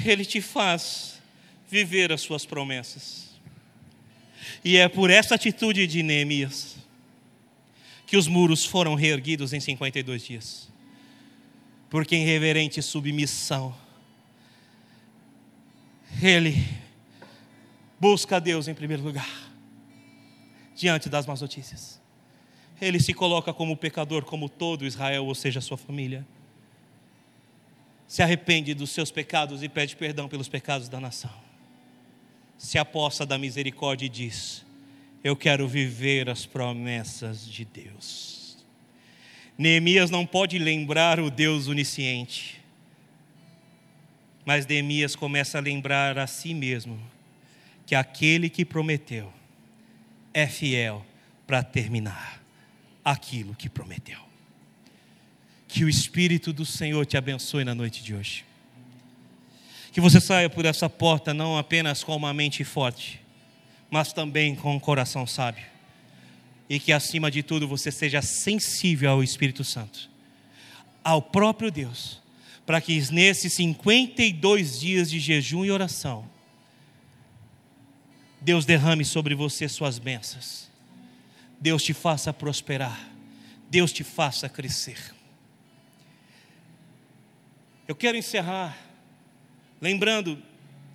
[0.05, 1.21] ele te faz
[1.69, 3.29] viver as suas promessas.
[4.65, 6.77] E é por essa atitude de Neemias
[8.07, 10.69] que os muros foram reerguidos em 52 dias.
[11.91, 13.75] Porque em reverente submissão,
[16.23, 16.67] ele
[18.01, 19.48] busca a Deus em primeiro lugar,
[20.79, 22.01] diante das más notícias.
[22.81, 26.27] Ele se coloca como pecador, como todo Israel, ou seja, sua família.
[28.07, 31.35] Se arrepende dos seus pecados e pede perdão pelos pecados da nação.
[32.57, 34.65] Se aposta da misericórdia e diz:
[35.23, 38.65] Eu quero viver as promessas de Deus.
[39.59, 42.59] Neemias não pode lembrar o Deus onisciente
[44.49, 46.99] mas Neemias começa a lembrar a si mesmo
[47.85, 49.31] que aquele que prometeu
[50.39, 51.05] é fiel
[51.47, 52.43] para terminar
[53.05, 54.21] aquilo que prometeu.
[55.67, 58.45] Que o Espírito do Senhor te abençoe na noite de hoje.
[59.93, 63.21] Que você saia por essa porta não apenas com uma mente forte,
[63.91, 65.67] mas também com um coração sábio.
[66.69, 70.09] E que acima de tudo você seja sensível ao Espírito Santo,
[71.03, 72.21] ao próprio Deus
[72.69, 76.29] para que nesses 52 dias de jejum e oração,
[78.41, 80.69] Deus derrame sobre você suas bênçãos,
[81.61, 83.11] Deus te faça prosperar,
[83.69, 85.15] Deus te faça crescer.
[87.87, 88.79] Eu quero encerrar
[89.81, 90.43] lembrando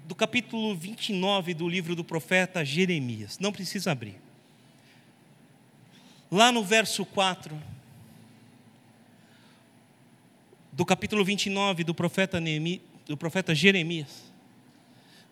[0.05, 4.21] do capítulo 29 do livro do profeta Jeremias, não precisa abrir.
[6.29, 7.61] Lá no verso 4,
[10.71, 14.23] do capítulo 29 do profeta, Neemi, do profeta Jeremias,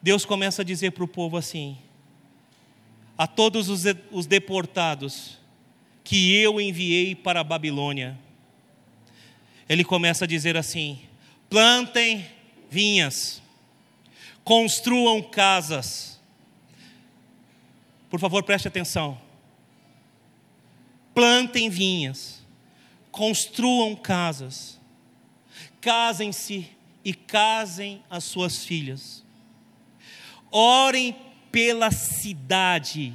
[0.01, 1.77] Deus começa a dizer para o povo assim:
[3.21, 5.37] a todos os, os deportados
[6.03, 8.17] que eu enviei para a Babilônia,
[9.69, 10.99] ele começa a dizer assim:
[11.49, 12.25] plantem
[12.69, 13.41] vinhas,
[14.43, 16.19] construam casas.
[18.09, 19.19] Por favor, preste atenção.
[21.13, 22.43] Plantem vinhas,
[23.11, 24.81] construam casas
[25.81, 26.69] casem-se
[27.03, 29.25] e casem as suas filhas.
[30.51, 31.15] Orem
[31.51, 33.13] pela cidade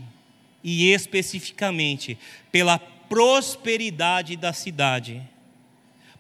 [0.62, 2.18] e especificamente
[2.50, 5.22] pela prosperidade da cidade,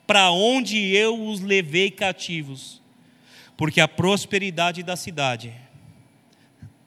[0.06, 2.80] para onde eu os levei cativos,
[3.56, 5.52] porque a prosperidade da cidade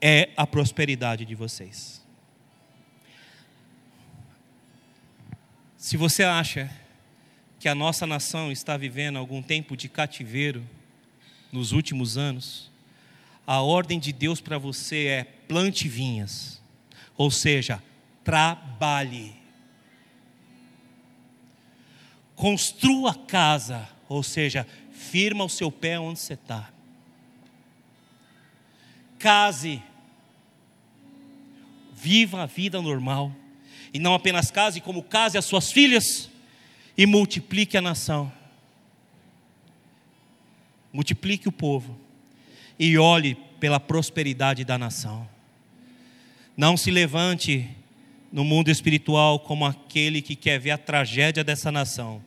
[0.01, 2.01] é a prosperidade de vocês.
[5.77, 6.71] Se você acha
[7.59, 10.65] que a nossa nação está vivendo algum tempo de cativeiro
[11.51, 12.68] nos últimos anos,
[13.49, 16.61] a ordem de Deus para você é plante vinhas,
[17.17, 17.81] ou seja,
[18.23, 19.33] trabalhe.
[22.35, 26.71] Construa casa, ou seja, firma o seu pé onde você está.
[29.17, 29.81] Case,
[31.91, 33.35] viva a vida normal,
[33.91, 36.29] e não apenas case, como case as suas filhas
[36.95, 38.31] e multiplique a nação.
[40.93, 42.08] Multiplique o povo
[42.79, 45.27] e olhe pela prosperidade da nação.
[46.55, 47.69] Não se levante
[48.31, 52.23] no mundo espiritual como aquele que quer ver a tragédia dessa nação.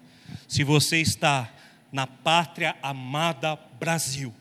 [0.47, 1.51] Se você está
[1.91, 4.35] na pátria amada Brasil,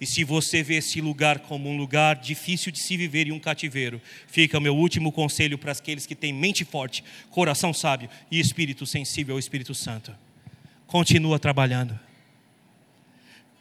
[0.00, 3.38] e se você vê esse lugar como um lugar difícil de se viver e um
[3.38, 8.40] cativeiro, fica o meu último conselho para aqueles que têm mente forte, coração sábio e
[8.40, 10.14] espírito sensível ao Espírito Santo.
[10.86, 11.98] Continua trabalhando.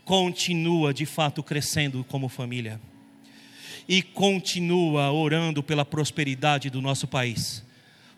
[0.10, 2.81] Continua de fato crescendo como família.
[3.88, 7.64] E continua orando pela prosperidade do nosso país.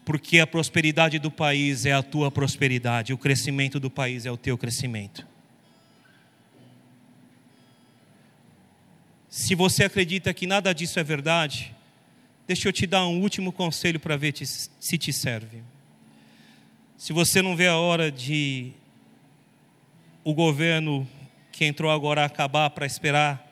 [0.05, 4.37] Porque a prosperidade do país é a tua prosperidade, o crescimento do país é o
[4.37, 5.27] teu crescimento.
[9.29, 11.75] Se você acredita que nada disso é verdade,
[12.47, 15.61] deixa eu te dar um último conselho para ver se te serve.
[16.97, 18.71] Se você não vê a hora de
[20.23, 21.05] o governo
[21.51, 23.47] que entrou agora acabar para esperar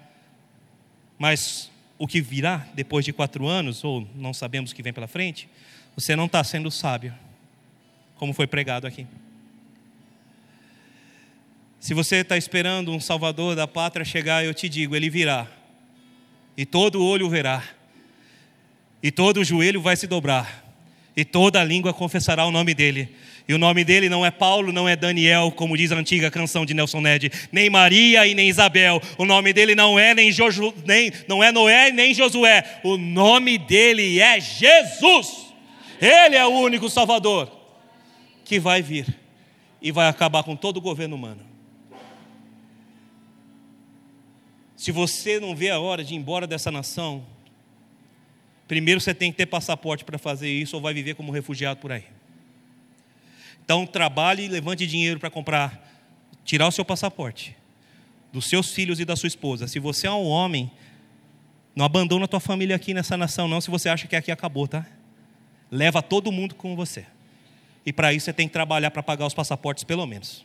[1.17, 5.07] mais o que virá depois de quatro anos, ou não sabemos o que vem pela
[5.07, 5.49] frente,
[5.95, 7.13] você não está sendo sábio,
[8.15, 9.05] como foi pregado aqui.
[11.79, 15.47] Se você está esperando um Salvador da pátria chegar, eu te digo, ele virá,
[16.55, 17.63] e todo olho verá,
[19.03, 20.65] e todo joelho vai se dobrar,
[21.15, 23.13] e toda língua confessará o nome dele.
[23.49, 26.67] E o nome dele não é Paulo, não é Daniel, como diz a antiga canção
[26.67, 29.01] de Nelson Ned, nem Maria e nem Isabel.
[29.17, 32.79] O nome dele não é nem, Joju, nem não é Noé nem Josué.
[32.83, 35.47] O nome dele é Jesus.
[35.99, 37.51] Ele é o único Salvador
[38.45, 39.17] que vai vir
[39.81, 41.41] e vai acabar com todo o governo humano.
[44.77, 47.25] Se você não vê a hora de ir embora dessa nação,
[48.67, 51.91] primeiro você tem que ter passaporte para fazer isso ou vai viver como refugiado por
[51.91, 52.18] aí.
[53.69, 55.79] Então trabalhe e levante dinheiro para comprar,
[56.43, 57.55] tirar o seu passaporte
[58.33, 59.67] dos seus filhos e da sua esposa.
[59.67, 60.71] Se você é um homem,
[61.75, 64.67] não abandona a tua família aqui nessa nação, não, se você acha que aqui acabou,
[64.67, 64.87] tá?
[65.69, 67.05] Leva todo mundo com você.
[67.85, 70.43] E para isso você tem que trabalhar para pagar os passaportes, pelo menos.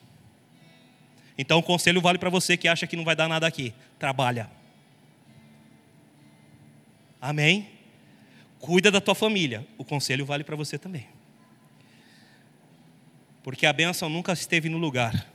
[1.39, 3.73] Então o conselho vale para você que acha que não vai dar nada aqui.
[3.99, 4.51] Trabalha.
[7.23, 7.71] Amém?
[8.59, 9.67] Cuida da tua família.
[9.79, 11.14] O conselho vale para você também.
[13.45, 15.31] Porque a bênção nunca esteve no lugar.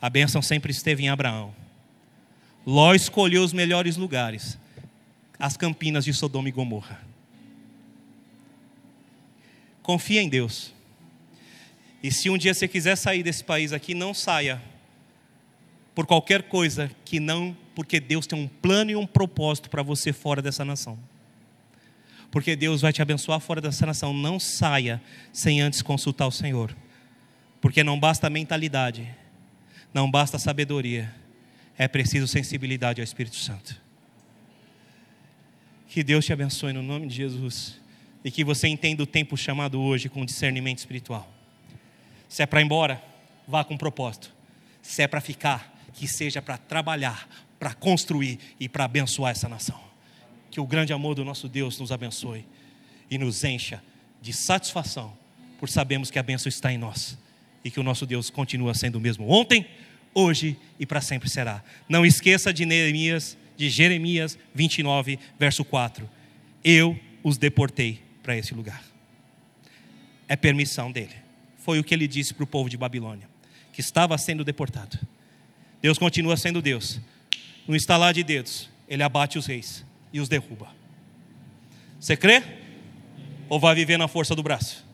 [0.00, 1.54] A bênção sempre esteve em Abraão.
[2.66, 4.58] Ló escolheu os melhores lugares,
[5.38, 7.00] as campinas de Sodoma e Gomorra.
[9.82, 10.72] Confia em Deus.
[12.02, 14.62] E se um dia você quiser sair desse país aqui, não saia
[15.94, 20.12] por qualquer coisa que não, porque Deus tem um plano e um propósito para você
[20.12, 20.98] fora dessa nação.
[22.30, 24.12] Porque Deus vai te abençoar fora dessa nação.
[24.12, 25.02] Não saia
[25.32, 26.74] sem antes consultar o Senhor.
[27.62, 29.08] Porque não basta mentalidade,
[29.94, 31.14] não basta sabedoria,
[31.78, 33.80] é preciso sensibilidade ao Espírito Santo.
[35.86, 37.80] Que Deus te abençoe no nome de Jesus
[38.24, 41.32] e que você entenda o tempo chamado hoje com discernimento espiritual.
[42.28, 43.00] Se é para ir embora,
[43.46, 44.34] vá com propósito.
[44.82, 47.28] Se é para ficar, que seja para trabalhar,
[47.60, 49.80] para construir e para abençoar essa nação.
[50.50, 52.44] Que o grande amor do nosso Deus nos abençoe
[53.08, 53.80] e nos encha
[54.20, 55.16] de satisfação
[55.60, 57.21] por sabermos que a bênção está em nós
[57.64, 59.66] e que o nosso Deus continua sendo o mesmo ontem,
[60.14, 61.62] hoje e para sempre será.
[61.88, 66.08] Não esqueça de Neemias, de Jeremias 29, verso 4.
[66.64, 68.82] Eu os deportei para esse lugar.
[70.28, 71.14] É permissão dele.
[71.58, 73.28] Foi o que ele disse para o povo de Babilônia,
[73.72, 74.98] que estava sendo deportado.
[75.80, 77.00] Deus continua sendo Deus.
[77.66, 80.68] No instalar de dedos, ele abate os reis e os derruba.
[82.00, 82.42] Você crê?
[83.48, 84.84] Ou vai viver na força do braço?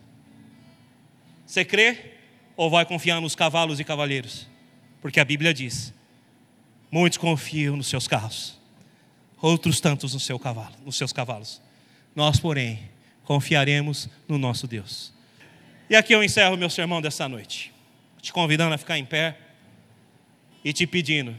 [1.46, 2.17] Você crê?
[2.58, 4.48] Ou vai confiar nos cavalos e cavaleiros?
[5.00, 5.94] Porque a Bíblia diz:
[6.90, 8.58] muitos confiam nos seus carros,
[9.40, 11.62] outros tantos no seu cavalo, nos seus cavalos.
[12.16, 12.80] Nós, porém,
[13.22, 15.12] confiaremos no nosso Deus.
[15.88, 17.72] E aqui eu encerro meu sermão dessa noite,
[18.20, 19.38] te convidando a ficar em pé
[20.64, 21.36] e te pedindo: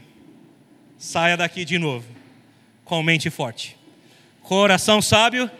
[0.98, 2.08] saia daqui de novo,
[2.86, 3.76] com mente forte,
[4.42, 5.52] coração sábio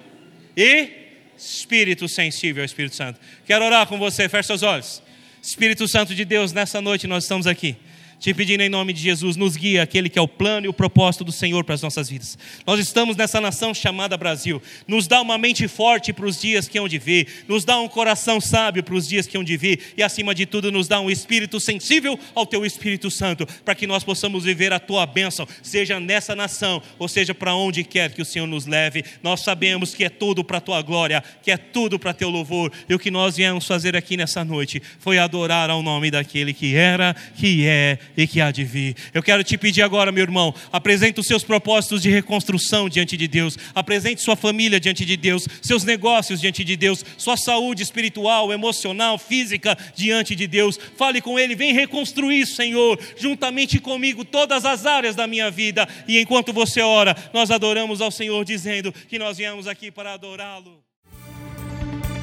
[0.56, 0.90] e
[1.38, 3.20] espírito sensível ao Espírito Santo.
[3.46, 5.09] Quero orar com você, feche seus olhos.
[5.42, 7.76] Espírito Santo de Deus, nessa noite nós estamos aqui
[8.20, 10.74] te pedindo em nome de Jesus, nos guia aquele que é o plano e o
[10.74, 12.38] propósito do Senhor para as nossas vidas.
[12.68, 14.62] Nós estamos nessa nação chamada Brasil.
[14.86, 17.88] Nos dá uma mente forte para os dias que hão de vir, nos dá um
[17.88, 21.00] coração sábio para os dias que hão de vir e, acima de tudo, nos dá
[21.00, 25.48] um espírito sensível ao Teu Espírito Santo, para que nós possamos viver a Tua bênção,
[25.64, 29.04] seja nessa nação, ou seja para onde quer que o Senhor nos leve.
[29.24, 32.72] Nós sabemos que é tudo para a Tua glória, que é tudo para Teu louvor,
[32.90, 36.76] e o que nós viemos fazer aqui nessa noite foi adorar ao nome daquele que
[36.76, 38.96] era, que é e que há de vir.
[39.14, 43.28] Eu quero te pedir agora, meu irmão, apresente os seus propósitos de reconstrução diante de
[43.28, 48.52] Deus, apresente sua família diante de Deus, seus negócios diante de Deus, sua saúde espiritual,
[48.52, 50.80] emocional, física diante de Deus.
[50.98, 55.88] Fale com Ele, vem reconstruir, Senhor, juntamente comigo, todas as áreas da minha vida.
[56.08, 60.89] E enquanto você ora, nós adoramos ao Senhor, dizendo que nós viemos aqui para adorá-lo.